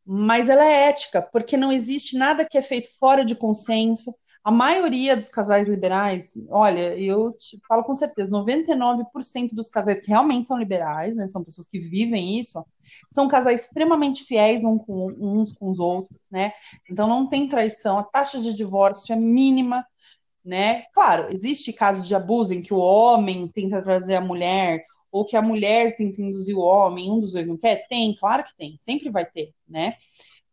Mas 0.04 0.48
ela 0.48 0.64
é 0.64 0.88
ética, 0.88 1.22
porque 1.22 1.56
não 1.56 1.70
existe 1.70 2.18
nada 2.18 2.44
que 2.44 2.58
é 2.58 2.62
feito 2.62 2.88
fora 2.98 3.24
de 3.24 3.36
consenso, 3.36 4.14
a 4.44 4.50
maioria 4.50 5.16
dos 5.16 5.30
casais 5.30 5.68
liberais, 5.68 6.34
olha, 6.50 6.94
eu 6.98 7.32
te 7.32 7.58
falo 7.66 7.82
com 7.82 7.94
certeza, 7.94 8.30
99% 8.30 9.54
dos 9.54 9.70
casais 9.70 10.02
que 10.02 10.08
realmente 10.08 10.46
são 10.46 10.58
liberais, 10.58 11.16
né, 11.16 11.26
são 11.26 11.42
pessoas 11.42 11.66
que 11.66 11.80
vivem 11.80 12.38
isso, 12.38 12.62
são 13.10 13.26
casais 13.26 13.62
extremamente 13.62 14.22
fiéis 14.24 14.62
um 14.62 14.76
com, 14.76 15.06
uns 15.18 15.50
com 15.50 15.70
os 15.70 15.78
outros, 15.78 16.28
né? 16.30 16.52
Então 16.90 17.08
não 17.08 17.26
tem 17.26 17.48
traição, 17.48 17.98
a 17.98 18.04
taxa 18.04 18.38
de 18.38 18.52
divórcio 18.52 19.14
é 19.14 19.16
mínima, 19.16 19.86
né? 20.44 20.82
Claro, 20.92 21.32
existe 21.32 21.72
casos 21.72 22.06
de 22.06 22.14
abuso 22.14 22.52
em 22.52 22.60
que 22.60 22.74
o 22.74 22.78
homem 22.78 23.48
tenta 23.48 23.80
trazer 23.82 24.16
a 24.16 24.20
mulher 24.20 24.84
ou 25.10 25.24
que 25.24 25.38
a 25.38 25.42
mulher 25.42 25.96
tenta 25.96 26.20
induzir 26.20 26.54
o 26.54 26.60
homem, 26.60 27.10
um 27.10 27.18
dos 27.18 27.32
dois 27.32 27.46
não 27.46 27.56
quer? 27.56 27.86
Tem, 27.88 28.14
claro 28.14 28.44
que 28.44 28.54
tem, 28.58 28.76
sempre 28.78 29.10
vai 29.10 29.24
ter, 29.24 29.54
né? 29.66 29.94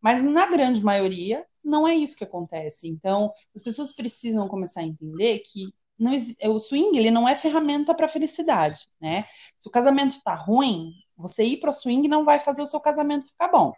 Mas 0.01 0.23
na 0.23 0.47
grande 0.47 0.81
maioria, 0.81 1.45
não 1.63 1.87
é 1.87 1.95
isso 1.95 2.17
que 2.17 2.23
acontece. 2.23 2.87
Então, 2.87 3.31
as 3.55 3.61
pessoas 3.61 3.91
precisam 3.93 4.47
começar 4.47 4.81
a 4.81 4.85
entender 4.85 5.39
que 5.39 5.73
não, 5.97 6.11
o 6.55 6.59
swing 6.59 6.97
ele 6.97 7.11
não 7.11 7.29
é 7.29 7.35
ferramenta 7.35 7.93
para 7.93 8.07
felicidade, 8.07 8.87
né? 8.99 9.25
Se 9.57 9.67
o 9.67 9.71
casamento 9.71 10.11
está 10.17 10.33
ruim, 10.33 10.93
você 11.15 11.43
ir 11.43 11.57
para 11.59 11.71
swing 11.71 12.07
não 12.07 12.25
vai 12.25 12.39
fazer 12.39 12.63
o 12.63 12.67
seu 12.67 12.79
casamento 12.79 13.27
ficar 13.27 13.49
bom. 13.49 13.71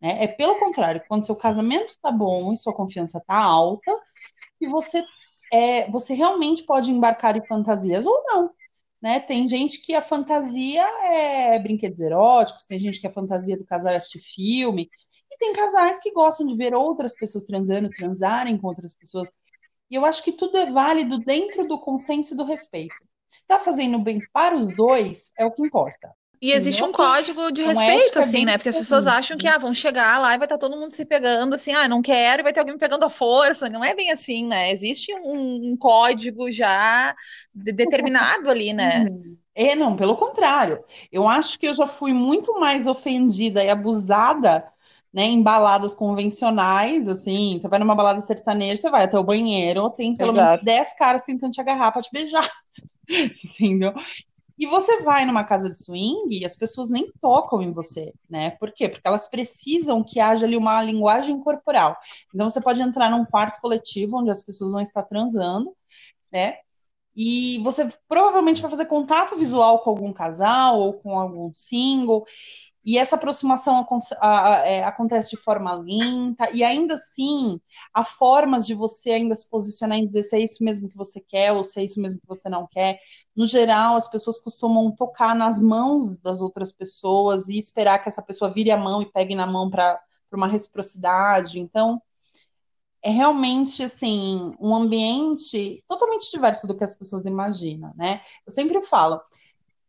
Né? 0.00 0.24
É 0.24 0.26
pelo 0.26 0.58
contrário, 0.58 1.02
quando 1.06 1.26
seu 1.26 1.36
casamento 1.36 1.88
está 1.90 2.10
bom 2.10 2.52
e 2.52 2.56
sua 2.56 2.74
confiança 2.74 3.18
está 3.18 3.36
alta, 3.36 3.92
que 4.58 4.66
você 4.68 5.04
é, 5.52 5.90
você 5.90 6.14
realmente 6.14 6.62
pode 6.64 6.90
embarcar 6.90 7.36
em 7.36 7.46
fantasias 7.46 8.06
ou 8.06 8.22
não. 8.26 8.50
Né? 9.00 9.20
Tem 9.20 9.46
gente 9.46 9.80
que 9.80 9.94
a 9.94 10.02
fantasia 10.02 10.82
é 11.04 11.58
brinquedos 11.58 12.00
eróticos, 12.00 12.66
tem 12.66 12.80
gente 12.80 13.00
que 13.00 13.06
a 13.06 13.12
fantasia 13.12 13.56
do 13.56 13.64
casal 13.64 13.92
é 13.92 13.96
assistir 13.96 14.20
filme, 14.20 14.90
e 15.30 15.36
tem 15.38 15.52
casais 15.52 15.98
que 15.98 16.12
gostam 16.12 16.46
de 16.46 16.56
ver 16.56 16.74
outras 16.74 17.14
pessoas 17.14 17.44
transando, 17.44 17.90
transarem 17.90 18.56
com 18.56 18.66
outras 18.66 18.94
pessoas. 18.94 19.30
E 19.90 19.94
eu 19.94 20.04
acho 20.04 20.22
que 20.22 20.32
tudo 20.32 20.56
é 20.58 20.66
válido 20.66 21.18
dentro 21.18 21.66
do 21.66 21.80
consenso 21.80 22.34
e 22.34 22.36
do 22.36 22.44
respeito. 22.44 22.94
Se 23.26 23.40
está 23.40 23.58
fazendo 23.58 23.98
bem 23.98 24.20
para 24.32 24.56
os 24.56 24.74
dois, 24.74 25.30
é 25.38 25.44
o 25.44 25.50
que 25.50 25.62
importa. 25.62 26.14
E 26.40 26.52
existe 26.52 26.84
um 26.84 26.92
código 26.92 27.50
de 27.50 27.64
respeito, 27.64 28.18
assim, 28.20 28.44
né? 28.44 28.56
Porque 28.56 28.68
as 28.68 28.76
pessoas 28.76 29.08
acham 29.08 29.36
que 29.36 29.48
ah, 29.48 29.58
vão 29.58 29.74
chegar 29.74 30.20
lá 30.20 30.34
e 30.34 30.38
vai 30.38 30.46
estar 30.46 30.56
todo 30.56 30.76
mundo 30.76 30.92
se 30.92 31.04
pegando, 31.04 31.54
assim, 31.54 31.72
ah, 31.72 31.88
não 31.88 32.00
quero, 32.00 32.40
e 32.40 32.44
vai 32.44 32.52
ter 32.52 32.60
alguém 32.60 32.74
me 32.74 32.78
pegando 32.78 33.04
à 33.04 33.10
força. 33.10 33.68
Não 33.68 33.84
é 33.84 33.92
bem 33.92 34.12
assim, 34.12 34.46
né? 34.46 34.70
Existe 34.70 35.12
um, 35.24 35.72
um 35.72 35.76
código 35.76 36.50
já 36.52 37.14
de, 37.52 37.72
determinado 37.72 38.48
ali, 38.48 38.72
né? 38.72 39.06
É, 39.52 39.74
não, 39.74 39.96
pelo 39.96 40.16
contrário. 40.16 40.84
Eu 41.10 41.26
acho 41.26 41.58
que 41.58 41.66
eu 41.66 41.74
já 41.74 41.88
fui 41.88 42.12
muito 42.12 42.60
mais 42.60 42.86
ofendida 42.86 43.64
e 43.64 43.68
abusada 43.68 44.64
né, 45.12 45.24
em 45.24 45.42
baladas 45.42 45.94
convencionais, 45.94 47.08
assim, 47.08 47.58
você 47.58 47.68
vai 47.68 47.78
numa 47.78 47.94
balada 47.94 48.20
sertaneja, 48.20 48.82
você 48.82 48.90
vai 48.90 49.04
até 49.04 49.18
o 49.18 49.24
banheiro, 49.24 49.90
tem 49.90 50.16
pelo 50.16 50.32
Exato. 50.32 50.50
menos 50.50 50.64
10 50.64 50.96
caras 50.96 51.24
tentando 51.24 51.52
te 51.52 51.60
agarrar 51.60 51.92
para 51.92 52.02
te 52.02 52.10
beijar, 52.12 52.48
entendeu? 53.08 53.94
E 54.58 54.66
você 54.66 55.02
vai 55.02 55.24
numa 55.24 55.44
casa 55.44 55.70
de 55.70 55.78
swing 55.78 56.40
e 56.40 56.44
as 56.44 56.56
pessoas 56.56 56.90
nem 56.90 57.12
tocam 57.20 57.62
em 57.62 57.72
você, 57.72 58.12
né? 58.28 58.50
Por 58.50 58.72
quê? 58.72 58.88
Porque 58.88 59.06
elas 59.06 59.28
precisam 59.28 60.02
que 60.02 60.18
haja 60.18 60.44
ali 60.44 60.56
uma 60.56 60.82
linguagem 60.82 61.38
corporal. 61.40 61.96
Então 62.34 62.50
você 62.50 62.60
pode 62.60 62.82
entrar 62.82 63.08
num 63.08 63.24
quarto 63.24 63.60
coletivo 63.60 64.18
onde 64.18 64.30
as 64.30 64.42
pessoas 64.42 64.72
vão 64.72 64.80
estar 64.80 65.04
transando, 65.04 65.72
né? 66.32 66.56
E 67.14 67.58
você 67.64 67.88
provavelmente 68.08 68.60
vai 68.60 68.70
fazer 68.70 68.86
contato 68.86 69.36
visual 69.36 69.80
com 69.80 69.90
algum 69.90 70.12
casal 70.12 70.80
ou 70.80 70.94
com 70.94 71.18
algum 71.18 71.52
single. 71.54 72.24
E 72.88 72.96
essa 72.96 73.16
aproximação 73.16 73.86
é, 74.64 74.82
acontece 74.82 75.28
de 75.28 75.36
forma 75.36 75.74
lenta, 75.74 76.50
e 76.54 76.64
ainda 76.64 76.94
assim, 76.94 77.60
há 77.92 78.02
formas 78.02 78.66
de 78.66 78.72
você 78.72 79.10
ainda 79.10 79.34
se 79.34 79.46
posicionar 79.50 79.98
e 79.98 80.06
dizer 80.06 80.22
se 80.22 80.36
é 80.36 80.40
isso 80.40 80.64
mesmo 80.64 80.88
que 80.88 80.96
você 80.96 81.20
quer 81.20 81.52
ou 81.52 81.62
se 81.62 81.78
é 81.78 81.84
isso 81.84 82.00
mesmo 82.00 82.18
que 82.18 82.26
você 82.26 82.48
não 82.48 82.66
quer. 82.66 82.98
No 83.36 83.46
geral, 83.46 83.96
as 83.96 84.08
pessoas 84.10 84.40
costumam 84.40 84.90
tocar 84.90 85.36
nas 85.36 85.60
mãos 85.60 86.16
das 86.16 86.40
outras 86.40 86.72
pessoas 86.72 87.50
e 87.50 87.58
esperar 87.58 87.98
que 87.98 88.08
essa 88.08 88.22
pessoa 88.22 88.50
vire 88.50 88.70
a 88.70 88.78
mão 88.78 89.02
e 89.02 89.12
pegue 89.12 89.34
na 89.34 89.46
mão 89.46 89.68
para 89.68 90.00
uma 90.32 90.46
reciprocidade. 90.46 91.60
Então, 91.60 92.00
é 93.02 93.10
realmente 93.10 93.82
assim 93.82 94.54
um 94.58 94.74
ambiente 94.74 95.84
totalmente 95.86 96.30
diverso 96.30 96.66
do 96.66 96.74
que 96.74 96.84
as 96.84 96.94
pessoas 96.94 97.26
imaginam, 97.26 97.92
né? 97.96 98.18
Eu 98.46 98.52
sempre 98.52 98.80
falo, 98.80 99.20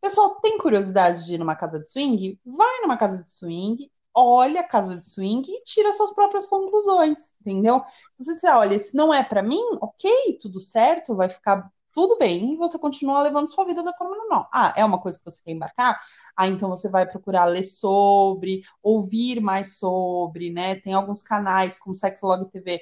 Pessoal, 0.01 0.39
tem 0.41 0.57
curiosidade 0.57 1.25
de 1.25 1.35
ir 1.35 1.37
numa 1.37 1.55
casa 1.55 1.79
de 1.79 1.89
swing? 1.89 2.39
Vai 2.45 2.81
numa 2.81 2.97
casa 2.97 3.17
de 3.21 3.29
swing, 3.29 3.91
olha 4.13 4.61
a 4.61 4.67
casa 4.67 4.97
de 4.97 5.05
swing 5.05 5.43
e 5.51 5.63
tira 5.63 5.93
suas 5.93 6.13
próprias 6.13 6.45
conclusões, 6.47 7.33
entendeu? 7.41 7.81
Se 8.15 8.23
você 8.25 8.33
disser, 8.33 8.55
olha, 8.55 8.75
isso 8.75 8.95
não 8.95 9.13
é 9.13 9.23
para 9.23 9.43
mim, 9.43 9.61
ok, 9.81 10.37
tudo 10.41 10.59
certo, 10.59 11.15
vai 11.15 11.29
ficar 11.29 11.69
tudo 11.93 12.17
bem, 12.17 12.53
e 12.53 12.55
você 12.57 12.77
continua 12.77 13.21
levando 13.23 13.49
sua 13.49 13.65
vida 13.65 13.83
da 13.83 13.93
forma 13.93 14.15
normal. 14.15 14.47
Ah, 14.53 14.73
é 14.77 14.85
uma 14.85 15.01
coisa 15.01 15.17
que 15.17 15.25
você 15.25 15.41
quer 15.43 15.51
embarcar? 15.51 15.99
Ah, 16.37 16.47
então 16.47 16.69
você 16.69 16.87
vai 16.89 17.05
procurar 17.05 17.45
ler 17.45 17.63
sobre, 17.63 18.61
ouvir 18.81 19.41
mais 19.41 19.77
sobre, 19.79 20.51
né? 20.51 20.75
Tem 20.75 20.93
alguns 20.93 21.23
canais 21.23 21.77
como 21.79 21.95
Sexlog 21.95 22.45
TV 22.51 22.79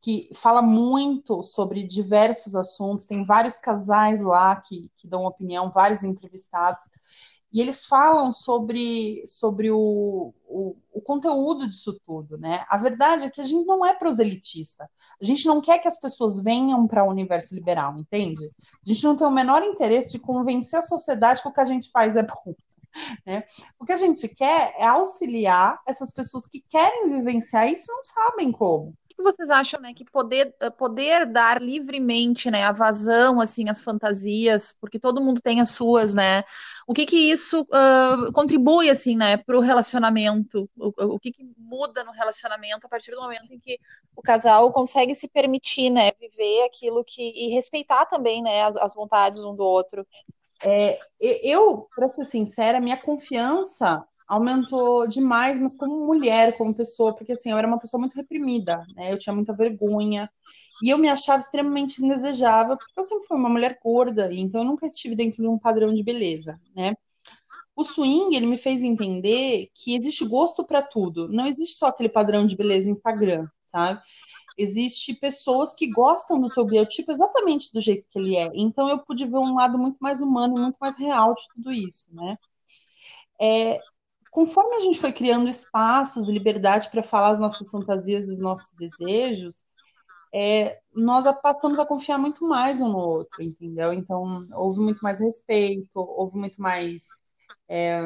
que 0.00 0.30
fala 0.34 0.62
muito 0.62 1.42
sobre 1.42 1.84
diversos 1.84 2.54
assuntos, 2.54 3.06
tem 3.06 3.24
vários 3.24 3.58
casais 3.58 4.22
lá 4.22 4.56
que, 4.56 4.90
que 4.96 5.06
dão 5.06 5.24
opinião, 5.24 5.70
vários 5.70 6.02
entrevistados, 6.02 6.84
e 7.52 7.60
eles 7.60 7.84
falam 7.84 8.32
sobre, 8.32 9.22
sobre 9.26 9.72
o, 9.72 10.32
o, 10.46 10.76
o, 10.92 11.00
conteúdo 11.00 11.68
disso 11.68 12.00
tudo, 12.06 12.38
né? 12.38 12.64
A 12.68 12.78
verdade 12.78 13.24
é 13.24 13.30
que 13.30 13.40
a 13.40 13.44
gente 13.44 13.66
não 13.66 13.84
é 13.84 13.92
proselitista. 13.92 14.88
A 15.20 15.24
gente 15.24 15.46
não 15.46 15.60
quer 15.60 15.80
que 15.80 15.88
as 15.88 15.98
pessoas 15.98 16.38
venham 16.38 16.86
para 16.86 17.04
o 17.04 17.10
universo 17.10 17.52
liberal, 17.52 17.98
entende? 17.98 18.44
A 18.46 18.88
gente 18.88 19.02
não 19.02 19.16
tem 19.16 19.26
o 19.26 19.32
menor 19.32 19.64
interesse 19.64 20.12
de 20.12 20.20
convencer 20.20 20.78
a 20.78 20.82
sociedade 20.82 21.42
que 21.42 21.48
o 21.48 21.52
que 21.52 21.60
a 21.60 21.64
gente 21.64 21.90
faz 21.90 22.16
é 22.16 22.22
bom. 22.22 22.54
Né? 23.24 23.44
O 23.78 23.84
que 23.84 23.92
a 23.92 23.96
gente 23.96 24.26
quer 24.26 24.74
é 24.76 24.84
auxiliar 24.84 25.80
essas 25.86 26.10
pessoas 26.10 26.44
que 26.48 26.60
querem 26.68 27.08
vivenciar 27.08 27.70
isso 27.70 27.86
e 27.88 27.94
não 27.94 28.04
sabem 28.04 28.50
como 28.50 28.96
que 29.22 29.32
vocês 29.32 29.50
acham, 29.50 29.80
né, 29.80 29.92
que 29.94 30.04
poder, 30.04 30.54
eh, 30.60 30.70
poder 30.70 31.26
dar 31.26 31.60
livremente, 31.60 32.50
né, 32.50 32.64
a 32.64 32.72
vazão, 32.72 33.40
assim, 33.40 33.68
as 33.68 33.80
fantasias, 33.80 34.74
porque 34.80 34.98
todo 34.98 35.20
mundo 35.20 35.40
tem 35.40 35.60
as 35.60 35.70
suas, 35.70 36.14
né, 36.14 36.42
o 36.86 36.94
que 36.94 37.06
que 37.06 37.16
isso 37.16 37.62
uh, 37.62 38.32
contribui, 38.32 38.90
assim, 38.90 39.16
né, 39.16 39.36
para 39.36 39.56
o 39.56 39.60
relacionamento, 39.60 40.68
o, 40.76 41.18
que 41.18 41.32
que 41.32 41.48
muda 41.58 42.02
no 42.04 42.12
relacionamento 42.12 42.86
a 42.86 42.90
partir 42.90 43.10
do 43.12 43.20
momento 43.20 43.52
em 43.52 43.58
que 43.58 43.78
o 44.16 44.22
casal 44.22 44.72
consegue 44.72 45.14
se 45.14 45.28
permitir, 45.28 45.90
né, 45.90 46.10
viver 46.18 46.64
aquilo 46.64 47.04
que, 47.04 47.22
e 47.22 47.48
respeitar 47.54 48.06
também, 48.06 48.42
né, 48.42 48.64
as, 48.64 48.76
as 48.76 48.94
vontades 48.94 49.40
um 49.44 49.54
do 49.54 49.64
outro. 49.64 50.06
É, 50.62 50.98
eu, 51.20 51.88
para 51.94 52.08
ser 52.08 52.24
sincera, 52.24 52.80
minha 52.80 52.96
confiança 52.96 54.04
aumentou 54.30 55.08
demais, 55.08 55.60
mas 55.60 55.76
como 55.76 56.06
mulher, 56.06 56.56
como 56.56 56.72
pessoa, 56.72 57.12
porque 57.12 57.32
assim, 57.32 57.50
eu 57.50 57.58
era 57.58 57.66
uma 57.66 57.80
pessoa 57.80 58.00
muito 58.00 58.14
reprimida, 58.14 58.86
né? 58.94 59.12
Eu 59.12 59.18
tinha 59.18 59.34
muita 59.34 59.52
vergonha 59.52 60.30
e 60.80 60.88
eu 60.88 60.96
me 60.98 61.08
achava 61.08 61.40
extremamente 61.40 62.02
indesejável, 62.02 62.76
porque 62.76 62.92
eu 62.96 63.02
sempre 63.02 63.26
fui 63.26 63.36
uma 63.36 63.48
mulher 63.48 63.76
gorda, 63.82 64.32
então 64.32 64.60
eu 64.60 64.64
nunca 64.64 64.86
estive 64.86 65.16
dentro 65.16 65.42
de 65.42 65.48
um 65.48 65.58
padrão 65.58 65.92
de 65.92 66.04
beleza, 66.04 66.60
né? 66.76 66.94
O 67.74 67.82
swing, 67.82 68.36
ele 68.36 68.46
me 68.46 68.56
fez 68.56 68.82
entender 68.82 69.68
que 69.74 69.96
existe 69.96 70.24
gosto 70.24 70.64
para 70.64 70.80
tudo, 70.80 71.28
não 71.28 71.44
existe 71.44 71.76
só 71.76 71.88
aquele 71.88 72.08
padrão 72.08 72.46
de 72.46 72.56
beleza 72.56 72.88
Instagram, 72.88 73.48
sabe? 73.64 74.00
Existe 74.56 75.14
pessoas 75.14 75.74
que 75.74 75.90
gostam 75.90 76.40
do 76.40 76.50
teu 76.50 76.64
biotipo 76.64 77.10
exatamente 77.10 77.72
do 77.72 77.80
jeito 77.80 78.06
que 78.08 78.18
ele 78.18 78.36
é. 78.36 78.48
Então 78.54 78.88
eu 78.88 78.98
pude 79.00 79.26
ver 79.26 79.38
um 79.38 79.56
lado 79.56 79.76
muito 79.76 79.98
mais 80.00 80.20
humano, 80.20 80.54
muito 80.56 80.76
mais 80.80 80.96
real 80.96 81.34
de 81.34 81.42
tudo 81.54 81.72
isso, 81.72 82.14
né? 82.14 82.36
É, 83.40 83.80
conforme 84.30 84.76
a 84.76 84.80
gente 84.80 85.00
foi 85.00 85.12
criando 85.12 85.48
espaços 85.48 86.28
liberdade 86.28 86.90
para 86.90 87.02
falar 87.02 87.30
as 87.30 87.40
nossas 87.40 87.70
fantasias 87.70 88.28
e 88.28 88.34
os 88.34 88.40
nossos 88.40 88.74
desejos, 88.74 89.66
é, 90.32 90.80
nós 90.94 91.26
passamos 91.42 91.78
a 91.78 91.86
confiar 91.86 92.18
muito 92.18 92.46
mais 92.46 92.80
um 92.80 92.88
no 92.88 92.98
outro, 92.98 93.42
entendeu? 93.42 93.92
Então, 93.92 94.46
houve 94.54 94.80
muito 94.80 95.00
mais 95.02 95.18
respeito, 95.18 95.88
houve 95.94 96.36
muito 96.36 96.60
mais 96.62 97.02
é, 97.68 98.00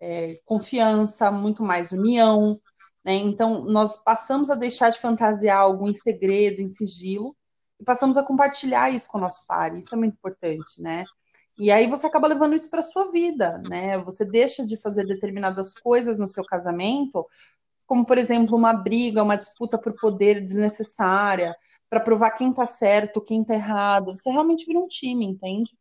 é, 0.00 0.40
confiança, 0.44 1.30
muito 1.30 1.62
mais 1.62 1.90
união, 1.92 2.60
né? 3.04 3.14
Então, 3.14 3.64
nós 3.64 3.96
passamos 4.04 4.50
a 4.50 4.54
deixar 4.54 4.90
de 4.90 5.00
fantasiar 5.00 5.58
algo 5.58 5.88
em 5.88 5.94
segredo, 5.94 6.60
em 6.60 6.68
sigilo, 6.68 7.36
e 7.80 7.84
passamos 7.84 8.16
a 8.16 8.22
compartilhar 8.22 8.90
isso 8.90 9.08
com 9.08 9.18
o 9.18 9.20
nosso 9.20 9.44
par, 9.46 9.76
isso 9.76 9.94
é 9.94 9.98
muito 9.98 10.14
importante, 10.14 10.80
né? 10.80 11.04
E 11.58 11.72
aí 11.72 11.88
você 11.88 12.06
acaba 12.06 12.28
levando 12.28 12.54
isso 12.54 12.70
para 12.70 12.82
sua 12.82 13.10
vida, 13.10 13.58
né? 13.68 13.98
Você 13.98 14.24
deixa 14.24 14.64
de 14.64 14.76
fazer 14.76 15.04
determinadas 15.04 15.74
coisas 15.74 16.20
no 16.20 16.28
seu 16.28 16.44
casamento, 16.44 17.26
como 17.84 18.06
por 18.06 18.16
exemplo 18.16 18.56
uma 18.56 18.72
briga, 18.72 19.22
uma 19.22 19.36
disputa 19.36 19.76
por 19.76 19.94
poder 19.94 20.44
desnecessária, 20.44 21.56
para 21.90 22.00
provar 22.00 22.30
quem 22.32 22.50
está 22.50 22.64
certo, 22.64 23.20
quem 23.20 23.42
está 23.42 23.54
errado. 23.54 24.16
Você 24.16 24.30
realmente 24.30 24.66
vira 24.66 24.78
um 24.78 24.86
time, 24.86 25.26
entende? 25.26 25.76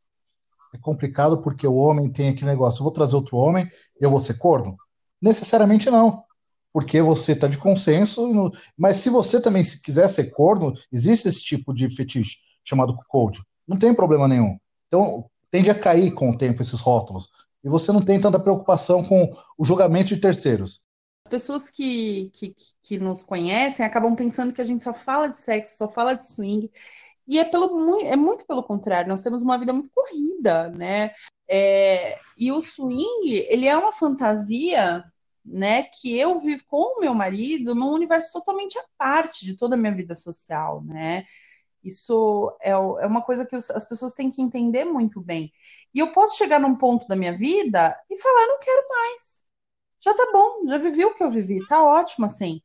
É 0.73 0.77
complicado 0.79 1.41
porque 1.41 1.67
o 1.67 1.75
homem 1.75 2.11
tem 2.11 2.29
aquele 2.29 2.49
negócio, 2.49 2.79
eu 2.79 2.83
vou 2.83 2.93
trazer 2.93 3.15
outro 3.15 3.37
homem, 3.37 3.69
eu 3.99 4.09
vou 4.09 4.19
ser 4.19 4.37
corno? 4.37 4.75
Necessariamente 5.21 5.89
não. 5.91 6.23
Porque 6.73 7.01
você 7.01 7.31
está 7.31 7.47
de 7.47 7.57
consenso, 7.57 8.51
mas 8.77 8.97
se 8.97 9.09
você 9.09 9.41
também 9.41 9.63
se 9.63 9.81
quiser 9.81 10.07
ser 10.07 10.31
corno, 10.31 10.73
existe 10.91 11.27
esse 11.27 11.43
tipo 11.43 11.73
de 11.73 11.89
fetiche 11.89 12.37
chamado 12.63 12.97
code. 13.07 13.41
Não 13.67 13.77
tem 13.77 13.93
problema 13.93 14.27
nenhum. 14.27 14.57
Então, 14.87 15.29
tende 15.51 15.69
a 15.69 15.79
cair 15.79 16.11
com 16.11 16.31
o 16.31 16.37
tempo 16.37 16.61
esses 16.61 16.79
rótulos. 16.79 17.29
E 17.63 17.69
você 17.69 17.91
não 17.91 18.03
tem 18.03 18.19
tanta 18.19 18.39
preocupação 18.39 19.03
com 19.03 19.35
o 19.57 19.65
julgamento 19.65 20.09
de 20.09 20.21
terceiros. 20.21 20.85
As 21.25 21.31
pessoas 21.31 21.69
que, 21.69 22.29
que, 22.33 22.55
que 22.81 22.97
nos 22.97 23.23
conhecem 23.23 23.85
acabam 23.85 24.15
pensando 24.15 24.53
que 24.53 24.61
a 24.61 24.65
gente 24.65 24.83
só 24.83 24.93
fala 24.93 25.27
de 25.27 25.35
sexo, 25.35 25.77
só 25.77 25.89
fala 25.89 26.13
de 26.13 26.25
swing. 26.25 26.71
E 27.27 27.37
é, 27.37 27.43
pelo, 27.43 27.99
é 27.99 28.15
muito 28.15 28.45
pelo 28.45 28.63
contrário, 28.63 29.09
nós 29.09 29.21
temos 29.21 29.41
uma 29.41 29.57
vida 29.57 29.73
muito 29.73 29.91
corrida, 29.91 30.69
né? 30.69 31.11
É, 31.49 32.17
e 32.37 32.51
o 32.51 32.61
swing, 32.61 33.45
ele 33.49 33.67
é 33.67 33.77
uma 33.77 33.91
fantasia, 33.91 35.03
né, 35.43 35.83
que 35.83 36.17
eu 36.17 36.39
vivo 36.39 36.63
com 36.67 36.97
o 36.97 37.01
meu 37.01 37.13
marido 37.13 37.73
num 37.75 37.89
universo 37.91 38.31
totalmente 38.33 38.77
à 38.77 38.83
parte 38.97 39.45
de 39.45 39.55
toda 39.55 39.75
a 39.75 39.77
minha 39.77 39.93
vida 39.93 40.15
social, 40.15 40.83
né? 40.83 41.25
Isso 41.87 42.55
é, 42.61 42.71
é 42.71 43.07
uma 43.07 43.21
coisa 43.21 43.45
que 43.45 43.55
as 43.55 43.87
pessoas 43.87 44.13
têm 44.13 44.29
que 44.29 44.41
entender 44.41 44.85
muito 44.85 45.21
bem. 45.21 45.51
E 45.93 45.99
eu 45.99 46.11
posso 46.11 46.37
chegar 46.37 46.59
num 46.59 46.75
ponto 46.75 47.07
da 47.07 47.15
minha 47.15 47.35
vida 47.35 47.95
e 48.09 48.17
falar, 48.17 48.47
não 48.47 48.59
quero 48.59 48.87
mais. 48.89 49.43
Já 50.03 50.13
tá 50.13 50.29
bom, 50.31 50.67
já 50.67 50.77
vivi 50.77 51.05
o 51.05 51.13
que 51.13 51.23
eu 51.23 51.31
vivi, 51.31 51.65
tá 51.65 51.83
ótimo 51.83 52.25
assim. 52.25 52.61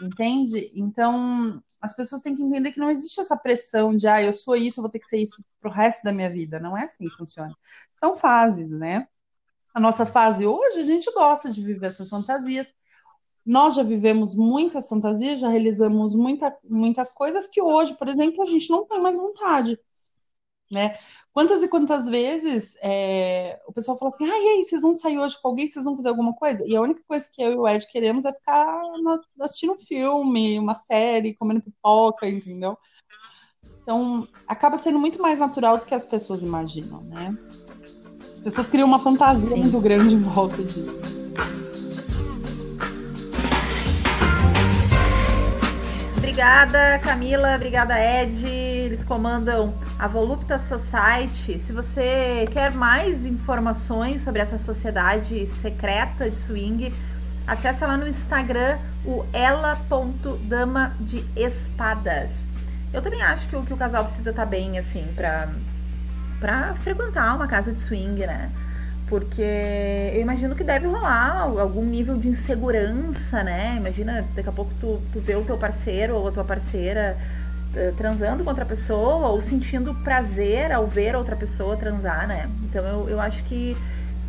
Entende? 0.00 0.70
Então, 0.74 1.62
as 1.80 1.94
pessoas 1.94 2.22
têm 2.22 2.34
que 2.34 2.42
entender 2.42 2.72
que 2.72 2.80
não 2.80 2.90
existe 2.90 3.20
essa 3.20 3.36
pressão 3.36 3.94
de, 3.94 4.06
ah, 4.06 4.22
eu 4.22 4.32
sou 4.32 4.56
isso, 4.56 4.80
eu 4.80 4.82
vou 4.82 4.90
ter 4.90 4.98
que 4.98 5.06
ser 5.06 5.18
isso 5.18 5.44
pro 5.60 5.70
resto 5.70 6.04
da 6.04 6.12
minha 6.12 6.30
vida. 6.30 6.60
Não 6.60 6.76
é 6.76 6.84
assim 6.84 7.08
que 7.08 7.16
funciona. 7.16 7.54
São 7.94 8.16
fases, 8.16 8.70
né? 8.70 9.08
A 9.74 9.80
nossa 9.80 10.04
fase 10.04 10.46
hoje, 10.46 10.80
a 10.80 10.82
gente 10.84 11.10
gosta 11.12 11.50
de 11.50 11.62
viver 11.62 11.86
essas 11.86 12.08
fantasias, 12.08 12.74
nós 13.44 13.74
já 13.74 13.82
vivemos 13.82 14.34
muitas 14.34 14.88
fantasias, 14.88 15.40
já 15.40 15.48
realizamos 15.48 16.14
muita, 16.14 16.56
muitas 16.68 17.10
coisas 17.10 17.46
que 17.46 17.60
hoje, 17.60 17.94
por 17.94 18.08
exemplo, 18.08 18.42
a 18.42 18.46
gente 18.46 18.70
não 18.70 18.86
tem 18.86 19.00
mais 19.00 19.16
vontade, 19.16 19.78
né? 20.72 20.96
Quantas 21.32 21.62
e 21.62 21.68
quantas 21.68 22.08
vezes 22.08 22.76
é, 22.82 23.60
o 23.66 23.72
pessoal 23.72 23.98
fala 23.98 24.12
assim, 24.12 24.24
ah, 24.24 24.38
e 24.38 24.48
aí, 24.48 24.64
vocês 24.64 24.82
vão 24.82 24.94
sair 24.94 25.18
hoje 25.18 25.40
com 25.40 25.48
alguém, 25.48 25.66
vocês 25.66 25.84
vão 25.84 25.96
fazer 25.96 26.08
alguma 26.08 26.34
coisa? 26.34 26.64
E 26.66 26.76
a 26.76 26.80
única 26.80 27.02
coisa 27.06 27.28
que 27.32 27.42
eu 27.42 27.52
e 27.52 27.56
o 27.56 27.68
Ed 27.68 27.86
queremos 27.86 28.24
é 28.24 28.32
ficar 28.32 28.82
na, 29.02 29.20
assistindo 29.44 29.74
um 29.74 29.78
filme, 29.78 30.58
uma 30.58 30.74
série, 30.74 31.34
comendo 31.34 31.62
pipoca, 31.62 32.28
entendeu? 32.28 32.76
Então, 33.82 34.28
acaba 34.46 34.78
sendo 34.78 34.98
muito 34.98 35.20
mais 35.20 35.38
natural 35.38 35.78
do 35.78 35.86
que 35.86 35.94
as 35.94 36.04
pessoas 36.04 36.42
imaginam, 36.42 37.02
né? 37.02 37.36
As 38.30 38.40
pessoas 38.40 38.68
criam 38.68 38.86
uma 38.86 38.98
fantasia 38.98 39.56
Sim. 39.56 39.62
muito 39.62 39.80
grande 39.80 40.14
em 40.14 40.20
volta 40.20 40.62
disso. 40.62 41.19
Obrigada, 46.30 46.96
Camila. 47.00 47.56
Obrigada, 47.56 47.98
Ed. 47.98 48.46
Eles 48.46 49.02
comandam 49.02 49.74
a 49.98 50.06
Volupta 50.06 50.60
Society. 50.60 51.58
Se 51.58 51.72
você 51.72 52.48
quer 52.52 52.70
mais 52.70 53.26
informações 53.26 54.22
sobre 54.22 54.40
essa 54.40 54.56
sociedade 54.56 55.44
secreta 55.48 56.30
de 56.30 56.36
swing, 56.36 56.94
acessa 57.48 57.84
lá 57.84 57.96
no 57.96 58.06
Instagram 58.06 58.78
o 59.04 59.26
ela.dama 59.32 60.94
de 61.00 61.24
espadas. 61.34 62.44
Eu 62.92 63.02
também 63.02 63.22
acho 63.22 63.48
que 63.48 63.56
o, 63.56 63.64
que 63.64 63.74
o 63.74 63.76
casal 63.76 64.04
precisa 64.04 64.30
estar 64.30 64.44
tá 64.44 64.48
bem, 64.48 64.78
assim, 64.78 65.04
pra 65.16 66.74
frequentar 66.76 67.34
uma 67.34 67.48
casa 67.48 67.72
de 67.72 67.80
swing, 67.80 68.24
né? 68.24 68.52
Porque 69.10 69.42
eu 70.14 70.20
imagino 70.20 70.54
que 70.54 70.62
deve 70.62 70.86
rolar 70.86 71.40
algum 71.40 71.84
nível 71.84 72.16
de 72.16 72.28
insegurança, 72.28 73.42
né? 73.42 73.74
Imagina, 73.76 74.24
daqui 74.36 74.48
a 74.48 74.52
pouco 74.52 74.70
tu, 74.80 75.02
tu 75.12 75.18
vê 75.18 75.34
o 75.34 75.42
teu 75.42 75.58
parceiro 75.58 76.14
ou 76.14 76.28
a 76.28 76.30
tua 76.30 76.44
parceira 76.44 77.18
uh, 77.74 77.92
transando 77.96 78.44
com 78.44 78.50
outra 78.50 78.64
pessoa 78.64 79.30
ou 79.30 79.40
sentindo 79.40 79.92
prazer 80.04 80.70
ao 80.70 80.86
ver 80.86 81.16
outra 81.16 81.34
pessoa 81.34 81.76
transar, 81.76 82.28
né? 82.28 82.48
Então 82.62 82.86
eu, 82.86 83.08
eu 83.08 83.20
acho 83.20 83.42
que, 83.42 83.76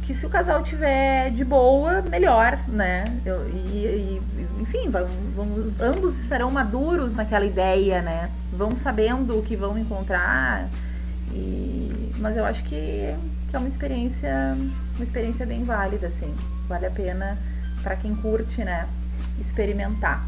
que 0.01 0.15
se 0.15 0.25
o 0.25 0.29
casal 0.29 0.63
tiver 0.63 1.29
de 1.29 1.45
boa, 1.45 2.01
melhor, 2.01 2.57
né? 2.67 3.05
Eu, 3.23 3.47
e, 3.49 3.85
e, 3.85 4.21
enfim, 4.59 4.89
ambos 5.79 6.17
estarão 6.17 6.49
maduros 6.49 7.13
naquela 7.13 7.45
ideia, 7.45 8.01
né? 8.01 8.31
Vão 8.51 8.75
sabendo 8.75 9.37
o 9.37 9.43
que 9.43 9.55
vão 9.55 9.77
encontrar. 9.77 10.67
E, 11.31 12.11
mas 12.17 12.35
eu 12.35 12.43
acho 12.43 12.63
que 12.63 13.13
que 13.51 13.57
é 13.57 13.59
uma 13.59 13.67
experiência, 13.67 14.57
uma 14.95 15.03
experiência 15.03 15.45
bem 15.45 15.65
válida, 15.65 16.07
assim. 16.07 16.33
Vale 16.69 16.85
a 16.85 16.89
pena 16.89 17.37
para 17.83 17.97
quem 17.97 18.15
curte, 18.15 18.63
né, 18.63 18.87
experimentar. 19.39 20.25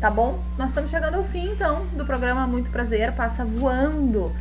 Tá 0.00 0.10
bom? 0.10 0.42
Nós 0.58 0.70
estamos 0.70 0.90
chegando 0.90 1.16
ao 1.16 1.24
fim, 1.24 1.52
então, 1.52 1.86
do 1.88 2.04
programa 2.04 2.46
Muito 2.46 2.70
Prazer. 2.70 3.12
Passa 3.12 3.44
voando 3.44 4.34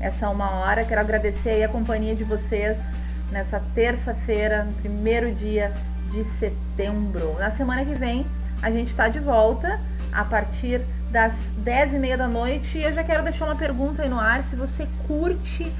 essa 0.00 0.28
uma 0.28 0.50
hora. 0.50 0.84
Quero 0.84 1.00
agradecer 1.00 1.62
a 1.62 1.68
companhia 1.68 2.14
de 2.14 2.24
vocês 2.24 2.78
nessa 3.30 3.60
terça-feira, 3.72 4.64
no 4.64 4.72
primeiro 4.72 5.32
dia 5.32 5.72
de 6.10 6.24
setembro. 6.24 7.36
Na 7.38 7.52
semana 7.52 7.84
que 7.84 7.94
vem, 7.94 8.26
a 8.60 8.70
gente 8.70 8.88
está 8.88 9.08
de 9.08 9.20
volta 9.20 9.80
a 10.12 10.24
partir 10.24 10.80
das 11.10 11.52
10 11.58 11.94
e 11.94 11.98
meia 11.98 12.16
da 12.16 12.26
noite. 12.26 12.78
E 12.78 12.82
eu 12.82 12.92
já 12.92 13.04
quero 13.04 13.22
deixar 13.22 13.44
uma 13.44 13.56
pergunta 13.56 14.02
aí 14.02 14.08
no 14.08 14.18
ar. 14.18 14.42
Se 14.42 14.56
você 14.56 14.88
curte 15.06 15.72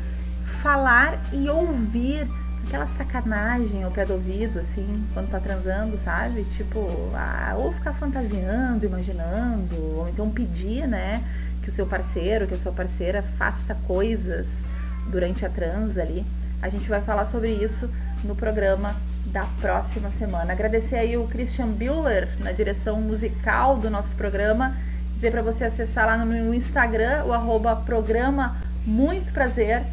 falar 0.62 1.18
e 1.32 1.48
ouvir 1.48 2.26
aquela 2.66 2.86
sacanagem 2.86 3.82
ao 3.82 3.90
pé 3.90 4.04
do 4.04 4.12
ouvido, 4.14 4.58
assim, 4.58 5.04
quando 5.14 5.30
tá 5.30 5.40
transando, 5.40 5.96
sabe? 5.96 6.44
Tipo, 6.56 6.86
ah, 7.14 7.54
ou 7.56 7.72
ficar 7.72 7.94
fantasiando, 7.94 8.84
imaginando, 8.84 9.74
ou 9.96 10.08
então 10.08 10.30
pedir, 10.30 10.86
né, 10.86 11.24
que 11.62 11.70
o 11.70 11.72
seu 11.72 11.86
parceiro, 11.86 12.46
que 12.46 12.54
a 12.54 12.58
sua 12.58 12.72
parceira 12.72 13.22
faça 13.22 13.74
coisas 13.86 14.64
durante 15.10 15.46
a 15.46 15.48
trans 15.48 15.96
ali. 15.96 16.24
A 16.60 16.68
gente 16.68 16.88
vai 16.88 17.00
falar 17.00 17.24
sobre 17.24 17.52
isso 17.52 17.88
no 18.22 18.34
programa 18.34 18.96
da 19.26 19.46
próxima 19.60 20.10
semana. 20.10 20.52
Agradecer 20.52 20.96
aí 20.96 21.16
o 21.16 21.26
Christian 21.26 21.68
Bueller 21.68 22.28
na 22.40 22.52
direção 22.52 23.00
musical 23.00 23.78
do 23.78 23.88
nosso 23.88 24.14
programa. 24.16 24.76
Dizer 25.14 25.30
para 25.30 25.42
você 25.42 25.64
acessar 25.64 26.06
lá 26.06 26.16
no 26.24 26.54
Instagram 26.54 27.24
o 27.24 27.32
arroba 27.32 27.76
programa 27.76 28.56
Muito 28.84 29.32
Prazer 29.32 29.84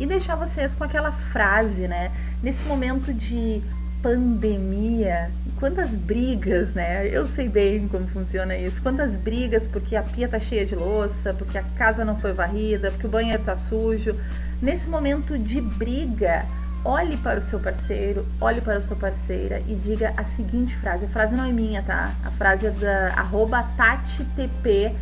e 0.00 0.06
deixar 0.06 0.34
vocês 0.34 0.72
com 0.72 0.82
aquela 0.82 1.12
frase, 1.12 1.86
né? 1.86 2.10
Nesse 2.42 2.62
momento 2.64 3.12
de 3.12 3.62
pandemia, 4.02 5.30
quantas 5.58 5.94
brigas, 5.94 6.72
né? 6.72 7.06
Eu 7.06 7.26
sei 7.26 7.50
bem 7.50 7.86
como 7.86 8.06
funciona 8.06 8.56
isso. 8.56 8.80
Quantas 8.80 9.14
brigas 9.14 9.66
porque 9.66 9.94
a 9.94 10.02
pia 10.02 10.26
tá 10.26 10.40
cheia 10.40 10.64
de 10.64 10.74
louça, 10.74 11.34
porque 11.34 11.58
a 11.58 11.62
casa 11.76 12.02
não 12.02 12.16
foi 12.16 12.32
varrida, 12.32 12.90
porque 12.90 13.06
o 13.06 13.10
banheiro 13.10 13.42
tá 13.42 13.54
sujo. 13.54 14.16
Nesse 14.62 14.88
momento 14.88 15.38
de 15.38 15.60
briga, 15.60 16.46
olhe 16.82 17.18
para 17.18 17.38
o 17.38 17.42
seu 17.42 17.60
parceiro, 17.60 18.26
olhe 18.40 18.62
para 18.62 18.78
a 18.78 18.80
sua 18.80 18.96
parceira 18.96 19.60
e 19.68 19.74
diga 19.74 20.14
a 20.16 20.24
seguinte 20.24 20.74
frase. 20.76 21.04
A 21.04 21.08
frase 21.08 21.36
não 21.36 21.44
é 21.44 21.52
minha, 21.52 21.82
tá? 21.82 22.14
A 22.24 22.30
frase 22.30 22.68
é 22.68 22.70
da 22.70 23.62
TatiTP 23.76 24.94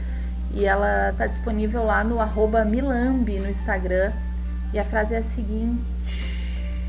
e 0.54 0.64
ela 0.64 1.14
tá 1.16 1.28
disponível 1.28 1.84
lá 1.84 2.02
no 2.02 2.18
arroba 2.18 2.64
Milambi 2.64 3.38
no 3.38 3.48
Instagram. 3.48 4.10
E 4.72 4.78
a 4.78 4.84
frase 4.84 5.14
é 5.14 5.18
a 5.18 5.22
seguinte. 5.22 5.82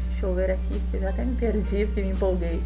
Deixa 0.10 0.26
eu 0.26 0.36
ver 0.36 0.52
aqui, 0.52 0.80
porque 0.80 0.98
eu 0.98 1.02
já 1.02 1.10
até 1.10 1.24
me 1.24 1.36
perdi 1.36 1.86
porque 1.86 2.02
me 2.02 2.12
empolguei. 2.12 2.62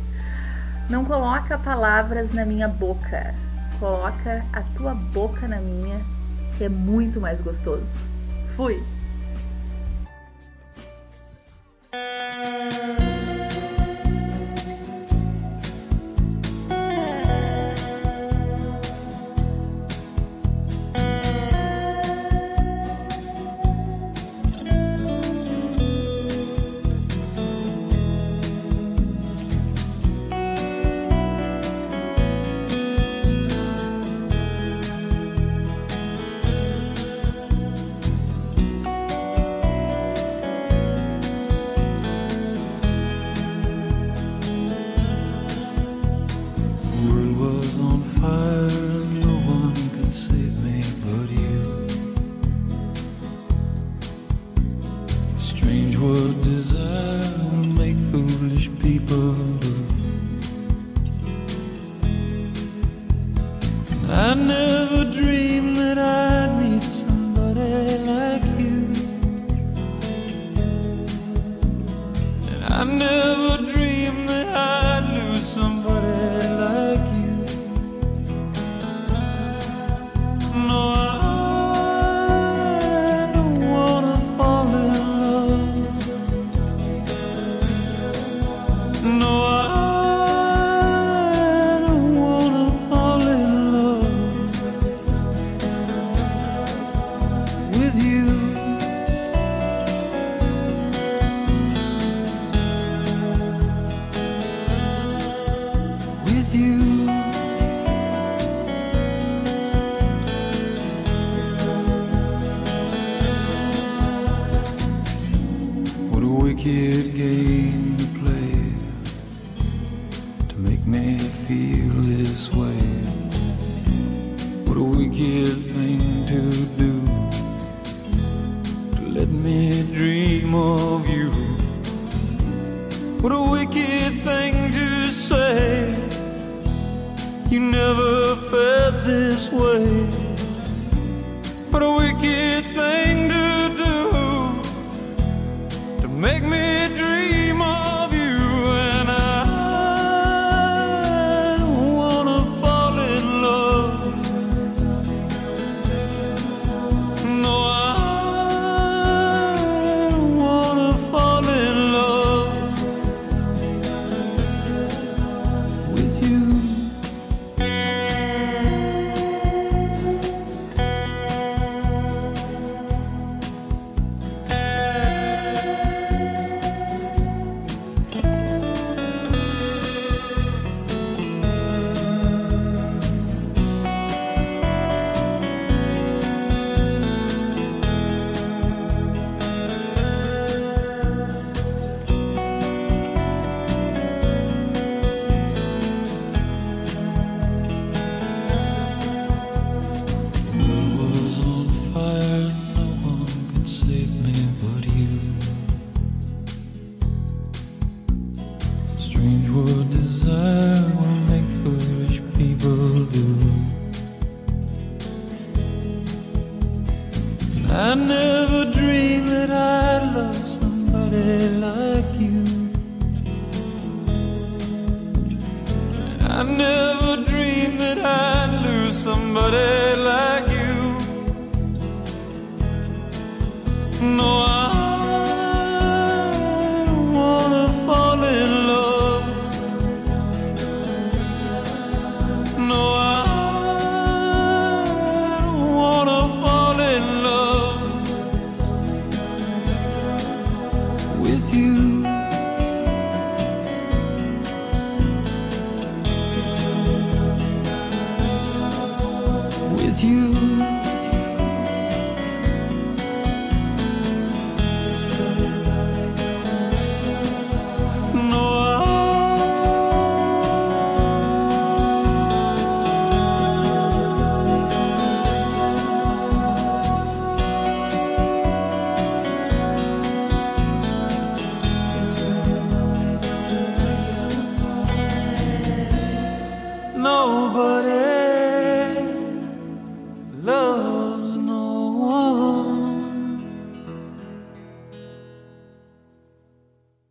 Não 0.89 1.05
coloca 1.05 1.57
palavras 1.57 2.33
na 2.33 2.45
minha 2.45 2.67
boca. 2.67 3.33
Coloca 3.79 4.43
a 4.51 4.61
tua 4.75 4.93
boca 4.93 5.47
na 5.47 5.57
minha, 5.57 5.99
que 6.57 6.63
é 6.63 6.69
muito 6.69 7.19
mais 7.21 7.41
gostoso. 7.41 7.99
Fui! 8.55 8.81